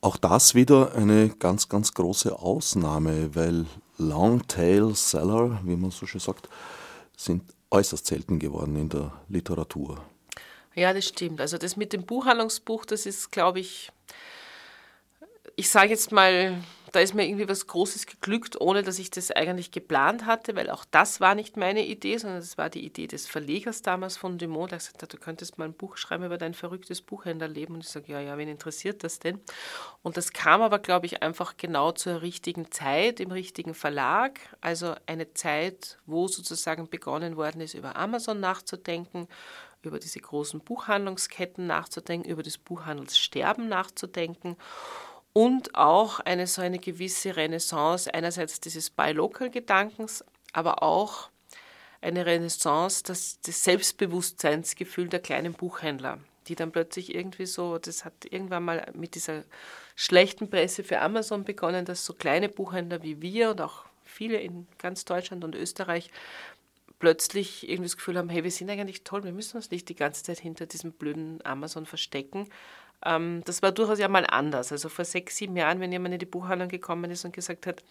Auch 0.00 0.16
das 0.16 0.54
wieder 0.54 0.94
eine 0.94 1.28
ganz, 1.28 1.68
ganz 1.68 1.92
große 1.92 2.38
Ausnahme, 2.38 3.34
weil 3.34 3.66
Longtail 3.98 4.94
Seller, 4.94 5.60
wie 5.64 5.76
man 5.76 5.90
so 5.90 6.06
schön 6.06 6.20
sagt, 6.20 6.48
sind 7.16 7.42
äußerst 7.70 8.06
selten 8.06 8.38
geworden 8.38 8.76
in 8.76 8.88
der 8.88 9.12
Literatur. 9.28 10.02
Ja, 10.74 10.92
das 10.94 11.06
stimmt. 11.06 11.40
Also 11.40 11.58
das 11.58 11.76
mit 11.76 11.92
dem 11.92 12.06
Buchhandlungsbuch, 12.06 12.84
das 12.84 13.04
ist, 13.04 13.32
glaube 13.32 13.60
ich, 13.60 13.90
ich 15.56 15.68
sage 15.68 15.90
jetzt 15.90 16.12
mal, 16.12 16.56
da 16.92 17.00
ist 17.00 17.14
mir 17.14 17.26
irgendwie 17.26 17.48
was 17.48 17.66
Großes 17.66 18.06
geglückt, 18.06 18.60
ohne 18.60 18.82
dass 18.82 18.98
ich 18.98 19.10
das 19.10 19.30
eigentlich 19.30 19.70
geplant 19.70 20.26
hatte, 20.26 20.56
weil 20.56 20.70
auch 20.70 20.84
das 20.90 21.20
war 21.20 21.34
nicht 21.34 21.56
meine 21.56 21.84
Idee, 21.84 22.16
sondern 22.16 22.40
das 22.40 22.58
war 22.58 22.70
die 22.70 22.84
Idee 22.84 23.06
des 23.06 23.26
Verlegers 23.26 23.82
damals 23.82 24.16
von 24.16 24.38
Dumont, 24.38 24.70
der 24.72 24.78
gesagt 24.78 25.02
hat, 25.02 25.12
du 25.12 25.18
könntest 25.18 25.58
mal 25.58 25.66
ein 25.66 25.74
Buch 25.74 25.96
schreiben 25.96 26.24
über 26.24 26.38
dein 26.38 26.54
verrücktes 26.54 27.02
Buchhändlerleben. 27.02 27.74
Und 27.74 27.82
ich 27.82 27.90
sage, 27.90 28.12
ja, 28.12 28.20
ja, 28.20 28.38
wen 28.38 28.48
interessiert 28.48 29.04
das 29.04 29.18
denn? 29.18 29.40
Und 30.02 30.16
das 30.16 30.32
kam 30.32 30.62
aber, 30.62 30.78
glaube 30.78 31.06
ich, 31.06 31.22
einfach 31.22 31.56
genau 31.56 31.92
zur 31.92 32.22
richtigen 32.22 32.70
Zeit, 32.70 33.20
im 33.20 33.30
richtigen 33.30 33.74
Verlag. 33.74 34.40
Also 34.60 34.94
eine 35.06 35.34
Zeit, 35.34 35.98
wo 36.06 36.28
sozusagen 36.28 36.88
begonnen 36.88 37.36
worden 37.36 37.60
ist, 37.60 37.74
über 37.74 37.96
Amazon 37.96 38.40
nachzudenken, 38.40 39.28
über 39.82 39.98
diese 39.98 40.20
großen 40.20 40.60
Buchhandlungsketten 40.60 41.66
nachzudenken, 41.66 42.28
über 42.28 42.42
das 42.42 42.58
Buchhandelssterben 42.58 43.68
nachzudenken 43.68 44.56
und 45.38 45.76
auch 45.76 46.18
eine 46.18 46.48
so 46.48 46.62
eine 46.62 46.80
gewisse 46.80 47.36
Renaissance 47.36 48.12
einerseits 48.12 48.58
dieses 48.58 48.90
Buy-Local-Gedankens, 48.90 50.24
aber 50.52 50.82
auch 50.82 51.30
eine 52.00 52.26
Renaissance 52.26 53.04
des, 53.04 53.40
des 53.42 53.62
Selbstbewusstseinsgefühl 53.62 55.06
der 55.06 55.20
kleinen 55.20 55.52
Buchhändler, 55.52 56.18
die 56.48 56.56
dann 56.56 56.72
plötzlich 56.72 57.14
irgendwie 57.14 57.46
so, 57.46 57.78
das 57.78 58.04
hat 58.04 58.14
irgendwann 58.28 58.64
mal 58.64 58.90
mit 58.94 59.14
dieser 59.14 59.44
schlechten 59.94 60.50
Presse 60.50 60.82
für 60.82 60.98
Amazon 60.98 61.44
begonnen, 61.44 61.84
dass 61.84 62.04
so 62.04 62.14
kleine 62.14 62.48
Buchhändler 62.48 63.04
wie 63.04 63.22
wir 63.22 63.50
und 63.50 63.60
auch 63.60 63.84
viele 64.02 64.40
in 64.40 64.66
ganz 64.76 65.04
Deutschland 65.04 65.44
und 65.44 65.54
Österreich 65.54 66.10
plötzlich 66.98 67.68
irgendwie 67.68 67.88
das 67.88 67.96
Gefühl 67.96 68.18
haben, 68.18 68.28
hey, 68.28 68.42
wir 68.42 68.50
sind 68.50 68.70
eigentlich 68.70 69.04
toll, 69.04 69.22
wir 69.22 69.30
müssen 69.30 69.56
uns 69.56 69.70
nicht 69.70 69.88
die 69.88 69.94
ganze 69.94 70.24
Zeit 70.24 70.40
hinter 70.40 70.66
diesem 70.66 70.90
blöden 70.90 71.38
Amazon 71.46 71.86
verstecken, 71.86 72.48
ähm, 73.04 73.42
das 73.44 73.62
war 73.62 73.72
durchaus 73.72 73.98
ja 73.98 74.08
mal 74.08 74.26
anders. 74.26 74.72
Also 74.72 74.88
vor 74.88 75.04
sechs, 75.04 75.36
sieben 75.36 75.56
Jahren, 75.56 75.80
wenn 75.80 75.92
jemand 75.92 76.14
in 76.14 76.18
die 76.18 76.26
Buchhandlung 76.26 76.68
gekommen 76.68 77.10
ist 77.10 77.24
und 77.24 77.32
gesagt 77.32 77.66
hat, 77.66 77.82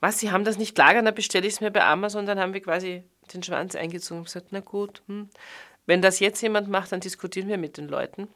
was, 0.00 0.18
Sie 0.18 0.30
haben 0.30 0.44
das 0.44 0.58
nicht 0.58 0.76
lagern, 0.78 1.04
dann 1.04 1.14
bestelle 1.14 1.46
ich 1.46 1.54
es 1.54 1.60
mir 1.60 1.70
bei 1.70 1.84
Amazon, 1.84 2.26
dann 2.26 2.40
haben 2.40 2.54
wir 2.54 2.62
quasi 2.62 3.04
den 3.34 3.42
Schwanz 3.42 3.74
eingezogen 3.74 4.20
und 4.20 4.24
gesagt, 4.24 4.48
na 4.50 4.60
gut, 4.60 5.02
hm. 5.06 5.28
wenn 5.86 6.02
das 6.02 6.20
jetzt 6.20 6.40
jemand 6.40 6.68
macht, 6.68 6.92
dann 6.92 7.00
diskutieren 7.00 7.48
wir 7.48 7.58
mit 7.58 7.76
den 7.76 7.88
Leuten. 7.88 8.28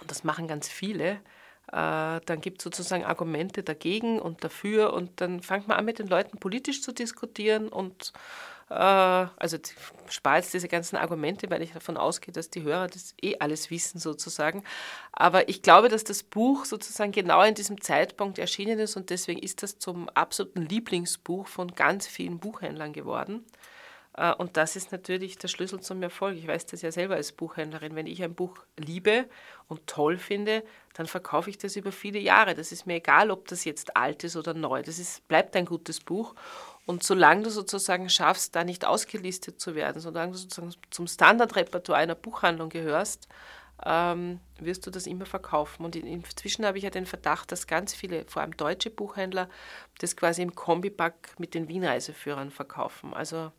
Und 0.00 0.10
das 0.10 0.24
machen 0.24 0.46
ganz 0.46 0.68
viele. 0.68 1.20
Äh, 1.68 2.20
dann 2.26 2.40
gibt 2.40 2.58
es 2.58 2.64
sozusagen 2.64 3.04
Argumente 3.04 3.62
dagegen 3.62 4.18
und 4.18 4.44
dafür 4.44 4.92
und 4.92 5.20
dann 5.20 5.40
fängt 5.40 5.68
man 5.68 5.78
an, 5.78 5.84
mit 5.84 5.98
den 5.98 6.08
Leuten 6.08 6.38
politisch 6.38 6.82
zu 6.82 6.92
diskutieren 6.92 7.68
und 7.68 8.12
Äh, 8.70 8.74
also 8.74 9.58
spare 10.08 10.36
jetzt 10.36 10.54
diese 10.54 10.68
ganzen 10.68 10.96
Argumente, 10.96 11.50
weil 11.50 11.62
ich 11.62 11.72
davon 11.72 11.96
ausgehe, 11.96 12.32
dass 12.32 12.50
die 12.50 12.62
Hörer 12.62 12.88
das 12.88 13.14
eh 13.22 13.36
alles 13.38 13.70
wissen 13.70 13.98
sozusagen. 13.98 14.64
Aber 15.12 15.48
ich 15.48 15.62
glaube, 15.62 15.88
dass 15.88 16.04
das 16.04 16.22
Buch 16.22 16.64
sozusagen 16.64 17.12
genau 17.12 17.42
in 17.42 17.54
diesem 17.54 17.80
Zeitpunkt 17.80 18.38
erschienen 18.38 18.78
ist 18.78 18.96
und 18.96 19.10
deswegen 19.10 19.40
ist 19.40 19.62
das 19.62 19.78
zum 19.78 20.08
absoluten 20.10 20.62
Lieblingsbuch 20.62 21.46
von 21.46 21.74
ganz 21.74 22.06
vielen 22.06 22.38
Buchhändlern 22.38 22.92
geworden. 22.92 23.44
Äh, 24.16 24.32
und 24.34 24.56
das 24.56 24.76
ist 24.76 24.92
natürlich 24.92 25.38
der 25.38 25.48
Schlüssel 25.48 25.80
zum 25.80 26.02
Erfolg. 26.02 26.36
Ich 26.36 26.46
weiß 26.46 26.66
das 26.66 26.82
ja 26.82 26.92
selber 26.92 27.16
als 27.16 27.32
Buchhändlerin. 27.32 27.96
Wenn 27.96 28.06
ich 28.06 28.22
ein 28.22 28.34
Buch 28.34 28.56
liebe 28.76 29.26
und 29.68 29.86
toll 29.86 30.18
finde, 30.18 30.62
dann 30.94 31.06
verkaufe 31.06 31.50
ich 31.50 31.58
das 31.58 31.76
über 31.76 31.92
viele 31.92 32.18
Jahre. 32.18 32.54
Das 32.54 32.72
ist 32.72 32.86
mir 32.86 32.96
egal, 32.96 33.30
ob 33.30 33.48
das 33.48 33.64
jetzt 33.64 33.96
alt 33.96 34.24
ist 34.24 34.36
oder 34.36 34.54
neu. 34.54 34.82
Das 34.82 34.98
ist, 34.98 35.26
bleibt 35.28 35.56
ein 35.56 35.66
gutes 35.66 36.00
Buch. 36.00 36.34
Und 36.86 37.02
solange 37.02 37.44
du 37.44 37.50
sozusagen 37.50 38.08
schaffst, 38.10 38.54
da 38.54 38.64
nicht 38.64 38.84
ausgelistet 38.84 39.60
zu 39.60 39.74
werden, 39.74 40.00
solange 40.00 40.32
du 40.32 40.38
sozusagen 40.38 40.74
zum 40.90 41.06
Standardrepertoire 41.06 41.98
einer 41.98 42.14
Buchhandlung 42.14 42.68
gehörst, 42.68 43.28
ähm, 43.84 44.40
wirst 44.58 44.86
du 44.86 44.90
das 44.90 45.06
immer 45.06 45.26
verkaufen. 45.26 45.84
Und 45.84 45.96
inzwischen 45.96 46.66
habe 46.66 46.78
ich 46.78 46.84
ja 46.84 46.90
den 46.90 47.06
Verdacht, 47.06 47.50
dass 47.52 47.66
ganz 47.66 47.94
viele, 47.94 48.24
vor 48.26 48.42
allem 48.42 48.56
deutsche 48.56 48.90
Buchhändler, 48.90 49.48
das 49.98 50.16
quasi 50.16 50.42
im 50.42 50.54
Kombipack 50.54 51.34
mit 51.38 51.54
den 51.54 51.68
Wien-Reiseführern 51.68 52.50
verkaufen. 52.50 53.14
Also 53.14 53.50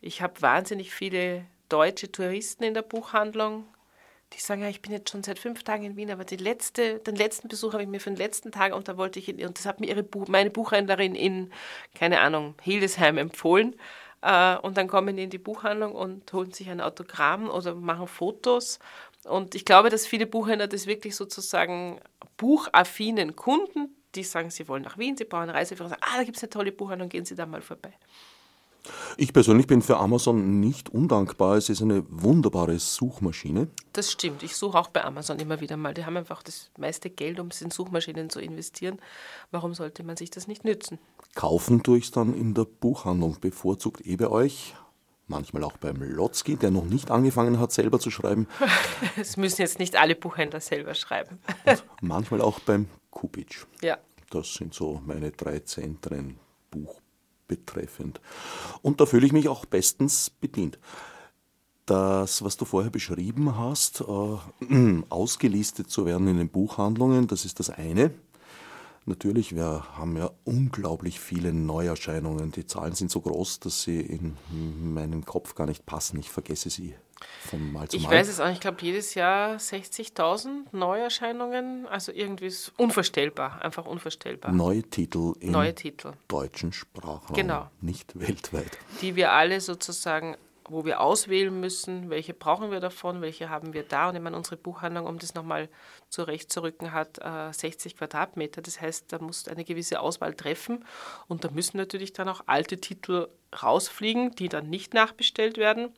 ich 0.00 0.22
habe 0.22 0.40
wahnsinnig 0.40 0.94
viele 0.94 1.46
deutsche 1.68 2.10
Touristen 2.10 2.62
in 2.62 2.74
der 2.74 2.82
Buchhandlung, 2.82 3.66
die 4.32 4.40
sagen, 4.40 4.62
ja, 4.62 4.68
ich 4.68 4.82
bin 4.82 4.92
jetzt 4.92 5.10
schon 5.10 5.22
seit 5.22 5.38
fünf 5.38 5.62
Tagen 5.62 5.84
in 5.84 5.96
Wien, 5.96 6.10
aber 6.10 6.24
letzte, 6.38 6.98
den 7.00 7.14
letzten 7.14 7.48
Besuch 7.48 7.72
habe 7.72 7.82
ich 7.82 7.88
mir 7.88 8.00
für 8.00 8.10
den 8.10 8.16
letzten 8.16 8.50
Tag 8.50 8.74
und 8.74 8.88
da 8.88 8.96
wollte 8.96 9.18
ich, 9.18 9.28
und 9.28 9.58
das 9.58 9.66
hat 9.66 9.80
mir 9.80 9.86
ihre 9.86 10.04
meine 10.28 10.50
Buchhändlerin 10.50 11.14
in, 11.14 11.52
keine 11.94 12.20
Ahnung, 12.20 12.54
Hildesheim 12.62 13.18
empfohlen. 13.18 13.76
Äh, 14.22 14.56
und 14.56 14.76
dann 14.76 14.88
kommen 14.88 15.16
die 15.16 15.24
in 15.24 15.30
die 15.30 15.38
Buchhandlung 15.38 15.94
und 15.94 16.32
holen 16.32 16.52
sich 16.52 16.68
ein 16.70 16.80
Autogramm 16.80 17.48
oder 17.50 17.74
machen 17.74 18.08
Fotos. 18.08 18.78
Und 19.24 19.54
ich 19.54 19.64
glaube, 19.64 19.90
dass 19.90 20.06
viele 20.06 20.26
Buchhändler 20.26 20.66
das 20.66 20.86
wirklich 20.86 21.14
sozusagen 21.14 22.00
buchaffinen 22.36 23.36
Kunden, 23.36 23.94
die 24.14 24.24
sagen, 24.24 24.50
sie 24.50 24.68
wollen 24.68 24.82
nach 24.82 24.98
Wien, 24.98 25.16
sie 25.16 25.24
brauchen 25.24 25.44
eine 25.44 25.54
Reiseführer, 25.54 25.90
sagen, 25.90 26.02
ah, 26.04 26.16
da 26.16 26.24
gibt 26.24 26.36
es 26.36 26.42
eine 26.42 26.50
tolle 26.50 26.72
Buchhandlung, 26.72 27.08
gehen 27.08 27.24
Sie 27.24 27.34
da 27.34 27.46
mal 27.46 27.62
vorbei. 27.62 27.92
Ich 29.16 29.32
persönlich 29.32 29.66
bin 29.66 29.82
für 29.82 29.96
Amazon 29.96 30.60
nicht 30.60 30.90
undankbar. 30.90 31.56
Es 31.56 31.68
ist 31.68 31.82
eine 31.82 32.04
wunderbare 32.10 32.78
Suchmaschine. 32.78 33.68
Das 33.92 34.10
stimmt. 34.12 34.42
Ich 34.42 34.56
suche 34.56 34.78
auch 34.78 34.88
bei 34.88 35.04
Amazon 35.04 35.38
immer 35.38 35.60
wieder 35.60 35.76
mal. 35.76 35.94
Die 35.94 36.04
haben 36.04 36.16
einfach 36.16 36.42
das 36.42 36.70
meiste 36.78 37.10
Geld, 37.10 37.40
um 37.40 37.48
es 37.48 37.62
in 37.62 37.70
Suchmaschinen 37.70 38.30
zu 38.30 38.40
investieren. 38.40 38.98
Warum 39.50 39.74
sollte 39.74 40.02
man 40.02 40.16
sich 40.16 40.30
das 40.30 40.48
nicht 40.48 40.64
nützen? 40.64 40.98
Kaufen 41.34 41.82
tue 41.82 41.98
ich 41.98 42.04
es 42.04 42.10
dann 42.10 42.34
in 42.34 42.54
der 42.54 42.64
Buchhandlung, 42.64 43.38
bevorzugt 43.40 44.04
eh 44.06 44.16
bei 44.16 44.28
euch. 44.28 44.74
Manchmal 45.26 45.64
auch 45.64 45.78
beim 45.78 46.02
Lotzki, 46.02 46.56
der 46.56 46.70
noch 46.70 46.84
nicht 46.84 47.10
angefangen 47.10 47.58
hat, 47.58 47.72
selber 47.72 47.98
zu 47.98 48.10
schreiben. 48.10 48.46
Es 49.16 49.36
müssen 49.36 49.62
jetzt 49.62 49.78
nicht 49.78 49.96
alle 49.96 50.14
Buchhändler 50.14 50.60
selber 50.60 50.94
schreiben. 50.94 51.38
Und 51.64 51.84
manchmal 52.02 52.42
auch 52.42 52.60
beim 52.60 52.88
Kupic. 53.10 53.64
Ja. 53.80 53.96
Das 54.30 54.52
sind 54.52 54.74
so 54.74 55.00
meine 55.06 55.30
drei 55.30 55.60
Zentren 55.60 56.38
Buch 56.70 57.00
betreffend. 57.46 58.20
Und 58.82 59.00
da 59.00 59.06
fühle 59.06 59.26
ich 59.26 59.32
mich 59.32 59.48
auch 59.48 59.64
bestens 59.64 60.30
bedient. 60.30 60.78
Das, 61.86 62.42
was 62.42 62.56
du 62.56 62.64
vorher 62.64 62.90
beschrieben 62.90 63.58
hast, 63.58 64.02
äh, 64.02 65.02
ausgelistet 65.10 65.90
zu 65.90 66.06
werden 66.06 66.28
in 66.28 66.38
den 66.38 66.48
Buchhandlungen, 66.48 67.26
das 67.26 67.44
ist 67.44 67.60
das 67.60 67.70
eine. 67.70 68.10
Natürlich, 69.06 69.54
wir 69.54 69.84
haben 69.98 70.16
ja 70.16 70.30
unglaublich 70.44 71.20
viele 71.20 71.52
Neuerscheinungen. 71.52 72.52
Die 72.52 72.66
Zahlen 72.66 72.94
sind 72.94 73.10
so 73.10 73.20
groß, 73.20 73.60
dass 73.60 73.82
sie 73.82 74.00
in 74.00 74.38
meinen 74.80 75.26
Kopf 75.26 75.54
gar 75.54 75.66
nicht 75.66 75.84
passen. 75.84 76.18
Ich 76.18 76.30
vergesse 76.30 76.70
sie 76.70 76.94
von 77.48 77.72
Mal 77.72 77.88
zu 77.88 77.96
ich 77.96 78.04
Mal. 78.04 78.12
Ich 78.12 78.18
weiß 78.18 78.28
es 78.28 78.40
auch, 78.40 78.50
ich 78.50 78.60
glaube 78.60 78.78
jedes 78.80 79.14
Jahr 79.14 79.56
60.000 79.56 80.66
Neuerscheinungen. 80.72 81.86
Also 81.86 82.12
irgendwie 82.12 82.46
ist 82.46 82.72
unvorstellbar, 82.76 83.62
einfach 83.62 83.86
unvorstellbar. 83.86 84.52
Neue 84.52 84.82
Titel 84.82 85.34
im 85.40 85.52
Neue 85.52 85.74
Titel. 85.74 86.12
deutschen 86.28 86.72
Sprachraum, 86.72 87.34
genau. 87.34 87.70
nicht 87.80 88.18
weltweit. 88.18 88.78
Die 89.00 89.16
wir 89.16 89.32
alle 89.32 89.60
sozusagen 89.60 90.36
wo 90.68 90.84
wir 90.84 91.00
auswählen 91.00 91.58
müssen, 91.58 92.10
welche 92.10 92.32
brauchen 92.32 92.70
wir 92.70 92.80
davon, 92.80 93.20
welche 93.20 93.50
haben 93.50 93.74
wir 93.74 93.82
da. 93.82 94.08
Und 94.08 94.16
ich 94.16 94.22
meine, 94.22 94.36
unsere 94.36 94.56
Buchhandlung, 94.56 95.06
um 95.06 95.18
das 95.18 95.34
nochmal 95.34 95.68
zurechtzurücken, 96.08 96.92
hat 96.92 97.18
äh, 97.18 97.52
60 97.52 97.96
Quadratmeter. 97.96 98.62
Das 98.62 98.80
heißt, 98.80 99.12
da 99.12 99.18
muss 99.18 99.46
eine 99.48 99.64
gewisse 99.64 100.00
Auswahl 100.00 100.34
treffen. 100.34 100.84
Und 101.28 101.44
da 101.44 101.50
müssen 101.50 101.76
natürlich 101.76 102.12
dann 102.12 102.28
auch 102.28 102.42
alte 102.46 102.80
Titel 102.80 103.28
rausfliegen, 103.62 104.30
die 104.32 104.48
dann 104.48 104.70
nicht 104.70 104.94
nachbestellt 104.94 105.58
werden, 105.58 105.90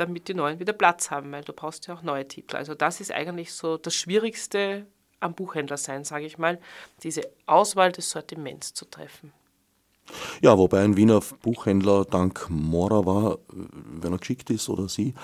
damit 0.00 0.28
die 0.28 0.34
neuen 0.34 0.58
wieder 0.58 0.72
Platz 0.72 1.10
haben, 1.10 1.32
weil 1.32 1.42
du 1.42 1.52
brauchst 1.52 1.86
ja 1.86 1.94
auch 1.94 2.02
neue 2.02 2.26
Titel. 2.26 2.56
Also 2.56 2.74
das 2.74 3.00
ist 3.00 3.12
eigentlich 3.12 3.52
so 3.52 3.76
das 3.76 3.94
Schwierigste 3.94 4.86
am 5.20 5.34
Buchhändler 5.34 5.76
sein, 5.76 6.04
sage 6.04 6.26
ich 6.26 6.38
mal, 6.38 6.60
diese 7.02 7.22
Auswahl 7.46 7.92
des 7.92 8.10
Sortiments 8.10 8.72
zu 8.74 8.84
treffen. 8.84 9.32
Ja, 10.40 10.56
wobei 10.56 10.82
ein 10.82 10.96
Wiener 10.96 11.20
Buchhändler 11.42 12.04
dank 12.04 12.48
Mora 12.48 13.04
war, 13.04 13.38
wenn 13.48 14.12
er 14.12 14.18
geschickt 14.18 14.48
ist 14.50 14.68
oder 14.68 14.88
sie, 14.88 15.14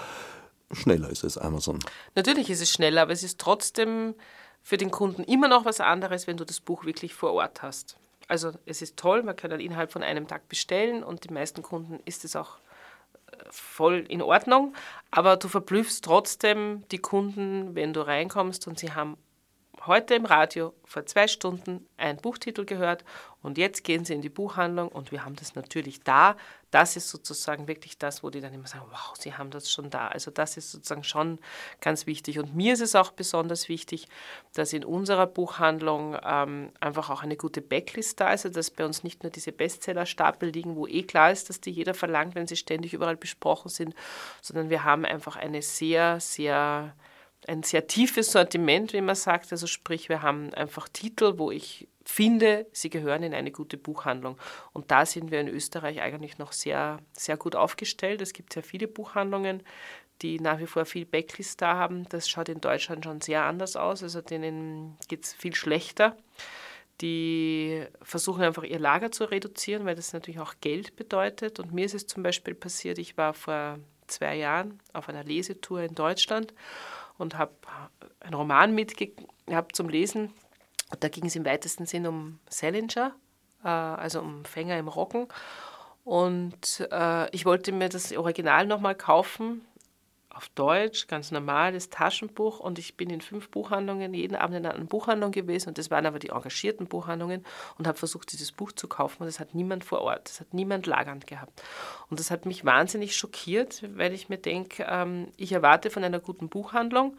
schneller 0.73 1.09
ist 1.09 1.25
als 1.25 1.39
Amazon. 1.39 1.79
Natürlich 2.15 2.51
ist 2.51 2.61
es 2.61 2.71
schneller, 2.71 3.03
aber 3.03 3.13
es 3.13 3.23
ist 3.23 3.41
trotzdem 3.41 4.15
für 4.63 4.77
den 4.77 4.91
Kunden 4.91 5.23
immer 5.25 5.49
noch 5.49 5.65
was 5.65 5.81
anderes, 5.81 6.27
wenn 6.27 6.37
du 6.37 6.45
das 6.45 6.61
Buch 6.61 6.85
wirklich 6.85 7.15
vor 7.15 7.33
Ort 7.33 7.63
hast. 7.63 7.97
Also 8.29 8.53
es 8.67 8.83
ist 8.83 8.97
toll, 8.97 9.23
man 9.23 9.37
kann 9.37 9.51
dann 9.51 9.61
innerhalb 9.61 9.93
von 9.93 10.03
einem 10.03 10.27
Tag 10.27 10.49
bestellen 10.49 11.03
und 11.05 11.25
die 11.25 11.33
meisten 11.33 11.63
Kunden 11.63 12.01
ist 12.05 12.25
es 12.25 12.37
auch 12.37 12.59
voll 13.51 14.05
in 14.09 14.23
Ordnung, 14.23 14.75
aber 15.11 15.37
du 15.37 15.49
verblüffst 15.49 16.05
trotzdem 16.05 16.85
die 16.91 16.99
Kunden, 16.99 17.75
wenn 17.75 17.93
du 17.93 18.07
reinkommst 18.07 18.67
und 18.67 18.79
sie 18.79 18.93
haben 18.93 19.17
heute 19.87 20.15
im 20.15 20.25
Radio 20.25 20.73
vor 20.85 21.07
zwei 21.07 21.29
Stunden 21.29 21.87
einen 21.97 22.19
Buchtitel 22.19 22.65
gehört 22.65 23.05
und 23.43 23.59
jetzt 23.59 23.85
gehen 23.85 24.05
sie 24.05 24.15
in 24.15 24.23
die 24.23 24.29
Buchhandlung 24.29 24.89
und 24.89 25.13
wir 25.13 25.25
haben 25.25 25.37
das 25.37 25.55
natürlich 25.55 26.01
da. 26.01 26.37
Das 26.75 26.97
ist 26.97 27.09
sozusagen 27.09 27.69
wirklich 27.69 27.99
das, 27.99 28.25
wo 28.25 28.31
die 28.31 28.41
dann 28.41 28.53
immer 28.53 28.67
sagen, 28.67 28.87
wow, 28.91 29.15
sie 29.17 29.35
haben 29.35 29.53
das 29.53 29.71
schon 29.71 29.91
da. 29.91 30.09
Also 30.09 30.33
das 30.33 30.57
ist 30.57 30.73
sozusagen 30.73 31.05
schon 31.05 31.39
ganz 31.81 32.09
wichtig. 32.09 32.41
Und 32.41 32.57
mir 32.57 32.73
ist 32.73 32.81
es 32.81 32.97
auch 32.97 33.13
besonders 33.13 33.69
wichtig, 33.69 34.09
dass 34.55 34.73
in 34.73 34.85
unserer 34.85 35.29
Buchhandlung 35.29 36.19
ähm, 36.25 36.73
einfach 36.81 37.11
auch 37.11 37.23
eine 37.23 37.37
gute 37.37 37.63
Backlist 37.63 38.19
da 38.19 38.33
ist, 38.33 38.45
also 38.45 38.57
dass 38.57 38.73
bei 38.73 38.85
uns 38.85 39.05
nicht 39.05 39.23
nur 39.23 39.31
diese 39.31 39.53
Bestsellerstapel 39.53 40.49
liegen, 40.49 40.75
wo 40.75 40.89
eh 40.89 41.05
klar 41.05 41.31
ist, 41.31 41.49
dass 41.49 41.61
die 41.61 41.71
jeder 41.71 41.95
verlangt, 41.95 42.35
wenn 42.35 42.49
sie 42.49 42.57
ständig 42.57 42.93
überall 42.93 43.17
besprochen 43.17 43.69
sind, 43.69 43.95
sondern 44.43 44.69
wir 44.69 44.83
haben 44.83 45.05
einfach 45.05 45.37
eine 45.37 45.63
sehr, 45.63 46.19
sehr 46.19 46.93
ein 47.47 47.63
sehr 47.63 47.87
tiefes 47.87 48.33
Sortiment, 48.33 48.93
wie 48.95 49.01
man 49.01 49.15
sagt. 49.15 49.53
Also 49.53 49.69
sprich, 49.69 50.09
wir 50.09 50.23
haben 50.23 50.53
einfach 50.55 50.89
Titel, 50.89 51.35
wo 51.37 51.53
ich 51.53 51.87
finde, 52.05 52.67
sie 52.73 52.91
gehören 52.91 53.23
in 53.23 53.35
eine 53.35 53.51
gute 53.51 53.77
Buchhandlung. 53.77 54.39
Und 54.73 54.91
da 54.91 55.07
sind 55.07 55.31
wir 55.31 55.41
in 55.41 55.49
Österreich 55.49 56.01
eigentlich 56.01 56.39
noch 56.39 56.53
sehr, 56.53 56.99
sehr 57.13 57.37
gut 57.37 57.57
aufgestellt. 57.57 58.21
Es 58.21 58.33
gibt 58.33 58.53
sehr 58.53 58.63
viele 58.63 58.89
Buchhandlungen, 58.89 59.63
die 60.23 60.39
nach 60.41 60.59
wie 60.59 60.67
vor 60.67 60.85
viel 60.85 61.07
Backlist 61.07 61.61
da 61.63 61.75
haben. 61.75 62.09
Das 62.09 62.29
schaut 62.29 62.49
in 62.49 62.61
Deutschland 62.61 63.05
schon 63.05 63.21
sehr 63.21 63.45
anders 63.45 63.77
aus. 63.77 64.03
Also 64.03 64.21
denen 64.21 64.97
geht 65.09 65.25
es 65.25 65.33
viel 65.33 65.55
schlechter. 65.55 66.17
Die 67.01 67.85
versuchen 68.03 68.43
einfach 68.45 68.63
ihr 68.63 68.79
Lager 68.79 69.11
zu 69.11 69.25
reduzieren, 69.25 69.85
weil 69.85 69.97
das 69.97 70.13
natürlich 70.13 70.41
auch 70.41 70.55
Geld 70.61 70.95
bedeutet. 70.97 71.59
Und 71.59 71.73
mir 71.73 71.85
ist 71.85 71.95
es 71.95 72.07
zum 72.07 72.23
Beispiel 72.23 72.55
passiert, 72.55 72.99
ich 72.99 73.17
war 73.17 73.35
vor 73.35 73.79
zwei 74.07 74.37
Jahren 74.37 74.81
auf 74.93 75.09
einer 75.09 75.25
Lesetour 75.25 75.83
in 75.83 75.95
Deutschland 75.95 76.55
und 77.19 77.37
habe 77.37 77.53
einen 78.21 78.35
Roman 78.35 78.75
mitgehabt 78.75 79.75
zum 79.75 79.89
Lesen. 79.89 80.33
Da 81.01 81.09
ging 81.09 81.27
es 81.27 81.37
im 81.37 81.45
weitesten 81.45 81.87
Sinn 81.87 82.07
um 82.07 82.39
Salinger, 82.49 83.15
äh, 83.63 83.69
also 83.69 84.21
um 84.21 84.45
Fänger 84.45 84.79
im 84.79 84.89
Rocken. 84.89 85.29
Und 86.05 86.87
äh, 86.91 87.31
ich 87.35 87.47
wollte 87.47 87.73
mir 87.73 87.89
das 87.89 88.13
Original 88.13 88.67
nochmal 88.67 88.95
kaufen, 88.95 89.63
auf 90.35 90.49
Deutsch, 90.51 91.07
ganz 91.07 91.31
normales 91.31 91.91
Taschenbuch 91.91 92.61
und 92.61 92.79
ich 92.79 92.97
bin 92.97 93.11
in 93.11 93.21
fünf 93.21 93.51
Buchhandlungen, 93.51 94.15
jeden 94.15 94.35
Abend 94.35 94.57
in 94.57 94.67
einer 94.67 94.85
Buchhandlung 94.85 95.31
gewesen 95.31 95.69
und 95.69 95.79
das 95.79 95.91
waren 95.91 96.07
aber 96.07 96.19
die 96.19 96.31
engagierten 96.31 96.87
Buchhandlungen 96.87 97.45
und 97.79 97.87
habe 97.87 97.97
versucht, 97.97 98.33
dieses 98.33 98.53
Buch 98.53 98.73
zu 98.73 98.89
kaufen 98.89 99.23
und 99.23 99.29
es 99.29 99.41
hat 99.41 99.55
niemand 99.55 99.85
vor 99.85 100.01
Ort, 100.01 100.29
es 100.29 100.41
hat 100.41 100.53
niemand 100.53 100.87
lagernd 100.87 101.27
gehabt. 101.27 101.63
Und 102.11 102.21
das 102.21 102.31
hat 102.31 102.47
mich 102.47 102.65
wahnsinnig 102.65 103.17
schockiert, 103.17 103.85
weil 103.97 104.13
ich 104.13 104.29
mir 104.29 104.39
denke, 104.39 104.87
ähm, 104.89 105.29
ich 105.37 105.53
erwarte 105.53 105.91
von 105.91 106.05
einer 106.05 106.21
guten 106.21 106.49
Buchhandlung, 106.49 107.17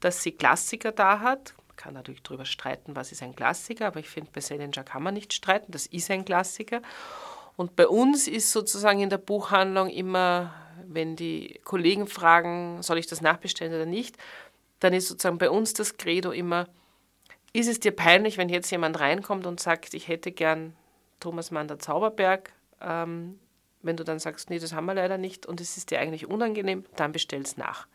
dass 0.00 0.22
sie 0.22 0.32
Klassiker 0.32 0.92
da 0.92 1.20
hat. 1.20 1.54
Kann 1.78 1.94
natürlich 1.94 2.22
darüber 2.22 2.44
streiten, 2.44 2.94
was 2.94 3.12
ist 3.12 3.22
ein 3.22 3.34
Klassiker, 3.34 3.86
aber 3.86 4.00
ich 4.00 4.10
finde, 4.10 4.30
bei 4.34 4.42
Salinger 4.42 4.84
kann 4.84 5.02
man 5.02 5.14
nicht 5.14 5.32
streiten, 5.32 5.72
das 5.72 5.86
ist 5.86 6.10
ein 6.10 6.26
Klassiker. 6.26 6.82
Und 7.56 7.74
bei 7.74 7.88
uns 7.88 8.28
ist 8.28 8.52
sozusagen 8.52 9.00
in 9.00 9.08
der 9.08 9.18
Buchhandlung 9.18 9.88
immer 9.88 10.52
wenn 10.86 11.16
die 11.16 11.60
Kollegen 11.64 12.06
fragen, 12.06 12.82
soll 12.82 12.98
ich 12.98 13.06
das 13.06 13.20
nachbestellen 13.20 13.74
oder 13.74 13.86
nicht, 13.86 14.16
dann 14.80 14.92
ist 14.92 15.08
sozusagen 15.08 15.38
bei 15.38 15.50
uns 15.50 15.74
das 15.74 15.96
Credo 15.96 16.30
immer, 16.30 16.66
ist 17.52 17.68
es 17.68 17.80
dir 17.80 17.92
peinlich, 17.92 18.38
wenn 18.38 18.48
jetzt 18.48 18.70
jemand 18.70 19.00
reinkommt 19.00 19.46
und 19.46 19.60
sagt, 19.60 19.94
ich 19.94 20.08
hätte 20.08 20.32
gern 20.32 20.76
Thomas 21.20 21.50
Mann 21.50 21.68
der 21.68 21.78
Zauberberg, 21.78 22.52
ähm, 22.80 23.38
Wenn 23.80 23.96
du 23.96 24.02
dann 24.04 24.18
sagst, 24.18 24.50
nee, 24.50 24.58
das 24.58 24.72
haben 24.72 24.86
wir 24.86 24.94
leider 24.94 25.18
nicht 25.18 25.46
und 25.46 25.60
es 25.60 25.76
ist 25.76 25.92
dir 25.92 26.00
eigentlich 26.00 26.26
unangenehm, 26.26 26.84
dann 26.96 27.12
bestell's 27.12 27.56
nach. 27.56 27.86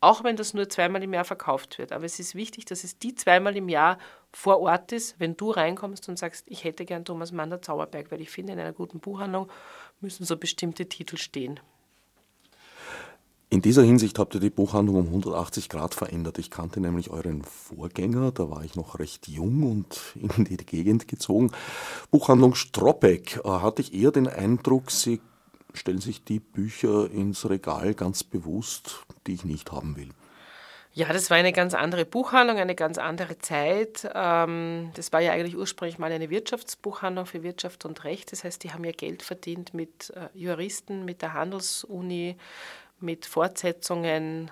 Auch 0.00 0.24
wenn 0.24 0.36
das 0.36 0.54
nur 0.54 0.68
zweimal 0.68 1.02
im 1.02 1.14
Jahr 1.14 1.24
verkauft 1.24 1.78
wird. 1.78 1.92
Aber 1.92 2.04
es 2.04 2.20
ist 2.20 2.34
wichtig, 2.34 2.66
dass 2.66 2.84
es 2.84 2.98
die 2.98 3.14
zweimal 3.14 3.56
im 3.56 3.68
Jahr 3.68 3.98
vor 4.32 4.60
Ort 4.60 4.92
ist, 4.92 5.18
wenn 5.18 5.36
du 5.36 5.50
reinkommst 5.50 6.08
und 6.08 6.18
sagst, 6.18 6.44
ich 6.48 6.64
hätte 6.64 6.84
gern 6.84 7.04
Thomas 7.04 7.32
Mann 7.32 7.50
der 7.50 7.62
Zauberberg, 7.62 8.10
weil 8.10 8.20
ich 8.20 8.30
finde, 8.30 8.52
in 8.52 8.60
einer 8.60 8.74
guten 8.74 9.00
Buchhandlung 9.00 9.48
müssen 10.00 10.24
so 10.24 10.36
bestimmte 10.36 10.86
Titel 10.86 11.16
stehen. 11.16 11.60
In 13.48 13.62
dieser 13.62 13.84
Hinsicht 13.84 14.18
habt 14.18 14.34
ihr 14.34 14.40
die 14.40 14.50
Buchhandlung 14.50 14.96
um 14.96 15.06
180 15.06 15.68
Grad 15.68 15.94
verändert. 15.94 16.38
Ich 16.38 16.50
kannte 16.50 16.80
nämlich 16.80 17.10
euren 17.10 17.42
Vorgänger, 17.44 18.32
da 18.32 18.50
war 18.50 18.64
ich 18.64 18.74
noch 18.74 18.98
recht 18.98 19.28
jung 19.28 19.62
und 19.62 20.16
in 20.36 20.44
die 20.44 20.56
Gegend 20.56 21.06
gezogen. 21.06 21.52
Buchhandlung 22.10 22.56
Stroppeck 22.56 23.40
äh, 23.44 23.48
hatte 23.48 23.82
ich 23.82 23.94
eher 23.94 24.10
den 24.10 24.26
Eindruck, 24.26 24.90
Sie 24.90 25.20
stellen 25.76 26.00
sich 26.00 26.24
die 26.24 26.40
Bücher 26.40 27.10
ins 27.10 27.48
Regal 27.48 27.94
ganz 27.94 28.24
bewusst, 28.24 29.06
die 29.26 29.34
ich 29.34 29.44
nicht 29.44 29.72
haben 29.72 29.96
will. 29.96 30.10
Ja, 30.92 31.12
das 31.12 31.28
war 31.28 31.36
eine 31.36 31.52
ganz 31.52 31.74
andere 31.74 32.06
Buchhandlung, 32.06 32.56
eine 32.56 32.74
ganz 32.74 32.96
andere 32.96 33.38
Zeit. 33.38 34.10
Ähm, 34.14 34.92
das 34.94 35.12
war 35.12 35.20
ja 35.20 35.32
eigentlich 35.32 35.56
ursprünglich 35.56 35.98
mal 35.98 36.10
eine 36.10 36.30
Wirtschaftsbuchhandlung 36.30 37.26
für 37.26 37.42
Wirtschaft 37.42 37.84
und 37.84 38.02
Recht. 38.04 38.32
Das 38.32 38.44
heißt, 38.44 38.64
die 38.64 38.72
haben 38.72 38.82
ja 38.82 38.92
Geld 38.92 39.22
verdient 39.22 39.74
mit 39.74 40.10
äh, 40.16 40.30
Juristen, 40.32 41.04
mit 41.04 41.20
der 41.20 41.34
Handelsuni, 41.34 42.38
mit 42.98 43.26
Fortsetzungen 43.26 44.50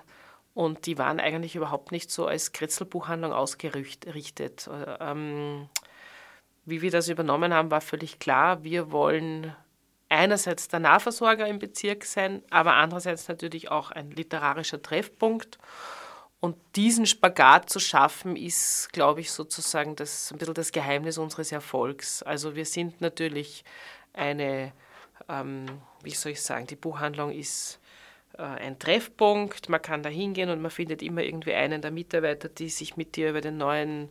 und 0.55 0.87
die 0.87 0.99
waren 0.99 1.19
eigentlich 1.19 1.57
überhaupt 1.57 1.91
nicht 1.93 2.11
so 2.11 2.27
als 2.27 2.53
Kretzelbuchhandlung 2.53 3.33
ausgerichtet. 3.33 4.71
Ähm, 5.01 5.69
wie 6.65 6.81
wir 6.81 6.91
das 6.91 7.09
übernommen 7.09 7.53
haben, 7.53 7.71
war 7.71 7.81
völlig 7.81 8.21
klar, 8.21 8.63
wir 8.63 8.93
wollen 8.93 9.55
einerseits 10.09 10.69
der 10.69 10.81
Nahversorger 10.81 11.47
im 11.47 11.59
Bezirk 11.59 12.05
sein, 12.05 12.43
aber 12.51 12.75
andererseits 12.75 13.29
natürlich 13.29 13.71
auch 13.71 13.91
ein 13.91 14.11
literarischer 14.11 14.81
Treffpunkt. 14.81 15.59
Und 16.41 16.57
diesen 16.77 17.07
Spagat 17.07 17.71
zu 17.71 17.81
schaffen, 17.81 18.37
ist, 18.37 18.93
glaube 18.93 19.21
ich, 19.21 19.33
sozusagen 19.33 19.97
das, 19.97 20.31
ein 20.31 20.37
bisschen 20.37 20.55
das 20.55 20.73
Geheimnis 20.73 21.17
unseres 21.17 21.53
Erfolgs. 21.53 22.23
Also 22.23 22.55
wir 22.55 22.67
sind 22.67 23.01
natürlich 23.01 23.65
eine, 24.13 24.73
ähm, 25.29 25.65
wie 26.03 26.11
soll 26.11 26.33
ich 26.33 26.43
sagen, 26.43 26.67
die 26.67 26.77
Buchhandlung 26.77 27.33
ist 27.33 27.81
äh, 28.37 28.43
ein 28.43 28.79
Treffpunkt, 28.79 29.69
man 29.69 29.81
kann 29.81 30.03
da 30.03 30.11
hingehen 30.11 30.51
und 30.51 30.61
man 30.61 30.71
findet 30.71 31.03
immer 31.03 31.23
irgendwie 31.23 31.55
einen 31.55 31.81
der 31.81 31.91
Mitarbeiter, 31.91 32.49
die 32.49 32.69
sich 32.69 32.97
mit 32.97 33.17
dir 33.17 33.31
über 33.31 33.41
den 33.41 33.57
neuen 33.57 34.11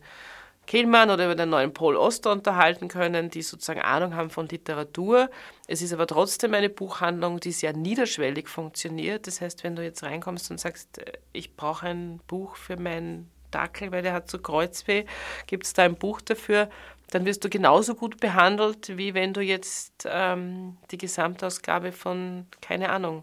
Kehlmann 0.66 1.10
oder 1.10 1.26
über 1.26 1.34
den 1.34 1.50
neuen 1.50 1.72
Paul 1.72 1.96
Oster 1.96 2.32
unterhalten 2.32 2.88
können, 2.88 3.30
die 3.30 3.42
sozusagen 3.42 3.80
Ahnung 3.80 4.14
haben 4.14 4.30
von 4.30 4.48
Literatur. 4.48 5.30
Es 5.66 5.82
ist 5.82 5.92
aber 5.92 6.06
trotzdem 6.06 6.54
eine 6.54 6.70
Buchhandlung, 6.70 7.40
die 7.40 7.52
sehr 7.52 7.72
niederschwellig 7.72 8.48
funktioniert. 8.48 9.26
Das 9.26 9.40
heißt, 9.40 9.64
wenn 9.64 9.76
du 9.76 9.82
jetzt 9.82 10.02
reinkommst 10.02 10.50
und 10.50 10.58
sagst, 10.58 10.98
äh, 10.98 11.12
ich 11.32 11.56
brauche 11.56 11.86
ein 11.86 12.20
Buch 12.26 12.56
für 12.56 12.76
meinen 12.76 13.30
Dackel, 13.50 13.92
weil 13.92 14.02
der 14.02 14.12
hat 14.12 14.30
so 14.30 14.38
Kreuzweh, 14.38 15.04
gibt 15.46 15.64
es 15.64 15.72
da 15.72 15.84
ein 15.84 15.94
Buch 15.94 16.20
dafür, 16.20 16.68
dann 17.10 17.24
wirst 17.24 17.44
du 17.44 17.48
genauso 17.48 17.94
gut 17.94 18.18
behandelt, 18.18 18.96
wie 18.96 19.14
wenn 19.14 19.32
du 19.32 19.40
jetzt 19.40 20.06
ähm, 20.10 20.76
die 20.90 20.98
Gesamtausgabe 20.98 21.92
von, 21.92 22.46
keine 22.60 22.90
Ahnung, 22.90 23.22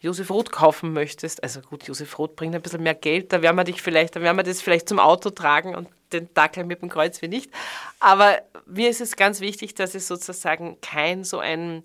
Josef 0.00 0.30
Roth 0.30 0.50
kaufen 0.50 0.92
möchtest, 0.92 1.42
also 1.42 1.60
gut, 1.60 1.84
Josef 1.84 2.18
Roth 2.18 2.34
bringt 2.34 2.54
ein 2.54 2.62
bisschen 2.62 2.82
mehr 2.82 2.94
Geld, 2.94 3.32
da 3.32 3.42
werden 3.42 3.56
wir 3.56 3.64
dich 3.64 3.82
vielleicht, 3.82 4.16
da 4.16 4.22
werden 4.22 4.36
wir 4.36 4.42
das 4.42 4.62
vielleicht 4.62 4.88
zum 4.88 4.98
Auto 4.98 5.30
tragen 5.30 5.74
und 5.74 5.88
den 6.12 6.32
Dackel 6.34 6.64
mit 6.64 6.82
dem 6.82 6.88
Kreuz 6.88 7.20
wie 7.22 7.28
nicht. 7.28 7.50
Aber 8.00 8.40
mir 8.66 8.88
ist 8.88 9.00
es 9.00 9.16
ganz 9.16 9.40
wichtig, 9.40 9.74
dass 9.74 9.94
es 9.94 10.08
sozusagen 10.08 10.78
kein 10.80 11.22
so 11.22 11.38
ein 11.38 11.82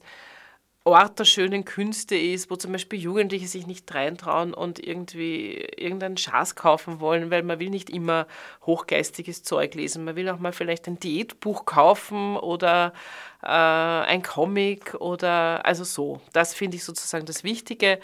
Ort 0.88 1.18
der 1.18 1.26
schönen 1.26 1.66
Künste 1.66 2.16
ist, 2.16 2.52
wo 2.52 2.56
zum 2.58 2.72
Beispiel 2.72 3.00
Jugendliche 3.00 3.48
sich 3.48 3.66
nicht 3.66 3.92
reintrauen 3.92 4.54
und 4.54 4.78
irgendwie 4.78 5.56
irgendeinen 5.78 6.16
Schaß 6.16 6.54
kaufen 6.54 7.00
wollen, 7.00 7.32
weil 7.32 7.42
man 7.42 7.60
will 7.60 7.72
nicht 7.72 7.90
immer 7.90 8.28
hochgeistiges 8.68 9.42
Zeug 9.42 9.74
lesen. 9.74 10.04
Man 10.04 10.16
will 10.16 10.30
auch 10.30 10.38
mal 10.38 10.54
vielleicht 10.54 10.88
ein 10.88 11.00
Diätbuch 11.00 11.66
kaufen 11.66 12.38
oder 12.38 12.94
äh, 13.42 13.48
ein 13.48 14.22
Comic 14.22 14.94
oder 14.94 15.66
also 15.66 15.84
so. 15.84 16.22
Das 16.34 16.54
finde 16.54 16.78
ich 16.78 16.84
sozusagen 16.84 17.26
das 17.26 17.44
Wichtige, 17.44 18.00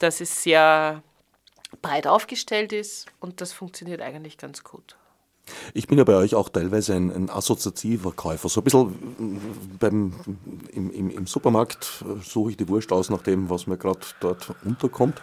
dass 0.00 0.20
es 0.20 0.42
sehr 0.42 1.04
breit 1.82 2.08
aufgestellt 2.08 2.72
ist 2.72 3.06
und 3.20 3.40
das 3.40 3.52
funktioniert 3.52 4.00
eigentlich 4.00 4.38
ganz 4.38 4.64
gut. 4.64 4.96
Ich 5.74 5.86
bin 5.86 5.98
ja 5.98 6.04
bei 6.04 6.14
euch 6.14 6.34
auch 6.34 6.48
teilweise 6.48 6.94
ein, 6.94 7.10
ein 7.12 7.30
assoziativer 7.30 8.12
Käufer. 8.12 8.48
So 8.48 8.60
ein 8.60 8.64
bisschen 8.64 9.76
beim, 9.78 10.12
im, 10.72 10.90
im, 10.90 11.10
im 11.10 11.26
Supermarkt 11.26 12.04
suche 12.22 12.52
ich 12.52 12.56
die 12.56 12.68
Wurst 12.68 12.92
aus 12.92 13.10
nach 13.10 13.22
dem, 13.22 13.50
was 13.50 13.66
mir 13.66 13.76
gerade 13.76 14.00
dort 14.20 14.54
unterkommt. 14.64 15.20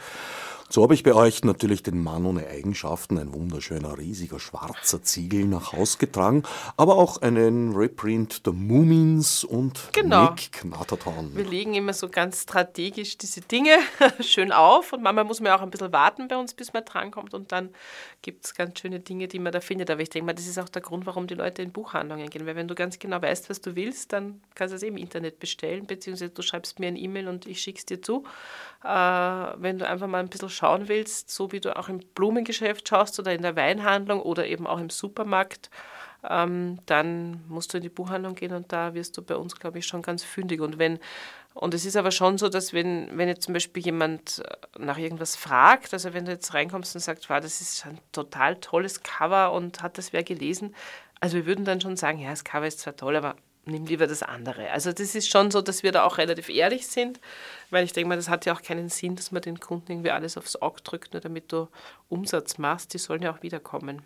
So 0.72 0.84
habe 0.84 0.94
ich 0.94 1.04
bei 1.04 1.14
euch 1.14 1.44
natürlich 1.44 1.84
den 1.84 2.02
Mann 2.02 2.26
ohne 2.26 2.48
Eigenschaften, 2.48 3.18
ein 3.18 3.34
wunderschöner, 3.34 3.98
riesiger, 3.98 4.40
schwarzer 4.40 5.04
Ziegel 5.04 5.44
nach 5.44 5.74
Haus 5.74 5.98
getragen, 5.98 6.44
aber 6.78 6.96
auch 6.96 7.22
einen 7.22 7.76
Reprint 7.76 8.46
der 8.46 8.54
Moomins 8.54 9.44
und 9.44 9.90
genau. 9.92 10.30
Nick 10.30 10.54
Knatterton. 10.54 11.36
Wir 11.36 11.44
legen 11.44 11.74
immer 11.74 11.92
so 11.92 12.08
ganz 12.08 12.44
strategisch 12.44 13.18
diese 13.18 13.42
Dinge 13.42 13.80
schön 14.22 14.54
auf 14.54 14.94
und 14.94 15.04
manchmal 15.04 15.26
muss 15.26 15.42
man 15.42 15.52
auch 15.52 15.62
ein 15.62 15.72
bisschen 15.72 15.92
warten 15.92 16.30
bei 16.30 16.38
uns, 16.38 16.54
bis 16.54 16.72
man 16.72 16.86
drankommt 16.86 17.34
und 17.34 17.52
dann 17.52 17.72
gibt 18.22 18.46
es 18.46 18.56
ganz 18.56 18.80
schöne 18.80 19.02
Dinge, 19.02 19.28
die 19.28 19.40
man 19.40 19.52
da 19.52 19.60
findet. 19.60 19.90
Aber 19.90 20.00
ich 20.00 20.10
denke 20.10 20.28
mal, 20.28 20.34
das 20.34 20.48
ist 20.48 20.58
auch 20.58 20.70
der 20.70 20.82
Grund, 20.82 21.06
warum 21.06 21.28
die 21.28 21.36
Leute 21.36 21.64
in 21.64 21.74
Buchhandlungen 21.74 22.30
gehen, 22.30 22.46
weil 22.46 22.56
wenn 22.56 22.70
du 22.70 22.76
ganz 22.76 22.98
genau 22.98 23.22
weißt, 23.22 23.50
was 23.50 23.60
du 23.60 23.76
willst, 23.76 24.14
dann 24.14 24.40
kannst 24.56 24.72
du 24.72 24.78
es 24.78 24.84
eben 24.84 24.96
im 24.96 25.04
Internet 25.04 25.38
bestellen, 25.40 25.86
beziehungsweise 25.86 26.32
du 26.32 26.42
schreibst 26.42 26.80
mir 26.80 26.88
ein 26.88 26.96
E-Mail 26.96 27.28
und 27.28 27.46
ich 27.46 27.60
schicke 27.60 27.80
es 27.80 27.86
dir 27.86 28.02
zu. 28.02 28.24
Äh, 28.86 28.88
wenn 28.88 29.78
du 29.78 29.88
einfach 29.88 30.08
mal 30.08 30.20
ein 30.20 30.30
bisschen 30.30 30.50
schauen 30.62 30.88
willst, 30.88 31.32
so 31.32 31.52
wie 31.52 31.60
du 31.60 31.76
auch 31.76 31.90
im 31.90 32.00
Blumengeschäft 32.14 32.88
schaust 32.88 33.20
oder 33.20 33.34
in 33.34 33.42
der 33.42 33.56
Weinhandlung 33.56 34.22
oder 34.22 34.46
eben 34.46 34.68
auch 34.68 34.80
im 34.80 34.92
Supermarkt, 34.92 35.72
ähm, 36.30 36.78
dann 36.86 37.44
musst 37.48 37.74
du 37.74 37.78
in 37.78 37.84
die 37.84 37.90
Buchhandlung 37.90 38.36
gehen 38.36 38.54
und 38.54 38.72
da 38.72 38.94
wirst 38.94 39.18
du 39.18 39.24
bei 39.24 39.36
uns, 39.36 39.56
glaube 39.56 39.80
ich, 39.80 39.88
schon 39.88 40.04
ganz 40.04 40.24
fündig. 40.24 40.62
Und 40.62 40.78
wenn 40.78 41.00
und 41.54 41.74
es 41.74 41.84
ist 41.84 41.98
aber 41.98 42.12
schon 42.12 42.38
so, 42.38 42.48
dass 42.48 42.72
wenn, 42.72 43.10
wenn 43.18 43.28
jetzt 43.28 43.44
zum 43.44 43.54
Beispiel 43.54 43.84
jemand 43.84 44.40
äh, 44.40 44.80
nach 44.80 44.98
irgendwas 44.98 45.36
fragt, 45.36 45.94
also 45.94 46.14
wenn 46.14 46.24
du 46.24 46.32
jetzt 46.32 46.54
reinkommst 46.54 46.96
und 46.96 47.02
sagst, 47.02 47.30
wow, 47.30 47.42
das 47.42 47.60
ist 47.60 47.86
ein 47.86 48.00
total 48.14 48.56
tolles 48.58 49.04
Cover 49.04 49.52
und 49.52 49.82
hat 49.82 49.98
das 49.98 50.14
wer 50.14 50.24
gelesen, 50.24 50.74
also 51.20 51.36
wir 51.36 51.46
würden 51.46 51.66
dann 51.66 51.82
schon 51.82 51.98
sagen, 51.98 52.20
ja, 52.20 52.30
das 52.30 52.46
Cover 52.46 52.68
ist 52.68 52.80
zwar 52.80 52.96
toll, 52.96 53.18
aber 53.18 53.36
nimm 53.66 53.86
lieber 53.86 54.08
das 54.08 54.24
andere. 54.24 54.72
Also 54.72 54.92
das 54.92 55.16
ist 55.16 55.30
schon 55.30 55.52
so, 55.52 55.62
dass 55.62 55.84
wir 55.84 55.92
da 55.92 56.04
auch 56.04 56.18
relativ 56.18 56.50
ehrlich 56.50 56.88
sind, 56.88 57.20
weil 57.70 57.84
ich 57.84 57.94
denke 57.94 58.10
mal, 58.10 58.16
das 58.16 58.30
hat 58.30 58.46
ja 58.46 58.54
auch 58.54 58.62
keinen 58.62 58.90
Sinn, 58.90 59.16
dass 59.16 59.32
man 59.32 59.42
den 59.42 59.60
Kunden 59.60 59.92
irgendwie 59.92 60.12
alles 60.12 60.38
aufs 60.38 60.56
Auge 60.56 60.82
drückt, 60.84 61.14
nur 61.14 61.22
damit 61.22 61.52
du 61.52 61.68
Umsatz 62.10 62.58
machst. 62.58 62.94
Die 62.94 62.98
sollen 62.98 63.22
ja 63.22 63.34
auch 63.34 63.44
wiederkommen. 63.44 64.02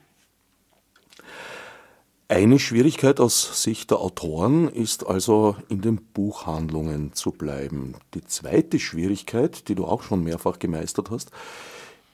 Eine 2.27 2.57
Schwierigkeit 2.57 3.19
aus 3.19 3.61
Sicht 3.61 3.91
der 3.91 3.99
Autoren 3.99 4.67
ist 4.67 5.05
also, 5.05 5.57
in 5.69 5.81
den 5.81 5.97
Buchhandlungen 5.97 7.13
zu 7.13 7.31
bleiben. 7.31 7.93
Die 8.15 8.25
zweite 8.25 8.79
Schwierigkeit, 8.79 9.67
die 9.67 9.75
du 9.75 9.85
auch 9.85 10.01
schon 10.01 10.23
mehrfach 10.23 10.57
gemeistert 10.57 11.11
hast, 11.11 11.29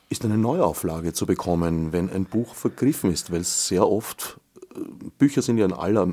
ist 0.10 0.26
eine 0.26 0.38
Neuauflage 0.38 1.14
zu 1.14 1.26
bekommen, 1.26 1.94
wenn 1.94 2.10
ein 2.10 2.26
Buch 2.26 2.56
vergriffen 2.56 3.14
ist, 3.14 3.32
weil 3.32 3.46
sehr 3.46 3.88
oft 3.88 4.41
Bücher 5.18 5.42
sind 5.42 5.58
ja 5.58 5.66
in 5.66 5.74
aller 5.74 6.08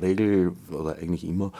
Regel 0.00 0.52
oder 0.70 0.96
eigentlich 0.96 1.24
immer, 1.24 1.52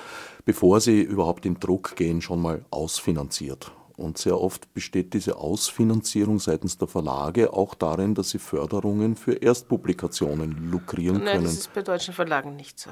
bevor 0.45 0.81
sie 0.81 1.01
überhaupt 1.01 1.47
in 1.47 1.59
Druck 1.61 1.97
gehen, 1.97 2.21
schon 2.21 2.41
mal 2.41 2.65
ausfinanziert. 2.71 3.73
Und 3.97 4.19
sehr 4.19 4.41
oft 4.41 4.73
besteht 4.75 5.15
diese 5.15 5.37
Ausfinanzierung 5.37 6.39
seitens 6.39 6.79
der 6.79 6.89
Verlage 6.89 7.53
auch 7.53 7.75
darin, 7.75 8.15
dass 8.15 8.31
sie 8.31 8.39
Förderungen 8.39 9.17
für 9.17 9.35
Erstpublikationen 9.35 10.71
lukrieren 10.71 11.19
Nein, 11.19 11.25
können. 11.25 11.37
Nein, 11.37 11.45
das 11.45 11.53
ist 11.55 11.75
bei 11.75 11.83
deutschen 11.83 12.15
Verlagen 12.15 12.57
nicht 12.57 12.81
so. 12.81 12.91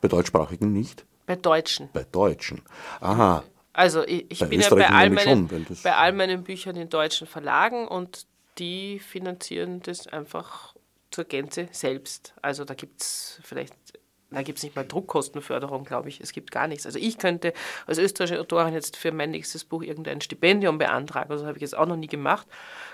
Bei 0.00 0.08
deutschsprachigen 0.08 0.72
nicht? 0.72 1.04
Bei 1.26 1.36
deutschen. 1.36 1.88
Bei 1.92 2.04
deutschen. 2.10 2.62
Aha. 3.00 3.44
Also 3.72 4.02
ich, 4.02 4.26
ich 4.28 4.40
bin 4.48 4.60
ja 4.60 4.68
bei 4.68 4.88
all, 4.88 5.10
meinen, 5.10 5.48
schon, 5.48 5.66
bei 5.82 5.94
all 5.94 6.12
meinen 6.12 6.42
Büchern 6.42 6.76
in 6.76 6.88
deutschen 6.88 7.26
Verlagen 7.26 7.86
und 7.86 8.26
die 8.58 8.98
finanzieren 8.98 9.80
das 9.82 10.06
einfach 10.06 10.74
zur 11.10 11.24
Gänze 11.24 11.68
selbst. 11.72 12.34
Also 12.42 12.64
da 12.64 12.74
gibt 12.74 13.00
es 13.00 13.40
vielleicht, 13.42 13.74
da 14.30 14.42
gibt 14.42 14.58
es 14.58 14.64
nicht 14.64 14.76
mal 14.76 14.86
Druckkostenförderung, 14.86 15.84
glaube 15.84 16.08
ich. 16.08 16.20
Es 16.20 16.32
gibt 16.32 16.50
gar 16.52 16.68
nichts. 16.68 16.86
Also 16.86 16.98
ich 16.98 17.18
könnte 17.18 17.52
als 17.86 17.98
österreichische 17.98 18.40
Autorin 18.40 18.74
jetzt 18.74 18.96
für 18.96 19.10
mein 19.10 19.32
nächstes 19.32 19.64
Buch 19.64 19.82
irgendein 19.82 20.20
Stipendium 20.20 20.78
beantragen. 20.78 21.32
Also 21.32 21.46
habe 21.46 21.58
ich 21.58 21.62
jetzt 21.62 21.76
auch 21.76 21.86
noch 21.86 21.96
nie 21.96 22.06
gemacht. 22.06 22.46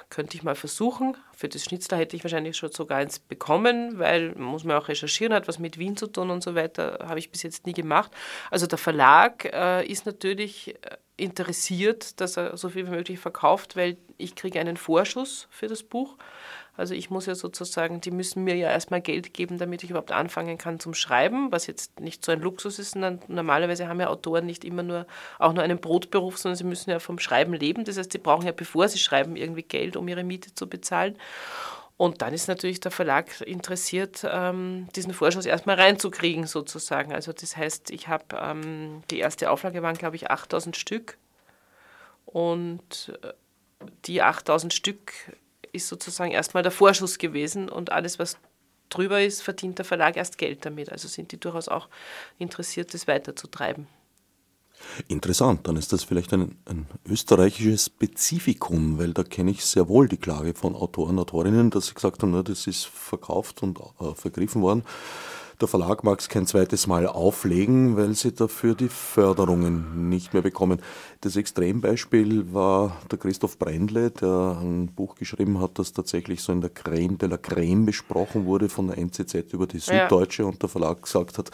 Könnte 0.09 0.37
ich 0.37 0.45
mal 0.45 0.55
versuchen. 0.55 1.17
Für 1.35 1.49
das 1.49 1.65
Schnitzler 1.65 1.99
hätte 1.99 2.17
ich 2.17 2.25
wahrscheinlich 2.25 2.57
schon 2.57 2.73
sogar 2.73 2.99
eins 2.99 3.19
bekommen, 3.19 3.99
weil 3.99 4.35
muss 4.37 4.65
man 4.65 4.77
auch 4.77 4.89
recherchieren, 4.89 5.35
hat 5.35 5.49
was 5.49 5.59
mit 5.59 5.79
Wien 5.79 5.97
zu 5.97 6.07
tun 6.07 6.31
und 6.31 6.43
so 6.43 6.55
weiter. 6.55 7.05
Habe 7.07 7.19
ich 7.19 7.31
bis 7.31 7.43
jetzt 7.43 7.67
nie 7.67 7.75
gemacht. 7.75 8.11
Also 8.51 8.67
der 8.67 8.79
Verlag 8.79 9.45
äh, 9.53 9.87
ist 9.87 10.07
natürlich 10.07 10.77
äh, 10.83 10.97
interessiert, 11.17 12.21
dass 12.21 12.37
er 12.37 12.57
so 12.57 12.69
viel 12.69 12.87
wie 12.87 12.91
möglich 12.91 13.19
verkauft, 13.19 13.77
weil 13.77 13.97
ich 14.17 14.35
kriege 14.35 14.61
einen 14.61 14.77
Vorschuss 14.77 15.49
für 15.51 15.67
das 15.67 15.83
Buch. 15.83 16.17
Also 16.77 16.95
ich 16.95 17.11
muss 17.11 17.27
ja 17.27 17.35
sozusagen, 17.35 18.01
die 18.01 18.11
müssen 18.11 18.45
mir 18.45 18.55
ja 18.55 18.71
erstmal 18.71 19.01
Geld 19.01 19.33
geben, 19.33 19.59
damit 19.59 19.83
ich 19.83 19.91
überhaupt 19.91 20.13
anfangen 20.13 20.59
kann 20.59 20.79
zum 20.79 20.95
Schreiben, 20.95 21.51
was 21.51 21.67
jetzt 21.67 22.01
nicht 22.01 22.25
so 22.25 22.33
ein 22.33 22.41
Luxus 22.41 22.79
ist. 22.79 22.97
Normalerweise 22.97 23.89
haben 23.89 24.01
ja 24.01 24.09
Autoren 24.09 24.47
nicht 24.47 24.65
immer 24.65 24.83
nur 24.83 25.07
auch 25.39 25.53
nur 25.53 25.63
einen 25.63 25.79
Brotberuf, 25.79 26.37
sondern 26.39 26.57
sie 26.57 26.65
müssen 26.65 26.91
ja 26.91 26.99
vom 26.99 27.19
Schreiben 27.19 27.55
leben. 27.55 27.85
Das 27.85 27.97
heißt, 27.97 28.13
sie 28.13 28.19
brauchen 28.19 28.47
ja, 28.47 28.53
bevor 28.53 28.89
sie 28.89 28.99
schreiben, 28.99 29.37
irgendwie 29.37 29.63
Geld, 29.63 29.97
um 29.97 30.07
ihre 30.09 30.25
Miete 30.25 30.55
zu 30.55 30.69
bezahlen. 30.69 31.17
Und 31.97 32.21
dann 32.21 32.35
ist 32.35 32.47
natürlich 32.47 32.81
der 32.81 32.91
Verlag 32.91 33.41
interessiert, 33.41 34.27
ähm, 34.31 34.89
diesen 34.95 35.15
Vorschuss 35.15 35.47
erstmal 35.47 35.77
reinzukriegen, 35.77 36.47
sozusagen. 36.47 37.15
Also 37.15 37.33
das 37.33 37.57
heißt, 37.57 37.91
ich 37.91 38.09
habe, 38.09 38.25
ähm, 38.39 39.03
die 39.11 39.19
erste 39.19 39.51
Auflage 39.51 39.83
waren, 39.83 39.97
glaube 39.97 40.17
ich, 40.17 40.31
8000 40.31 40.77
Stück. 40.77 41.17
Und 42.27 43.19
äh, 43.23 43.33
die 44.05 44.21
8000 44.21 44.75
Stück 44.75 45.13
ist 45.77 45.89
sozusagen 45.89 46.33
erstmal 46.33 46.63
der 46.63 46.73
Vorschuss 46.73 47.19
gewesen 47.19 47.69
und 47.69 47.93
alles, 47.93 48.19
was 48.19 48.37
drüber 48.89 49.23
ist, 49.23 49.43
verdient 49.43 49.79
der 49.79 49.85
Verlag 49.85 50.17
erst 50.17 50.39
Geld 50.39 50.65
damit. 50.65 50.91
Also 50.91 51.09
sind 51.09 51.33
die 51.33 51.41
durchaus 51.41 51.69
auch 51.69 51.89
interessiert, 52.39 52.95
das 52.95 53.07
weiterzutreiben. 53.07 53.87
Interessant, 55.09 55.67
dann 55.67 55.77
ist 55.77 55.93
das 55.93 56.05
vielleicht 56.05 56.33
ein, 56.33 56.57
ein 56.67 56.87
österreichisches 57.09 57.87
Spezifikum, 57.87 58.99
weil 58.99 59.15
da 59.15 59.23
kenne 59.23 59.51
ich 59.51 59.65
sehr 59.65 59.89
wohl 59.89 60.09
die 60.09 60.19
Klage 60.19 60.55
von 60.55 60.75
Autoren, 60.75 61.19
Autorinnen, 61.19 61.71
dass 61.71 61.87
sie 61.87 61.95
gesagt 61.95 62.23
haben, 62.23 62.33
na, 62.33 62.43
das 62.43 62.67
ist 62.67 62.85
verkauft 62.87 63.63
und 63.63 63.81
äh, 63.81 64.15
vergriffen 64.15 64.63
worden. 64.63 64.85
Der 65.59 65.69
Verlag 65.69 66.05
mag 66.05 66.21
es 66.21 66.29
kein 66.29 66.47
zweites 66.47 66.87
Mal 66.87 67.07
auflegen, 67.07 67.97
weil 67.97 68.15
sie 68.15 68.33
dafür 68.33 68.75
die 68.75 68.91
Förderungen 68.91 70.11
nicht 70.11 70.35
mehr 70.35 70.43
bekommen. 70.43 70.83
Das 71.23 71.35
Extrembeispiel 71.35 72.53
war 72.53 73.01
der 73.11 73.19
Christoph 73.19 73.59
Brendle, 73.59 74.11
der 74.11 74.59
ein 74.61 74.89
Buch 74.89 75.15
geschrieben 75.15 75.59
hat, 75.59 75.79
das 75.79 75.95
tatsächlich 75.95 76.43
so 76.43 76.53
in 76.53 76.61
der 76.61 76.69
Creme 76.69 77.17
de 77.17 77.31
la 77.31 77.39
Creme 77.39 77.87
besprochen 77.87 78.45
wurde 78.45 78.69
von 78.69 78.89
der 78.89 78.99
NZZ 78.99 79.55
über 79.55 79.67
die 79.67 79.79
Süddeutsche 79.79 80.43
ja. 80.43 80.49
und 80.49 80.61
der 80.61 80.69
Verlag 80.69 81.01
gesagt 81.01 81.39
hat, 81.39 81.51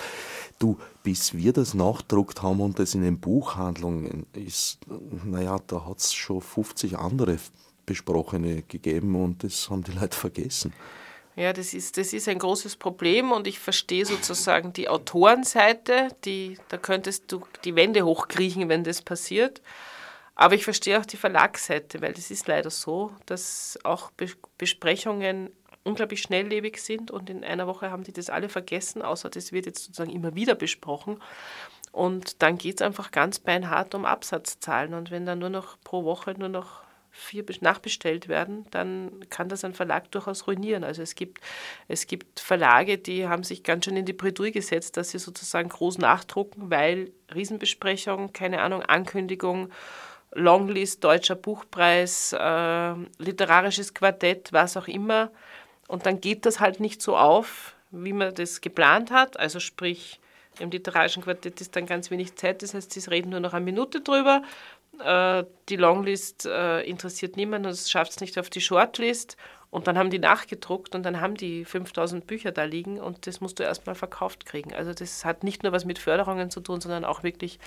du, 0.59 0.79
bis 1.05 1.35
wir 1.35 1.53
das 1.53 1.73
nachdruckt 1.73 2.43
haben 2.43 2.61
und 2.61 2.81
das 2.81 2.97
in 2.97 3.03
den 3.03 3.21
Buchhandlungen 3.21 4.27
ist, 4.33 4.81
naja, 5.25 5.61
da 5.69 5.87
hat 5.87 5.99
es 5.99 6.13
schon 6.13 6.41
50 6.41 6.99
andere 6.99 7.39
besprochene 7.87 8.63
gegeben 8.63 9.15
und 9.15 9.45
das 9.45 9.71
haben 9.71 9.85
die 9.85 9.93
Leute 9.93 10.17
vergessen. 10.17 10.73
Ja, 11.35 11.55
das 11.55 11.73
ist, 11.73 11.97
das 11.97 12.13
ist 12.13 12.29
ein 12.29 12.39
großes 12.39 12.77
Problem 12.77 13.33
und 13.33 13.47
ich 13.47 13.59
verstehe 13.59 14.05
sozusagen 14.05 14.75
die 14.75 14.89
Autorenseite, 14.89 16.09
die, 16.25 16.59
da 16.69 16.77
könntest 16.77 17.33
du 17.33 17.43
die 17.65 17.75
Wände 17.75 18.05
hochkriechen, 18.05 18.69
wenn 18.69 18.85
das 18.85 19.01
passiert. 19.01 19.63
Aber 20.35 20.55
ich 20.55 20.65
verstehe 20.65 20.99
auch 21.01 21.07
die 21.07 21.17
Verlagsseite, 21.17 22.03
weil 22.03 22.13
es 22.13 22.31
ist 22.31 22.49
leider 22.49 22.71
so, 22.71 23.13
dass 23.27 23.79
auch 23.85 24.11
Besprechungen 24.59 25.51
unglaublich 25.85 26.23
schnelllebig 26.23 26.79
sind 26.79 27.11
und 27.11 27.29
in 27.29 27.45
einer 27.45 27.67
Woche 27.67 27.91
haben 27.91 28.05
die 28.05 28.13
das 28.13 28.31
alle 28.31 28.49
vergessen, 28.49 29.03
außer 29.03 29.31
das 29.31 29.53
wird 29.53 29.67
jetzt 29.67 29.85
sozusagen 29.85 30.11
immer 30.11 30.35
wieder 30.35 30.55
besprochen. 30.55 31.19
Und 31.93 32.43
dann 32.43 32.57
geht 32.57 32.81
es 32.81 32.87
einfach 32.87 33.11
ganz 33.11 33.39
beinhart 33.39 33.95
um 33.95 34.07
Absatzzahlen. 34.07 34.95
Und 34.95 35.11
wenn 35.11 35.27
dann 35.27 35.39
nur 35.39 35.51
noch 35.51 35.79
pro 35.85 36.05
Woche 36.05 36.35
nur 36.39 36.49
noch 36.49 36.83
vier 37.15 37.45
nachbestellt 37.61 38.29
werden, 38.29 38.67
dann 38.71 39.29
kann 39.29 39.51
das 39.51 39.65
ein 39.65 39.75
Verlag 39.75 40.11
durchaus 40.11 40.47
ruinieren. 40.47 40.83
Also 40.83 41.03
es 41.03 41.15
gibt, 41.15 41.41
es 41.87 42.07
gibt 42.07 42.41
Verlage, 42.41 42.97
die 42.97 43.29
haben 43.29 43.45
sich 43.45 43.63
ganz 43.63 43.85
schön 43.85 43.97
in 43.97 44.07
die 44.07 44.15
Bredouille 44.15 44.51
gesetzt, 44.51 44.97
dass 44.97 45.11
sie 45.11 45.19
sozusagen 45.19 45.69
groß 45.69 45.99
nachdrucken, 45.99 46.71
weil 46.71 47.13
Riesenbesprechung, 47.35 48.33
keine 48.33 48.63
Ahnung, 48.63 48.83
Ankündigung, 48.83 49.71
Longlist, 50.35 51.05
deutscher 51.05 51.37
Buchpreis, 51.37 52.33
äh, 52.33 52.95
literarisches 53.19 53.93
Quartett, 53.93 54.51
was 54.53 54.79
auch 54.79 54.89
immer. 54.89 55.31
Und 55.89 56.07
dann 56.07 56.23
geht 56.23 56.47
das 56.47 56.61
halt 56.61 56.81
nicht 56.81 57.03
so 57.03 57.19
auf, 57.19 57.75
wie 57.91 58.15
man 58.15 58.35
das 58.35 58.63
geplant 58.63 59.11
hat. 59.11 59.39
Also 59.39 59.61
sprich, 59.61 60.19
im 60.59 60.71
literarischen 60.71 61.23
Quartett 61.23 61.61
ist 61.61 61.77
dann 61.77 61.85
ganz 61.85 62.11
wenig 62.11 62.37
Zeit, 62.37 62.63
das 62.63 62.73
heißt, 62.73 62.93
sie 62.93 63.11
reden 63.11 63.31
nur 63.31 63.41
noch 63.41 63.53
eine 63.53 63.65
Minute 63.65 64.01
drüber 64.01 64.43
äh, 65.01 65.45
die 65.69 65.77
Longlist 65.77 66.47
äh, 66.47 66.83
interessiert 66.83 67.37
niemanden 67.37 67.67
und 67.67 67.73
es 67.73 67.91
schafft 67.91 68.13
es 68.13 68.21
nicht 68.21 68.39
auf 68.39 68.51
die 68.51 68.61
Shortlist. 68.61 69.37
Und 69.71 69.87
dann 69.87 69.97
haben 69.97 70.11
die 70.11 70.19
nachgedruckt 70.19 70.95
und 70.95 71.03
dann 71.03 71.23
haben 71.23 71.35
die 71.35 71.65
5000 71.65 72.27
Bücher 72.27 72.53
da 72.53 72.65
liegen 72.65 73.01
und 73.01 73.27
das 73.27 73.41
musst 73.41 73.59
du 73.59 73.63
erstmal 73.63 73.95
verkauft 73.95 74.45
kriegen. 74.45 74.75
Also 74.75 74.93
das 74.93 75.25
hat 75.25 75.45
nicht 75.45 75.63
nur 75.63 75.73
was 75.73 75.87
mit 75.87 75.99
Förderungen 75.99 76.51
zu 76.51 76.61
tun, 76.61 76.83
sondern 76.83 77.07
auch 77.07 77.23
wirklich 77.23 77.59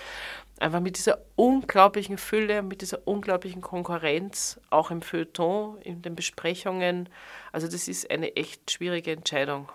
einfach 0.60 0.78
mit 0.78 0.98
dieser 0.98 1.18
unglaublichen 1.34 2.16
Fülle, 2.16 2.62
mit 2.62 2.80
dieser 2.80 3.08
unglaublichen 3.08 3.60
Konkurrenz, 3.60 4.60
auch 4.70 4.92
im 4.92 5.02
Feuilleton, 5.02 5.78
in 5.80 6.00
den 6.02 6.14
Besprechungen. 6.14 7.08
Also 7.50 7.66
das 7.66 7.88
ist 7.88 8.08
eine 8.08 8.36
echt 8.36 8.70
schwierige 8.70 9.10
Entscheidung. 9.10 9.68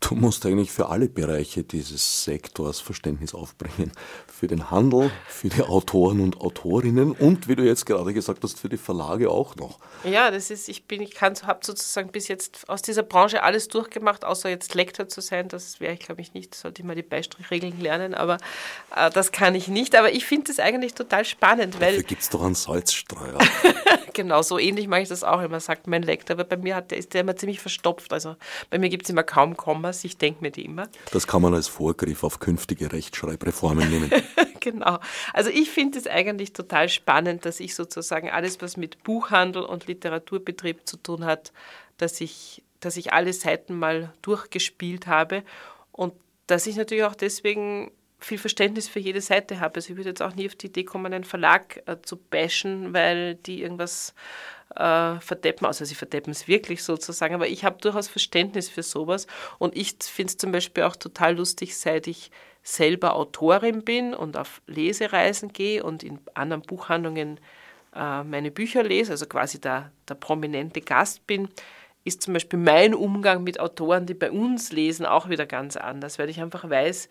Du 0.00 0.14
musst 0.14 0.46
eigentlich 0.46 0.70
für 0.70 0.88
alle 0.88 1.08
Bereiche 1.08 1.64
dieses 1.64 2.24
Sektors 2.24 2.80
Verständnis 2.80 3.34
aufbringen. 3.34 3.92
Für 4.26 4.46
den 4.46 4.70
Handel, 4.70 5.10
für 5.26 5.48
die 5.48 5.62
Autoren 5.62 6.20
und 6.20 6.40
Autorinnen 6.40 7.12
und, 7.12 7.48
wie 7.48 7.56
du 7.56 7.64
jetzt 7.64 7.84
gerade 7.84 8.14
gesagt 8.14 8.44
hast, 8.44 8.60
für 8.60 8.68
die 8.68 8.76
Verlage 8.76 9.30
auch 9.30 9.56
noch. 9.56 9.80
Ja, 10.04 10.30
das 10.30 10.50
ist, 10.50 10.68
ich 10.68 10.84
bin, 10.84 11.02
ich 11.02 11.20
habe 11.20 11.60
sozusagen 11.62 12.10
bis 12.12 12.28
jetzt 12.28 12.68
aus 12.68 12.82
dieser 12.82 13.02
Branche 13.02 13.42
alles 13.42 13.66
durchgemacht, 13.66 14.24
außer 14.24 14.48
jetzt 14.48 14.74
Lektor 14.74 15.08
zu 15.08 15.20
sein. 15.20 15.48
Das 15.48 15.80
wäre 15.80 15.94
ich, 15.94 16.00
glaube 16.00 16.20
ich, 16.20 16.32
nicht. 16.32 16.54
Sollte 16.54 16.82
ich 16.82 16.86
mal 16.86 16.94
die 16.94 17.02
Beistrichregeln 17.02 17.80
lernen, 17.80 18.14
aber 18.14 18.38
äh, 18.94 19.10
das 19.10 19.32
kann 19.32 19.56
ich 19.56 19.66
nicht. 19.66 19.96
Aber 19.96 20.12
ich 20.12 20.24
finde 20.24 20.46
das 20.46 20.60
eigentlich 20.60 20.94
total 20.94 21.24
spannend, 21.24 21.80
weil. 21.80 21.92
Dafür 21.92 22.04
gibt 22.04 22.22
es 22.22 22.30
doch 22.30 22.42
einen 22.42 22.54
Salzstreuer. 22.54 23.38
genau, 24.12 24.42
so 24.42 24.58
ähnlich 24.58 24.86
mache 24.86 25.02
ich 25.02 25.08
das 25.08 25.24
auch 25.24 25.40
immer, 25.40 25.58
sagt 25.58 25.88
mein 25.88 26.02
Lektor. 26.02 26.36
Aber 26.36 26.44
bei 26.44 26.56
mir 26.56 26.76
hat 26.76 26.92
der, 26.92 26.98
ist 26.98 27.14
der 27.14 27.22
immer 27.22 27.36
ziemlich 27.36 27.60
verstopft. 27.60 28.12
Also 28.12 28.36
bei 28.70 28.78
mir 28.78 28.88
gibt 28.88 29.04
es 29.04 29.10
immer 29.10 29.24
kaum 29.24 29.56
Komma 29.56 29.87
Kommas, 29.88 30.04
ich 30.04 30.18
denke 30.18 30.42
mir 30.42 30.50
die 30.50 30.64
immer. 30.64 30.88
Das 31.12 31.26
kann 31.26 31.40
man 31.42 31.54
als 31.54 31.68
Vorgriff 31.68 32.22
auf 32.22 32.40
künftige 32.40 32.92
Rechtschreibreformen 32.92 33.88
nehmen. 33.88 34.10
genau. 34.60 34.98
Also 35.32 35.50
ich 35.50 35.70
finde 35.70 35.98
es 35.98 36.06
eigentlich 36.06 36.52
total 36.52 36.88
spannend, 36.88 37.46
dass 37.46 37.60
ich 37.60 37.74
sozusagen 37.74 38.28
alles, 38.28 38.60
was 38.60 38.76
mit 38.76 39.02
Buchhandel 39.02 39.62
und 39.62 39.86
Literaturbetrieb 39.86 40.86
zu 40.86 40.98
tun 40.98 41.24
hat, 41.24 41.52
dass 41.96 42.20
ich, 42.20 42.62
dass 42.80 42.96
ich 42.96 43.12
alle 43.12 43.32
Seiten 43.32 43.78
mal 43.78 44.12
durchgespielt 44.20 45.06
habe 45.06 45.42
und 45.90 46.12
dass 46.46 46.66
ich 46.66 46.76
natürlich 46.76 47.04
auch 47.04 47.14
deswegen 47.14 47.90
viel 48.18 48.38
Verständnis 48.38 48.88
für 48.88 48.98
jede 48.98 49.20
Seite 49.20 49.60
habe. 49.60 49.76
Also 49.76 49.90
ich 49.90 49.96
würde 49.96 50.10
jetzt 50.10 50.22
auch 50.22 50.34
nie 50.34 50.46
auf 50.46 50.56
die 50.56 50.66
Idee 50.66 50.84
kommen, 50.84 51.12
einen 51.12 51.24
Verlag 51.24 51.82
äh, 51.86 51.96
zu 52.02 52.16
bashen, 52.16 52.92
weil 52.92 53.36
die 53.36 53.62
irgendwas 53.62 54.14
äh, 54.74 55.18
verdeppen, 55.20 55.66
also 55.66 55.84
sie 55.84 55.94
verdeppen 55.94 56.30
es 56.30 56.48
wirklich 56.48 56.82
sozusagen, 56.82 57.34
aber 57.34 57.48
ich 57.48 57.64
habe 57.64 57.80
durchaus 57.80 58.08
Verständnis 58.08 58.68
für 58.68 58.82
sowas 58.82 59.26
und 59.58 59.76
ich 59.76 59.96
finde 60.02 60.30
es 60.30 60.36
zum 60.36 60.52
Beispiel 60.52 60.84
auch 60.84 60.96
total 60.96 61.36
lustig, 61.36 61.76
seit 61.76 62.06
ich 62.06 62.30
selber 62.62 63.14
Autorin 63.14 63.82
bin 63.82 64.14
und 64.14 64.36
auf 64.36 64.60
Lesereisen 64.66 65.52
gehe 65.52 65.82
und 65.82 66.02
in 66.02 66.18
anderen 66.34 66.62
Buchhandlungen 66.62 67.40
äh, 67.94 68.22
meine 68.24 68.50
Bücher 68.50 68.82
lese, 68.82 69.12
also 69.12 69.26
quasi 69.26 69.60
der, 69.60 69.90
der 70.08 70.16
prominente 70.16 70.80
Gast 70.80 71.26
bin, 71.26 71.48
ist 72.04 72.22
zum 72.22 72.34
Beispiel 72.34 72.58
mein 72.58 72.94
Umgang 72.94 73.42
mit 73.42 73.60
Autoren, 73.60 74.06
die 74.06 74.14
bei 74.14 74.30
uns 74.30 74.72
lesen, 74.72 75.06
auch 75.06 75.28
wieder 75.28 75.46
ganz 75.46 75.76
anders, 75.76 76.18
weil 76.18 76.28
ich 76.28 76.40
einfach 76.40 76.68
weiß, 76.68 77.08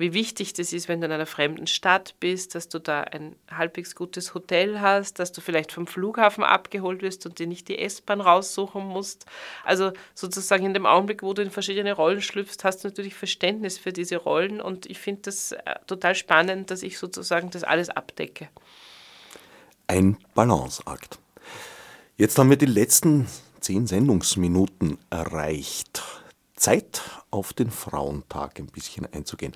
wie 0.00 0.14
wichtig 0.14 0.52
das 0.54 0.72
ist, 0.72 0.88
wenn 0.88 1.00
du 1.00 1.06
in 1.06 1.12
einer 1.12 1.26
fremden 1.26 1.66
Stadt 1.66 2.14
bist, 2.20 2.54
dass 2.54 2.68
du 2.68 2.78
da 2.78 3.02
ein 3.02 3.36
halbwegs 3.50 3.94
gutes 3.94 4.34
Hotel 4.34 4.80
hast, 4.80 5.18
dass 5.18 5.32
du 5.32 5.40
vielleicht 5.40 5.72
vom 5.72 5.86
Flughafen 5.86 6.42
abgeholt 6.42 7.02
wirst 7.02 7.26
und 7.26 7.38
dir 7.38 7.46
nicht 7.46 7.68
die 7.68 7.78
S-Bahn 7.78 8.20
raussuchen 8.20 8.84
musst. 8.84 9.26
Also 9.64 9.92
sozusagen 10.14 10.66
in 10.66 10.74
dem 10.74 10.86
Augenblick, 10.86 11.22
wo 11.22 11.34
du 11.34 11.42
in 11.42 11.50
verschiedene 11.50 11.92
Rollen 11.92 12.22
schlüpfst, 12.22 12.64
hast 12.64 12.82
du 12.82 12.88
natürlich 12.88 13.14
Verständnis 13.14 13.78
für 13.78 13.92
diese 13.92 14.16
Rollen 14.16 14.60
und 14.60 14.86
ich 14.86 14.98
finde 14.98 15.22
das 15.22 15.52
äh, 15.52 15.58
total 15.86 16.14
spannend, 16.14 16.70
dass 16.70 16.82
ich 16.82 16.98
sozusagen 16.98 17.50
das 17.50 17.62
alles 17.62 17.90
abdecke. 17.90 18.48
Ein 19.86 20.16
Balanceakt. 20.34 21.18
Jetzt 22.16 22.38
haben 22.38 22.50
wir 22.50 22.56
die 22.56 22.66
letzten 22.66 23.26
zehn 23.60 23.86
Sendungsminuten 23.86 24.98
erreicht. 25.10 26.19
Zeit, 26.60 27.02
auf 27.30 27.52
den 27.52 27.70
Frauentag 27.70 28.58
ein 28.58 28.66
bisschen 28.66 29.06
einzugehen. 29.06 29.54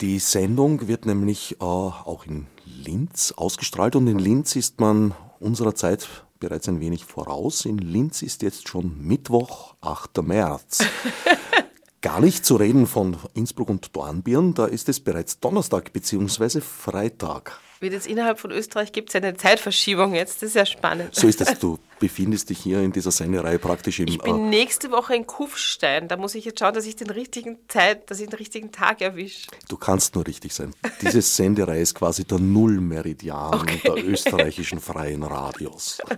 Die 0.00 0.18
Sendung 0.18 0.88
wird 0.88 1.04
nämlich 1.04 1.56
äh, 1.60 1.64
auch 1.64 2.24
in 2.26 2.46
Linz 2.64 3.32
ausgestrahlt 3.36 3.96
und 3.96 4.06
in 4.06 4.18
Linz 4.18 4.56
ist 4.56 4.80
man 4.80 5.14
unserer 5.40 5.74
Zeit 5.74 6.08
bereits 6.38 6.68
ein 6.68 6.80
wenig 6.80 7.04
voraus. 7.04 7.66
In 7.66 7.76
Linz 7.76 8.22
ist 8.22 8.40
jetzt 8.42 8.66
schon 8.66 9.06
Mittwoch, 9.06 9.74
8. 9.82 10.22
März. 10.22 10.84
Gar 12.02 12.20
nicht 12.20 12.46
zu 12.46 12.56
reden 12.56 12.86
von 12.86 13.16
Innsbruck 13.34 13.68
und 13.68 13.94
Dornbirn, 13.94 14.54
da 14.54 14.66
ist 14.66 14.88
es 14.88 15.00
bereits 15.00 15.38
Donnerstag 15.40 15.92
bzw. 15.92 16.60
Freitag 16.60 17.60
wird 17.80 17.94
jetzt 17.94 18.06
innerhalb 18.06 18.38
von 18.38 18.50
Österreich 18.50 18.92
gibt 18.92 19.08
es 19.08 19.16
eine 19.16 19.36
Zeitverschiebung 19.36 20.14
jetzt. 20.14 20.42
Das 20.42 20.50
ist 20.50 20.54
ja 20.54 20.66
spannend. 20.66 21.14
So 21.14 21.26
ist 21.26 21.40
es. 21.40 21.50
Du 21.60 21.78
befindest 21.98 22.48
dich 22.48 22.58
hier 22.58 22.80
in 22.80 22.92
dieser 22.92 23.10
Sendereihe 23.10 23.58
praktisch 23.58 24.00
im. 24.00 24.08
Ich 24.08 24.18
bin 24.18 24.46
äh, 24.46 24.48
nächste 24.48 24.90
Woche 24.90 25.14
in 25.14 25.26
Kufstein. 25.26 26.08
Da 26.08 26.16
muss 26.16 26.34
ich 26.34 26.44
jetzt 26.44 26.58
schauen, 26.58 26.72
dass 26.72 26.86
ich 26.86 26.96
den 26.96 27.10
richtigen 27.10 27.58
Zeit, 27.68 28.10
dass 28.10 28.20
ich 28.20 28.28
den 28.28 28.38
richtigen 28.38 28.72
Tag 28.72 29.02
erwische. 29.02 29.48
Du 29.68 29.76
kannst 29.76 30.14
nur 30.14 30.26
richtig 30.26 30.54
sein. 30.54 30.74
Diese 31.02 31.20
Sendereihe 31.20 31.82
ist 31.82 31.94
quasi 31.94 32.24
der 32.24 32.38
Nullmeridian 32.38 33.54
okay. 33.54 33.80
der 33.84 34.04
österreichischen 34.04 34.80
freien 34.80 35.22
Radios. 35.22 36.00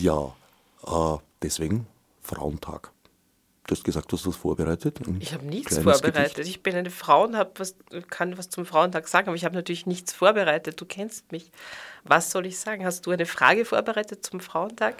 Ja, 0.00 0.34
äh, 0.84 1.18
deswegen 1.42 1.86
Frauentag. 2.30 2.92
Du 3.66 3.76
hast 3.76 3.84
gesagt, 3.84 4.10
du 4.10 4.16
hast 4.16 4.26
das 4.26 4.36
vorbereitet. 4.36 4.98
Ich 5.20 5.32
habe 5.32 5.44
nichts 5.44 5.78
vorbereitet. 5.78 6.34
Gedicht. 6.34 6.38
Ich 6.38 6.62
bin 6.62 6.74
eine 6.74 6.90
Frau 6.90 7.24
und 7.24 7.36
was, 7.56 7.76
kann 8.08 8.36
was 8.36 8.48
zum 8.48 8.66
Frauentag 8.66 9.06
sagen, 9.06 9.28
aber 9.28 9.36
ich 9.36 9.44
habe 9.44 9.54
natürlich 9.54 9.86
nichts 9.86 10.12
vorbereitet. 10.12 10.80
Du 10.80 10.86
kennst 10.86 11.30
mich. 11.30 11.52
Was 12.04 12.30
soll 12.30 12.46
ich 12.46 12.58
sagen? 12.58 12.84
Hast 12.84 13.06
du 13.06 13.10
eine 13.10 13.26
Frage 13.26 13.64
vorbereitet 13.64 14.24
zum 14.24 14.40
Frauentag? 14.40 14.96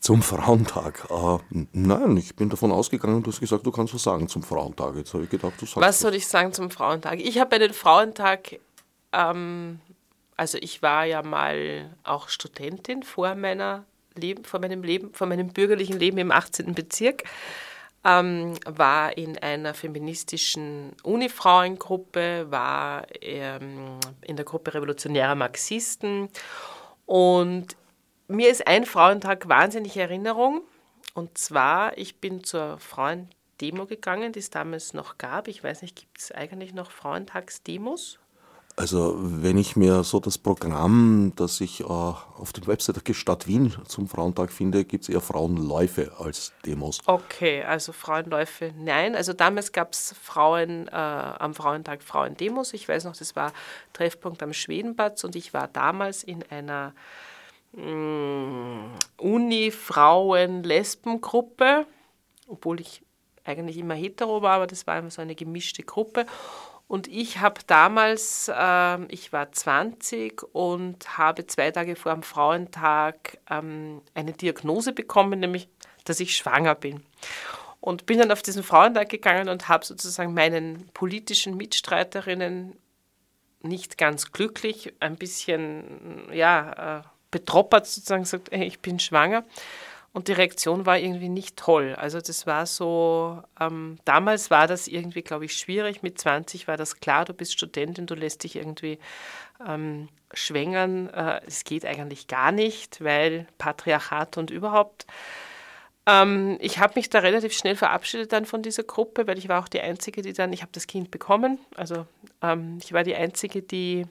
Zum 0.00 0.22
Frauentag? 0.22 1.06
Äh, 1.10 1.38
nein, 1.72 2.16
ich 2.16 2.36
bin 2.36 2.50
davon 2.50 2.72
ausgegangen, 2.72 3.22
du 3.22 3.30
hast 3.30 3.40
gesagt, 3.40 3.64
du 3.64 3.70
kannst 3.70 3.94
was 3.94 4.02
sagen 4.02 4.28
zum 4.28 4.42
Frauentag. 4.42 4.96
Jetzt 4.96 5.14
habe 5.14 5.24
ich 5.24 5.30
gedacht, 5.30 5.54
du 5.58 5.64
sagst 5.64 5.76
Was 5.76 6.00
soll 6.00 6.14
ich 6.14 6.26
sagen 6.26 6.52
zum 6.52 6.70
Frauentag? 6.70 7.20
Ich 7.20 7.38
habe 7.38 7.56
einen 7.56 7.72
Frauentag, 7.72 8.58
ähm, 9.12 9.80
also 10.36 10.58
ich 10.60 10.82
war 10.82 11.04
ja 11.04 11.22
mal 11.22 11.96
auch 12.02 12.28
Studentin 12.28 13.02
vor 13.02 13.34
meiner 13.34 13.84
Leben, 14.14 14.44
vor 14.44 14.60
meinem 14.60 14.82
Leben, 14.82 15.12
vor 15.12 15.26
meinem 15.26 15.48
bürgerlichen 15.48 15.98
Leben 15.98 16.18
im 16.18 16.30
18. 16.30 16.74
Bezirk 16.74 17.24
ähm, 18.04 18.54
war 18.64 19.16
in 19.16 19.38
einer 19.38 19.74
feministischen 19.74 20.92
Unifrauengruppe, 21.02 22.46
war 22.50 23.06
ähm, 23.20 23.98
in 24.22 24.36
der 24.36 24.44
Gruppe 24.44 24.74
Revolutionärer 24.74 25.34
Marxisten 25.34 26.28
und 27.06 27.76
mir 28.28 28.50
ist 28.50 28.66
ein 28.66 28.86
Frauentag 28.86 29.48
wahnsinnig 29.48 29.96
Erinnerung 29.96 30.62
und 31.14 31.36
zwar, 31.36 31.96
ich 31.98 32.20
bin 32.20 32.42
zur 32.44 32.78
Frauendemo 32.78 33.86
gegangen, 33.86 34.32
die 34.32 34.38
es 34.38 34.50
damals 34.50 34.94
noch 34.94 35.18
gab. 35.18 35.48
Ich 35.48 35.62
weiß 35.62 35.82
nicht, 35.82 35.96
gibt 35.96 36.18
es 36.18 36.32
eigentlich 36.32 36.72
noch 36.72 36.90
Frauentagsdemos? 36.90 38.18
Also 38.74 39.14
wenn 39.18 39.58
ich 39.58 39.76
mir 39.76 40.02
so 40.02 40.18
das 40.18 40.38
Programm, 40.38 41.34
das 41.36 41.60
ich 41.60 41.80
äh, 41.80 41.84
auf 41.84 42.54
der 42.54 42.66
Website 42.66 43.06
der 43.06 43.14
Stadt 43.14 43.46
Wien 43.46 43.74
zum 43.86 44.08
Frauentag 44.08 44.50
finde, 44.50 44.86
gibt 44.86 45.04
es 45.04 45.10
eher 45.10 45.20
Frauenläufe 45.20 46.12
als 46.18 46.54
Demos. 46.64 47.00
Okay, 47.06 47.62
also 47.64 47.92
Frauenläufe, 47.92 48.72
nein. 48.78 49.14
Also 49.14 49.34
damals 49.34 49.72
gab 49.72 49.92
es 49.92 50.14
Frauen 50.20 50.88
äh, 50.88 50.92
am 50.92 51.52
Frauentag 51.54 52.02
Frauendemos. 52.02 52.72
Ich 52.72 52.88
weiß 52.88 53.04
noch, 53.04 53.16
das 53.16 53.36
war 53.36 53.52
Treffpunkt 53.92 54.42
am 54.42 54.54
Schwedenplatz 54.54 55.22
und 55.22 55.36
ich 55.36 55.52
war 55.52 55.68
damals 55.68 56.24
in 56.24 56.42
einer 56.50 56.94
mm, 57.72 58.86
Uni-Frauen-Lesben-Gruppe, 59.18 61.84
obwohl 62.48 62.80
ich 62.80 63.02
eigentlich 63.44 63.76
immer 63.76 63.94
hetero 63.94 64.40
war, 64.40 64.54
aber 64.54 64.66
das 64.66 64.86
war 64.86 64.98
immer 64.98 65.10
so 65.10 65.20
eine 65.20 65.34
gemischte 65.34 65.82
Gruppe. 65.82 66.24
Und 66.92 67.08
ich 67.08 67.38
habe 67.38 67.58
damals, 67.66 68.50
äh, 68.54 69.04
ich 69.06 69.32
war 69.32 69.50
20 69.50 70.42
und 70.52 71.16
habe 71.16 71.46
zwei 71.46 71.70
Tage 71.70 71.96
vor 71.96 72.12
dem 72.12 72.22
Frauentag 72.22 73.38
ähm, 73.48 74.02
eine 74.12 74.34
Diagnose 74.34 74.92
bekommen, 74.92 75.40
nämlich, 75.40 75.70
dass 76.04 76.20
ich 76.20 76.36
schwanger 76.36 76.74
bin. 76.74 77.02
Und 77.80 78.04
bin 78.04 78.18
dann 78.18 78.30
auf 78.30 78.42
diesen 78.42 78.62
Frauentag 78.62 79.08
gegangen 79.08 79.48
und 79.48 79.70
habe 79.70 79.86
sozusagen 79.86 80.34
meinen 80.34 80.86
politischen 80.92 81.56
Mitstreiterinnen 81.56 82.76
nicht 83.62 83.96
ganz 83.96 84.30
glücklich, 84.30 84.92
ein 85.00 85.16
bisschen 85.16 86.30
ja, 86.30 86.98
äh, 86.98 87.02
betroppert 87.30 87.86
sozusagen 87.86 88.24
gesagt, 88.24 88.52
ich 88.52 88.80
bin 88.80 88.98
schwanger. 89.00 89.44
Und 90.14 90.28
die 90.28 90.32
Reaktion 90.32 90.84
war 90.84 90.98
irgendwie 90.98 91.30
nicht 91.30 91.56
toll. 91.56 91.94
Also 91.94 92.20
das 92.20 92.46
war 92.46 92.66
so, 92.66 93.42
ähm, 93.58 93.98
damals 94.04 94.50
war 94.50 94.66
das 94.66 94.86
irgendwie, 94.86 95.22
glaube 95.22 95.46
ich, 95.46 95.56
schwierig. 95.56 96.02
Mit 96.02 96.18
20 96.18 96.68
war 96.68 96.76
das 96.76 97.00
klar, 97.00 97.24
du 97.24 97.32
bist 97.32 97.54
Studentin, 97.54 98.06
du 98.06 98.14
lässt 98.14 98.44
dich 98.44 98.56
irgendwie 98.56 98.98
ähm, 99.66 100.08
schwängern. 100.34 101.08
Äh, 101.08 101.40
es 101.46 101.64
geht 101.64 101.86
eigentlich 101.86 102.26
gar 102.26 102.52
nicht, 102.52 103.02
weil 103.02 103.46
Patriarchat 103.56 104.36
und 104.36 104.50
überhaupt. 104.50 105.06
Ähm, 106.04 106.58
ich 106.60 106.78
habe 106.78 106.94
mich 106.96 107.08
da 107.08 107.20
relativ 107.20 107.54
schnell 107.54 107.76
verabschiedet 107.76 108.32
dann 108.32 108.44
von 108.44 108.62
dieser 108.62 108.82
Gruppe, 108.82 109.26
weil 109.26 109.38
ich 109.38 109.48
war 109.48 109.62
auch 109.62 109.68
die 109.68 109.80
Einzige, 109.80 110.20
die 110.20 110.34
dann, 110.34 110.52
ich 110.52 110.60
habe 110.60 110.72
das 110.72 110.86
Kind 110.86 111.10
bekommen. 111.10 111.58
Also 111.74 112.06
ähm, 112.42 112.78
ich 112.82 112.92
war 112.92 113.02
die 113.02 113.14
Einzige, 113.14 113.62
die 113.62 114.04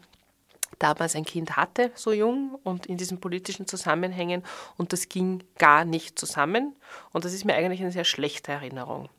damals 0.80 1.16
ein 1.16 1.26
Kind 1.26 1.58
hatte, 1.58 1.92
so 1.96 2.12
jung, 2.12 2.58
und 2.64 2.86
in 2.86 2.98
diesen 2.98 3.20
politischen 3.20 3.68
Zusammenhängen. 3.68 4.44
Und 4.78 4.94
das 4.94 5.10
ging 5.10 5.44
gar 5.58 5.86
nicht 5.86 6.18
zusammen. 6.18 6.76
Und 7.12 7.26
das 7.26 7.34
ist 7.34 7.46
mir 7.46 7.56
eigentlich 7.56 7.82
eine 7.82 7.92
sehr 7.92 8.06
schlechte 8.06 8.52
Erinnerung. 8.52 9.10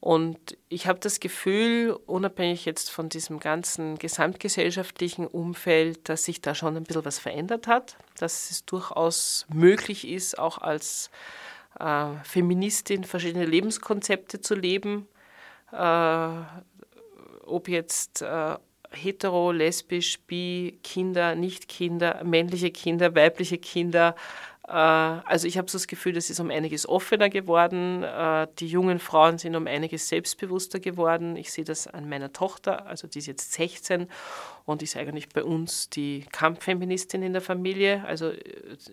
Und 0.00 0.56
ich 0.68 0.86
habe 0.86 1.00
das 1.00 1.20
Gefühl, 1.20 1.98
unabhängig 2.06 2.64
jetzt 2.64 2.90
von 2.90 3.08
diesem 3.08 3.40
ganzen 3.40 3.98
gesamtgesellschaftlichen 3.98 5.26
Umfeld, 5.26 6.08
dass 6.08 6.24
sich 6.24 6.40
da 6.40 6.54
schon 6.54 6.76
ein 6.76 6.84
bisschen 6.84 7.04
was 7.04 7.18
verändert 7.18 7.66
hat, 7.66 7.96
dass 8.18 8.50
es 8.50 8.64
durchaus 8.64 9.46
möglich 9.52 10.06
ist, 10.06 10.38
auch 10.38 10.58
als 10.58 11.10
äh, 11.80 12.06
Feministin 12.24 13.04
verschiedene 13.04 13.46
Lebenskonzepte 13.46 14.40
zu 14.40 14.54
leben. 14.54 15.08
Äh, 15.72 16.28
ob 17.46 17.68
jetzt 17.68 18.22
äh, 18.22 18.56
hetero, 18.96 19.52
lesbisch, 19.52 20.18
bi, 20.26 20.78
Kinder, 20.82 21.34
nicht 21.34 21.68
Kinder, 21.68 22.22
männliche 22.24 22.70
Kinder, 22.70 23.14
weibliche 23.14 23.58
Kinder, 23.58 24.14
äh, 24.66 24.72
also 24.72 25.46
ich 25.46 25.58
habe 25.58 25.70
so 25.70 25.78
das 25.78 25.86
Gefühl, 25.86 26.12
das 26.14 26.30
ist 26.30 26.40
um 26.40 26.50
einiges 26.50 26.88
offener 26.88 27.28
geworden. 27.30 28.02
Äh, 28.02 28.48
die 28.58 28.66
jungen 28.66 28.98
Frauen 28.98 29.38
sind 29.38 29.54
um 29.54 29.66
einiges 29.66 30.08
selbstbewusster 30.08 30.80
geworden. 30.80 31.36
Ich 31.36 31.52
sehe 31.52 31.64
das 31.64 31.86
an 31.86 32.08
meiner 32.08 32.32
Tochter, 32.32 32.86
also 32.86 33.06
die 33.06 33.18
ist 33.18 33.26
jetzt 33.26 33.52
16 33.52 34.08
und 34.66 34.82
ist 34.82 34.96
eigentlich 34.96 35.28
bei 35.28 35.44
uns 35.44 35.88
die 35.90 36.26
Kampffeministin 36.32 37.22
in 37.22 37.32
der 37.32 37.40
Familie. 37.40 38.04
Also 38.04 38.30
äh, 38.30 38.42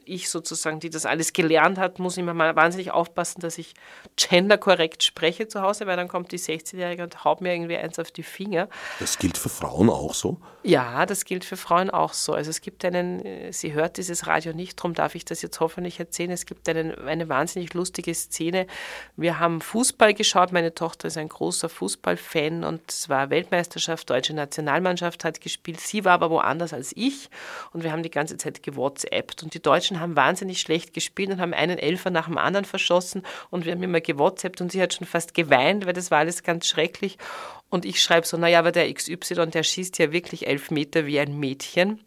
ich 0.06 0.30
sozusagen, 0.30 0.80
die 0.80 0.92
das 0.92 1.08
alles 1.08 1.34
gelernt 1.34 1.80
hat, 1.80 1.98
muss 1.98 2.16
immer 2.16 2.36
mal 2.36 2.56
wahnsinnig 2.56 2.92
aufpassen, 2.92 3.42
dass 3.42 3.58
ich 3.58 3.74
genderkorrekt 4.16 5.04
spreche 5.04 5.48
zu 5.48 5.62
Hause, 5.62 5.88
weil 5.88 5.98
dann 5.98 6.08
kommt 6.08 6.32
die 6.32 6.38
16-Jährige 6.38 7.04
und 7.04 7.26
haut 7.26 7.42
mir 7.42 7.54
irgendwie 7.54 7.76
eins 7.76 7.98
auf 7.98 8.12
die 8.12 8.22
Finger. 8.22 8.70
Das 9.00 9.18
gilt 9.18 9.36
für 9.36 9.50
Frauen 9.50 9.90
auch 9.90 10.14
so? 10.14 10.38
Ja, 10.62 11.08
das 11.08 11.26
gilt 11.26 11.44
für 11.44 11.58
Frauen 11.58 11.90
auch 11.90 12.14
so. 12.14 12.34
Also 12.34 12.52
es 12.52 12.62
gibt 12.62 12.86
einen, 12.86 13.52
sie 13.52 13.74
hört 13.74 13.98
dieses 13.98 14.28
Radio 14.28 14.54
nicht, 14.54 14.80
darum 14.80 14.94
darf 14.94 15.16
ich 15.16 15.26
das 15.26 15.42
jetzt 15.42 15.60
hoffentlich 15.60 16.00
erzählen. 16.00 16.32
Es 16.32 16.46
gibt 16.46 16.70
einen, 16.70 16.96
eine 17.06 17.28
wahnsinnig 17.28 17.74
lustige 17.74 18.14
Szene. 18.14 18.68
Wir 19.18 19.40
haben 19.40 19.60
Fußball 19.60 20.14
geschaut. 20.14 20.52
Meine 20.52 20.74
Tochter 20.76 21.08
ist 21.08 21.18
ein 21.18 21.30
großer 21.30 21.68
Fußballfan 21.68 22.64
und 22.64 22.82
es 22.88 23.10
war 23.10 23.32
Weltmeisterschaft, 23.32 24.10
deutsche 24.10 24.36
Nationalmannschaft 24.36 25.26
hat 25.26 25.42
gespielt. 25.42 25.63
Sie 25.78 26.06
war 26.06 26.14
aber 26.14 26.30
woanders 26.30 26.74
als 26.74 26.92
ich 26.96 27.30
und 27.72 27.84
wir 27.84 27.92
haben 27.92 28.04
die 28.04 28.12
ganze 28.12 28.38
Zeit 28.38 28.64
gewhatsappt. 28.64 29.44
Und 29.44 29.54
die 29.54 29.62
Deutschen 29.62 30.00
haben 30.00 30.16
wahnsinnig 30.16 30.60
schlecht 30.60 30.94
gespielt 30.94 31.30
und 31.32 31.42
haben 31.42 31.54
einen 31.54 31.78
Elfer 31.78 32.10
nach 32.10 32.26
dem 32.28 32.38
anderen 32.38 32.66
verschossen 32.66 33.24
und 33.50 33.66
wir 33.66 33.72
haben 33.72 33.84
immer 33.84 34.02
gewhatsappt 34.02 34.62
und 34.62 34.72
sie 34.72 34.82
hat 34.82 34.94
schon 34.94 35.08
fast 35.08 35.34
geweint, 35.34 35.86
weil 35.86 35.94
das 35.94 36.12
war 36.12 36.20
alles 36.20 36.44
ganz 36.44 36.68
schrecklich. 36.68 37.18
Und 37.70 37.86
ich 37.86 38.02
schreibe 38.02 38.28
so, 38.28 38.38
naja, 38.38 38.60
aber 38.60 38.72
der 38.72 38.94
XY, 38.94 39.48
der 39.48 39.64
schießt 39.64 39.98
ja 39.98 40.12
wirklich 40.12 40.46
elf 40.48 40.70
Meter 40.70 41.06
wie 41.08 41.20
ein 41.20 41.40
Mädchen. 41.40 42.00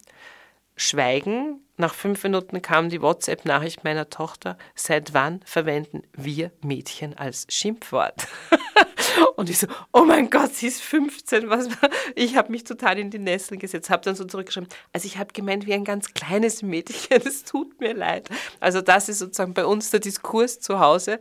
Schweigen. 0.77 1.61
Nach 1.79 1.95
fünf 1.95 2.23
Minuten 2.23 2.63
kam 2.63 2.89
die 2.89 3.03
WhatsApp-Nachricht 3.03 3.85
meiner 3.85 4.09
Tochter, 4.09 4.57
seit 4.75 5.13
wann 5.13 5.41
verwenden 5.45 6.03
wir 6.13 6.53
Mädchen 6.63 7.17
als 7.17 7.47
Schimpfwort? 7.51 8.27
Und 9.37 9.51
ich 9.51 9.59
so, 9.59 9.67
oh 9.93 10.05
mein 10.05 10.31
Gott, 10.31 10.55
sie 10.55 10.67
ist 10.67 10.83
15. 10.83 11.49
Was? 11.49 11.69
Ich 12.15 12.37
habe 12.37 12.53
mich 12.53 12.65
total 12.65 12.99
in 12.99 13.11
die 13.11 13.19
Nesseln 13.19 13.59
gesetzt, 13.59 13.91
habe 13.91 14.03
dann 14.03 14.15
so 14.15 14.25
zurückgeschrieben, 14.25 14.69
also 14.93 15.07
ich 15.07 15.19
habe 15.19 15.33
gemeint 15.33 15.67
wie 15.67 15.75
ein 15.75 15.85
ganz 15.85 16.15
kleines 16.15 16.63
Mädchen, 16.63 17.23
es 17.25 17.45
tut 17.45 17.81
mir 17.81 17.95
leid. 17.95 18.29
Also 18.61 18.81
das 18.81 19.09
ist 19.09 19.19
sozusagen 19.19 19.55
bei 19.55 19.65
uns 19.65 19.91
der 19.91 20.01
Diskurs 20.01 20.61
zu 20.61 20.81
Hause. 20.81 21.21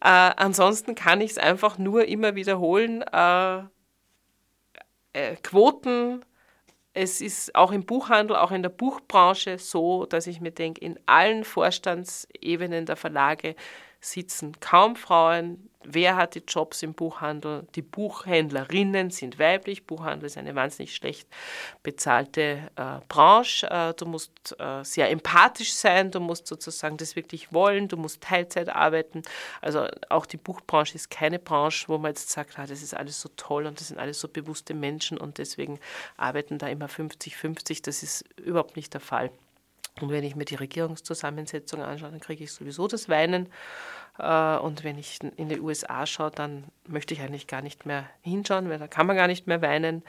Äh, 0.00 0.08
ansonsten 0.08 0.94
kann 0.94 1.20
ich 1.20 1.32
es 1.32 1.38
einfach 1.38 1.78
nur 1.78 2.06
immer 2.06 2.34
wiederholen. 2.34 3.02
Äh, 3.02 3.58
äh, 5.12 5.36
Quoten 5.42 6.24
es 6.94 7.20
ist 7.20 7.54
auch 7.54 7.72
im 7.72 7.84
Buchhandel, 7.84 8.36
auch 8.36 8.52
in 8.52 8.62
der 8.62 8.70
Buchbranche 8.70 9.58
so, 9.58 10.06
dass 10.06 10.28
ich 10.28 10.40
mir 10.40 10.52
denke, 10.52 10.80
in 10.80 10.98
allen 11.06 11.44
Vorstandsebenen 11.44 12.86
der 12.86 12.96
Verlage 12.96 13.56
sitzen 14.00 14.58
kaum 14.60 14.96
Frauen. 14.96 15.68
Wer 15.86 16.16
hat 16.16 16.34
die 16.34 16.42
Jobs 16.46 16.82
im 16.82 16.94
Buchhandel? 16.94 17.66
Die 17.74 17.82
Buchhändlerinnen 17.82 19.10
sind 19.10 19.38
weiblich. 19.38 19.86
Buchhandel 19.86 20.26
ist 20.26 20.38
eine 20.38 20.54
wahnsinnig 20.54 20.94
schlecht 20.94 21.28
bezahlte 21.82 22.70
äh, 22.76 23.00
Branche. 23.08 23.68
Äh, 23.70 23.94
du 23.94 24.06
musst 24.06 24.32
äh, 24.58 24.82
sehr 24.84 25.10
empathisch 25.10 25.74
sein, 25.74 26.10
du 26.10 26.20
musst 26.20 26.46
sozusagen 26.46 26.96
das 26.96 27.16
wirklich 27.16 27.52
wollen, 27.52 27.88
du 27.88 27.96
musst 27.96 28.22
Teilzeit 28.22 28.68
arbeiten. 28.68 29.22
Also 29.60 29.86
auch 30.08 30.26
die 30.26 30.36
Buchbranche 30.36 30.94
ist 30.94 31.10
keine 31.10 31.38
Branche, 31.38 31.88
wo 31.88 31.98
man 31.98 32.10
jetzt 32.10 32.30
sagt, 32.30 32.58
ah, 32.58 32.66
das 32.66 32.82
ist 32.82 32.94
alles 32.94 33.20
so 33.20 33.28
toll 33.36 33.66
und 33.66 33.80
das 33.80 33.88
sind 33.88 33.98
alles 33.98 34.20
so 34.20 34.28
bewusste 34.28 34.74
Menschen 34.74 35.18
und 35.18 35.38
deswegen 35.38 35.78
arbeiten 36.16 36.58
da 36.58 36.68
immer 36.68 36.86
50-50. 36.86 37.82
Das 37.84 38.02
ist 38.02 38.24
überhaupt 38.38 38.76
nicht 38.76 38.94
der 38.94 39.00
Fall. 39.00 39.30
Und 40.00 40.10
wenn 40.10 40.24
ich 40.24 40.34
mir 40.34 40.44
die 40.44 40.56
Regierungszusammensetzung 40.56 41.80
anschaue, 41.80 42.10
dann 42.10 42.20
kriege 42.20 42.42
ich 42.42 42.52
sowieso 42.52 42.88
das 42.88 43.08
Weinen. 43.08 43.48
Äh, 44.18 44.56
und 44.56 44.84
wenn 44.84 44.98
ich 44.98 45.18
in 45.36 45.48
die 45.48 45.60
USA 45.60 46.06
schaue, 46.06 46.30
dann 46.30 46.64
möchte 46.86 47.14
ich 47.14 47.20
eigentlich 47.20 47.46
gar 47.46 47.62
nicht 47.62 47.86
mehr 47.86 48.08
hinschauen, 48.22 48.68
weil 48.68 48.78
da 48.78 48.88
kann 48.88 49.06
man 49.06 49.16
gar 49.16 49.26
nicht 49.26 49.46
mehr 49.46 49.62
weinen. 49.62 50.02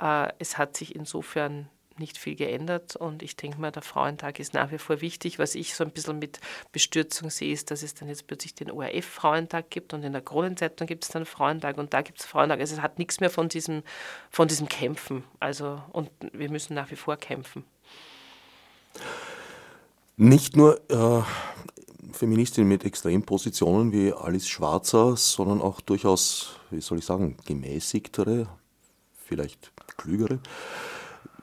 Äh, 0.00 0.28
es 0.38 0.58
hat 0.58 0.76
sich 0.76 0.94
insofern 0.94 1.68
nicht 1.98 2.18
viel 2.18 2.36
geändert. 2.36 2.96
Und 2.96 3.22
ich 3.22 3.36
denke 3.36 3.60
mal, 3.60 3.72
der 3.72 3.82
Frauentag 3.82 4.38
ist 4.38 4.54
nach 4.54 4.70
wie 4.70 4.78
vor 4.78 5.00
wichtig. 5.00 5.38
Was 5.38 5.54
ich 5.54 5.74
so 5.74 5.84
ein 5.84 5.90
bisschen 5.90 6.18
mit 6.18 6.40
Bestürzung 6.72 7.30
sehe, 7.30 7.52
ist, 7.52 7.70
dass 7.70 7.82
es 7.82 7.94
dann 7.94 8.08
jetzt 8.08 8.26
plötzlich 8.26 8.54
den 8.54 8.70
ORF-Frauentag 8.70 9.70
gibt 9.70 9.94
und 9.94 10.04
in 10.04 10.12
der 10.12 10.22
Kronenzeitung 10.22 10.86
gibt 10.86 11.04
es 11.04 11.10
dann 11.10 11.26
Frauentag 11.26 11.78
und 11.78 11.92
da 11.94 12.02
gibt 12.02 12.20
es 12.20 12.26
Frauentag. 12.26 12.60
Also 12.60 12.76
es 12.76 12.82
hat 12.82 12.98
nichts 12.98 13.20
mehr 13.20 13.30
von 13.30 13.48
diesem, 13.48 13.82
von 14.30 14.48
diesem 14.48 14.68
Kämpfen. 14.68 15.24
Also, 15.40 15.82
und 15.92 16.10
wir 16.32 16.50
müssen 16.50 16.74
nach 16.74 16.90
wie 16.90 16.96
vor 16.96 17.16
kämpfen. 17.16 17.64
Nicht 20.16 20.56
nur 20.56 20.80
äh, 20.90 21.22
Feministinnen 22.12 22.68
mit 22.68 22.84
Extrempositionen 22.84 23.92
wie 23.92 24.12
Alice 24.12 24.48
Schwarzer, 24.48 25.16
sondern 25.16 25.60
auch 25.60 25.80
durchaus, 25.80 26.56
wie 26.70 26.80
soll 26.80 26.98
ich 26.98 27.04
sagen, 27.04 27.36
gemäßigtere, 27.44 28.48
vielleicht 29.14 29.72
klügere, 29.96 30.38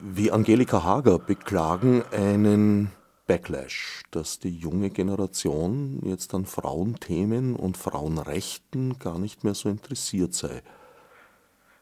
wie 0.00 0.30
Angelika 0.30 0.82
Hager 0.82 1.18
beklagen 1.18 2.02
einen 2.10 2.90
Backlash, 3.26 4.02
dass 4.10 4.38
die 4.38 4.56
junge 4.56 4.90
Generation 4.90 6.00
jetzt 6.04 6.32
an 6.34 6.46
Frauenthemen 6.46 7.56
und 7.56 7.76
Frauenrechten 7.76 8.98
gar 8.98 9.18
nicht 9.18 9.44
mehr 9.44 9.54
so 9.54 9.68
interessiert 9.68 10.34
sei. 10.34 10.62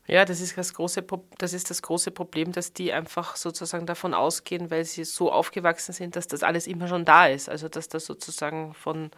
Ja, 0.07 0.27
das 0.27 0.41
ist 0.43 0.59
das 0.59 0.75
große, 0.75 1.03
das 1.39 1.55
ist 1.55 1.71
das 1.71 1.81
große 1.81 2.11
Problem, 2.11 2.53
dass 2.53 2.75
die 2.75 2.93
einfach 2.93 3.37
sozusagen 3.37 3.87
davon 3.87 4.13
ausgehen, 4.13 4.71
weil 4.71 4.85
sie 4.85 5.05
so 5.05 5.33
aufgewachsen 5.33 5.93
sind, 5.93 6.15
dass 6.15 6.29
das 6.29 6.43
alles 6.43 6.67
immer 6.67 6.89
schon 6.89 7.07
da 7.07 7.27
ist. 7.27 7.49
Also 7.49 7.69
dass 7.71 7.89
das 7.89 8.05
sozusagen 8.05 8.75
von 8.75 9.11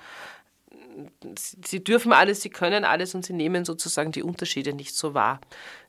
sie 1.36 1.82
dürfen 1.84 2.12
alles, 2.12 2.40
sie 2.42 2.50
können 2.50 2.84
alles 2.84 3.14
und 3.14 3.24
sie 3.24 3.32
nehmen 3.32 3.64
sozusagen 3.64 4.12
die 4.12 4.22
Unterschiede 4.22 4.72
nicht 4.72 4.94
so 4.94 5.14
wahr. 5.14 5.40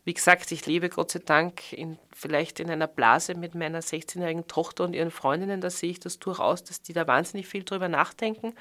Wie 0.04 0.14
gesagt, 0.14 0.52
ich 0.54 0.66
lebe 0.66 0.88
Gott 0.88 1.12
sei 1.12 1.20
Dank 1.20 1.74
in, 1.74 1.98
vielleicht 2.14 2.62
in 2.62 2.70
einer 2.70 2.88
Blase 2.88 3.36
mit 3.36 3.56
meiner 3.56 3.82
16-jährigen 3.82 4.48
Tochter 4.48 4.86
und 4.86 4.94
ihren 4.94 5.12
Freundinnen. 5.12 5.60
Da 5.60 5.70
sehe 5.70 5.92
ich 5.92 6.00
das 6.00 6.18
durchaus, 6.20 6.64
dass 6.64 6.82
die 6.82 6.94
da 6.94 7.08
wahnsinnig 7.08 7.48
viel 7.48 7.64
drüber 7.64 7.90
nachdenken, 7.90 8.54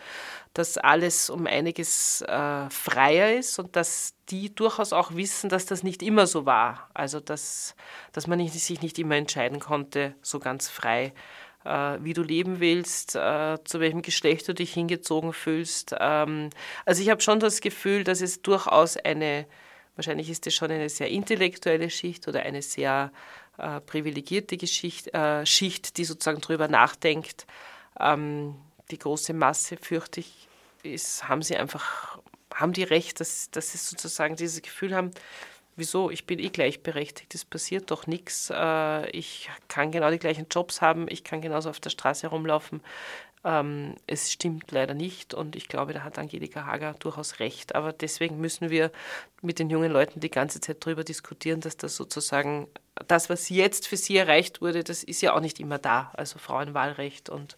dass 0.55 0.77
alles 0.77 1.31
um 1.31 1.47
einiges 1.47 2.23
äh, 2.23 2.69
freier 2.71 3.39
ist 3.39 3.61
und 3.61 3.77
dass 3.77 4.15
die 4.29 4.53
durchaus 4.55 4.93
auch 4.93 5.15
wissen, 5.15 5.49
dass 5.49 5.67
das 5.67 5.85
nicht 5.85 6.03
immer 6.03 6.27
so 6.27 6.47
war. 6.47 6.91
Also 6.95 7.21
dass, 7.21 7.77
dass 8.13 8.27
man 8.27 8.45
sich 8.49 8.83
nicht 8.83 8.99
immer 8.99 9.15
entscheiden 9.15 9.61
konnte, 9.61 10.17
so 10.23 10.41
ganz 10.41 10.69
frei 10.69 11.13
wie 12.03 12.13
du 12.13 12.23
leben 12.23 12.61
willst, 12.61 13.17
äh, 13.17 13.59
zu 13.65 13.81
welchem 13.81 14.03
Geschlecht 14.03 14.47
du 14.49 14.55
dich 14.55 14.73
hingezogen 14.73 15.33
fühlst. 15.33 15.95
Ähm, 15.99 16.51
also 16.85 17.03
ich 17.03 17.11
habe 17.11 17.21
schon 17.21 17.41
das 17.41 17.61
Gefühl, 17.61 18.05
dass 18.05 18.21
es 18.21 18.43
durchaus 18.43 18.97
eine, 18.97 19.47
wahrscheinlich 19.97 20.31
ist 20.31 20.47
es 20.47 20.55
schon 20.55 20.71
eine 20.71 20.89
sehr 20.89 21.09
intellektuelle 21.09 21.91
Schicht 21.91 22.29
oder 22.29 22.41
eine 22.41 22.63
sehr 22.63 23.13
äh, 23.59 23.81
privilegierte 23.81 24.57
Geschicht, 24.57 25.13
äh, 25.15 25.45
Schicht, 25.47 25.97
die 25.97 26.05
sozusagen 26.05 26.41
darüber 26.41 26.69
nachdenkt. 26.69 27.47
Ähm, 27.99 28.55
die 28.91 28.99
große 28.99 29.33
Masse, 29.33 29.77
fürchte 29.77 30.21
ich, 30.21 30.49
ist, 30.83 31.29
haben 31.29 31.43
sie 31.43 31.57
einfach, 31.57 32.19
haben 32.55 32.73
die 32.73 32.85
recht, 32.85 33.19
dass, 33.21 33.51
dass 33.51 33.73
sie 33.73 33.79
sozusagen 33.79 34.37
dieses 34.37 34.63
Gefühl 34.63 34.95
haben, 34.95 35.11
wieso, 35.77 36.11
ich 36.11 36.27
bin 36.27 36.39
eh 36.39 36.49
gleichberechtigt, 36.49 37.35
es 37.35 37.45
passiert 37.45 37.91
doch 37.91 38.07
nichts, 38.07 38.51
äh, 38.53 39.11
ich 39.11 39.51
kann 39.69 39.93
genau 39.93 40.11
die 40.11 40.19
gleichen 40.19 40.47
Jobs 40.51 40.81
haben, 40.81 41.07
ich 41.09 41.23
kann 41.23 41.41
genauso 41.41 41.71
auf 41.71 41.81
der 41.81 41.91
Straße 41.91 42.27
rumlaufen. 42.27 42.81
Ähm, 43.45 43.95
es 44.09 44.33
stimmt 44.33 44.73
leider 44.73 44.95
nicht 44.95 45.33
und 45.33 45.55
ich 45.55 45.69
glaube, 45.69 45.93
da 45.93 46.03
hat 46.03 46.19
Angelika 46.19 46.67
Hager 46.67 46.95
durchaus 46.99 47.39
recht. 47.39 47.77
Aber 47.77 47.93
deswegen 47.93 48.41
müssen 48.41 48.71
wir 48.71 48.91
mit 49.41 49.61
den 49.61 49.71
jungen 49.71 49.93
Leuten 49.93 50.19
die 50.19 50.31
ganze 50.31 50.61
Zeit 50.61 50.85
darüber 50.85 51.05
diskutieren, 51.05 51.61
dass 51.61 51.77
das 51.77 51.95
sozusagen, 51.95 52.67
das, 53.07 53.31
was 53.31 53.49
jetzt 53.49 53.87
für 53.87 53.97
sie 53.97 54.17
erreicht 54.17 54.61
wurde, 54.63 54.83
das 54.83 55.05
ist 55.05 55.21
ja 55.21 55.35
auch 55.35 55.41
nicht 55.41 55.61
immer 55.61 55.79
da. 55.79 56.11
Also 56.17 56.41
Frauenwahlrecht 56.41 57.29
und 57.29 57.57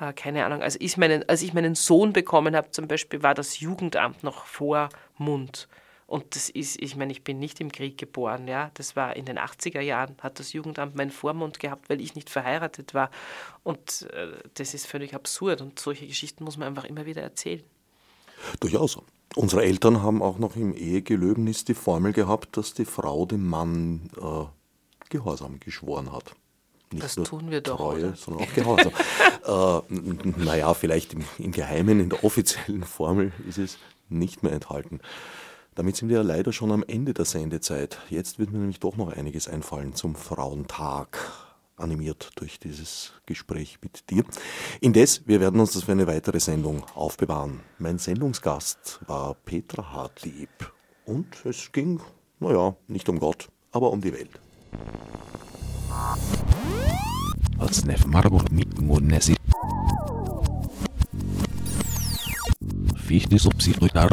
äh, 0.00 0.12
keine 0.12 0.44
Ahnung. 0.44 0.62
Also 0.62 0.78
ich 0.82 0.96
meinen, 0.98 1.26
als 1.28 1.42
ich 1.42 1.54
meinen 1.54 1.76
Sohn 1.76 2.12
bekommen 2.12 2.54
habe, 2.54 2.70
zum 2.70 2.86
Beispiel, 2.86 3.22
war 3.22 3.34
das 3.34 3.60
Jugendamt 3.60 4.22
noch 4.22 4.44
vor 4.44 4.90
Mund. 5.16 5.68
Und 6.06 6.36
das 6.36 6.48
ist, 6.48 6.80
ich 6.80 6.94
meine, 6.94 7.10
ich 7.10 7.24
bin 7.24 7.40
nicht 7.40 7.60
im 7.60 7.72
Krieg 7.72 7.98
geboren, 7.98 8.46
ja. 8.46 8.70
Das 8.74 8.94
war 8.94 9.16
in 9.16 9.24
den 9.24 9.38
80er 9.38 9.80
Jahren, 9.80 10.14
hat 10.20 10.38
das 10.38 10.52
Jugendamt 10.52 10.94
meinen 10.94 11.10
Vormund 11.10 11.58
gehabt, 11.58 11.90
weil 11.90 12.00
ich 12.00 12.14
nicht 12.14 12.30
verheiratet 12.30 12.94
war. 12.94 13.10
Und 13.64 14.02
äh, 14.12 14.28
das 14.54 14.72
ist 14.72 14.86
völlig 14.86 15.14
absurd. 15.14 15.60
Und 15.60 15.80
solche 15.80 16.06
Geschichten 16.06 16.44
muss 16.44 16.56
man 16.56 16.68
einfach 16.68 16.84
immer 16.84 17.06
wieder 17.06 17.22
erzählen. 17.22 17.64
Durchaus. 18.60 18.98
Unsere 19.34 19.64
Eltern 19.64 20.02
haben 20.02 20.22
auch 20.22 20.38
noch 20.38 20.54
im 20.54 20.74
Ehegelöbnis 20.74 21.64
die 21.64 21.74
Formel 21.74 22.12
gehabt, 22.12 22.56
dass 22.56 22.72
die 22.72 22.84
Frau 22.84 23.26
dem 23.26 23.46
Mann 23.48 24.08
äh, 24.16 24.44
Gehorsam 25.08 25.58
geschworen 25.58 26.12
hat. 26.12 26.34
Nicht 26.92 27.04
das 27.04 27.14
tun 27.14 27.50
wir 27.50 27.60
doch. 27.60 27.76
Treue, 27.76 28.08
oder? 28.08 28.16
sondern 28.16 28.44
auch 28.44 28.54
Gehorsam. 28.54 28.92
äh, 29.88 30.44
naja, 30.44 30.72
vielleicht 30.72 31.14
im, 31.14 31.24
im 31.38 31.50
Geheimen, 31.50 31.98
in 31.98 32.10
der 32.10 32.22
offiziellen 32.22 32.84
Formel 32.84 33.32
ist 33.48 33.58
es 33.58 33.78
nicht 34.08 34.44
mehr 34.44 34.52
enthalten. 34.52 35.00
Damit 35.76 35.94
sind 35.94 36.08
wir 36.08 36.24
leider 36.24 36.54
schon 36.54 36.72
am 36.72 36.82
Ende 36.88 37.12
der 37.12 37.26
Sendezeit. 37.26 37.98
Jetzt 38.08 38.38
wird 38.38 38.50
mir 38.50 38.60
nämlich 38.60 38.80
doch 38.80 38.96
noch 38.96 39.12
einiges 39.12 39.46
einfallen 39.46 39.94
zum 39.94 40.14
Frauentag, 40.14 41.18
animiert 41.76 42.30
durch 42.36 42.58
dieses 42.58 43.12
Gespräch 43.26 43.78
mit 43.82 44.08
dir. 44.08 44.24
Indes, 44.80 45.28
wir 45.28 45.38
werden 45.38 45.60
uns 45.60 45.72
das 45.72 45.82
für 45.82 45.92
eine 45.92 46.06
weitere 46.06 46.40
Sendung 46.40 46.82
aufbewahren. 46.94 47.60
Mein 47.78 47.98
Sendungsgast 47.98 49.00
war 49.06 49.34
Petra 49.34 49.92
Hartlieb. 49.92 50.48
Und 51.04 51.44
es 51.44 51.70
ging, 51.72 52.00
naja, 52.40 52.74
nicht 52.88 53.10
um 53.10 53.18
Gott, 53.18 53.48
aber 53.70 53.90
um 53.90 54.00
die 54.00 54.14
Welt. 54.14 54.40
Als 57.58 57.84
Nef 57.84 58.06
Marburg 58.06 58.50
mit 58.50 58.80
Monesi. 58.80 59.36
Fichtes 62.96 63.46
Obsidrutar. 63.46 64.08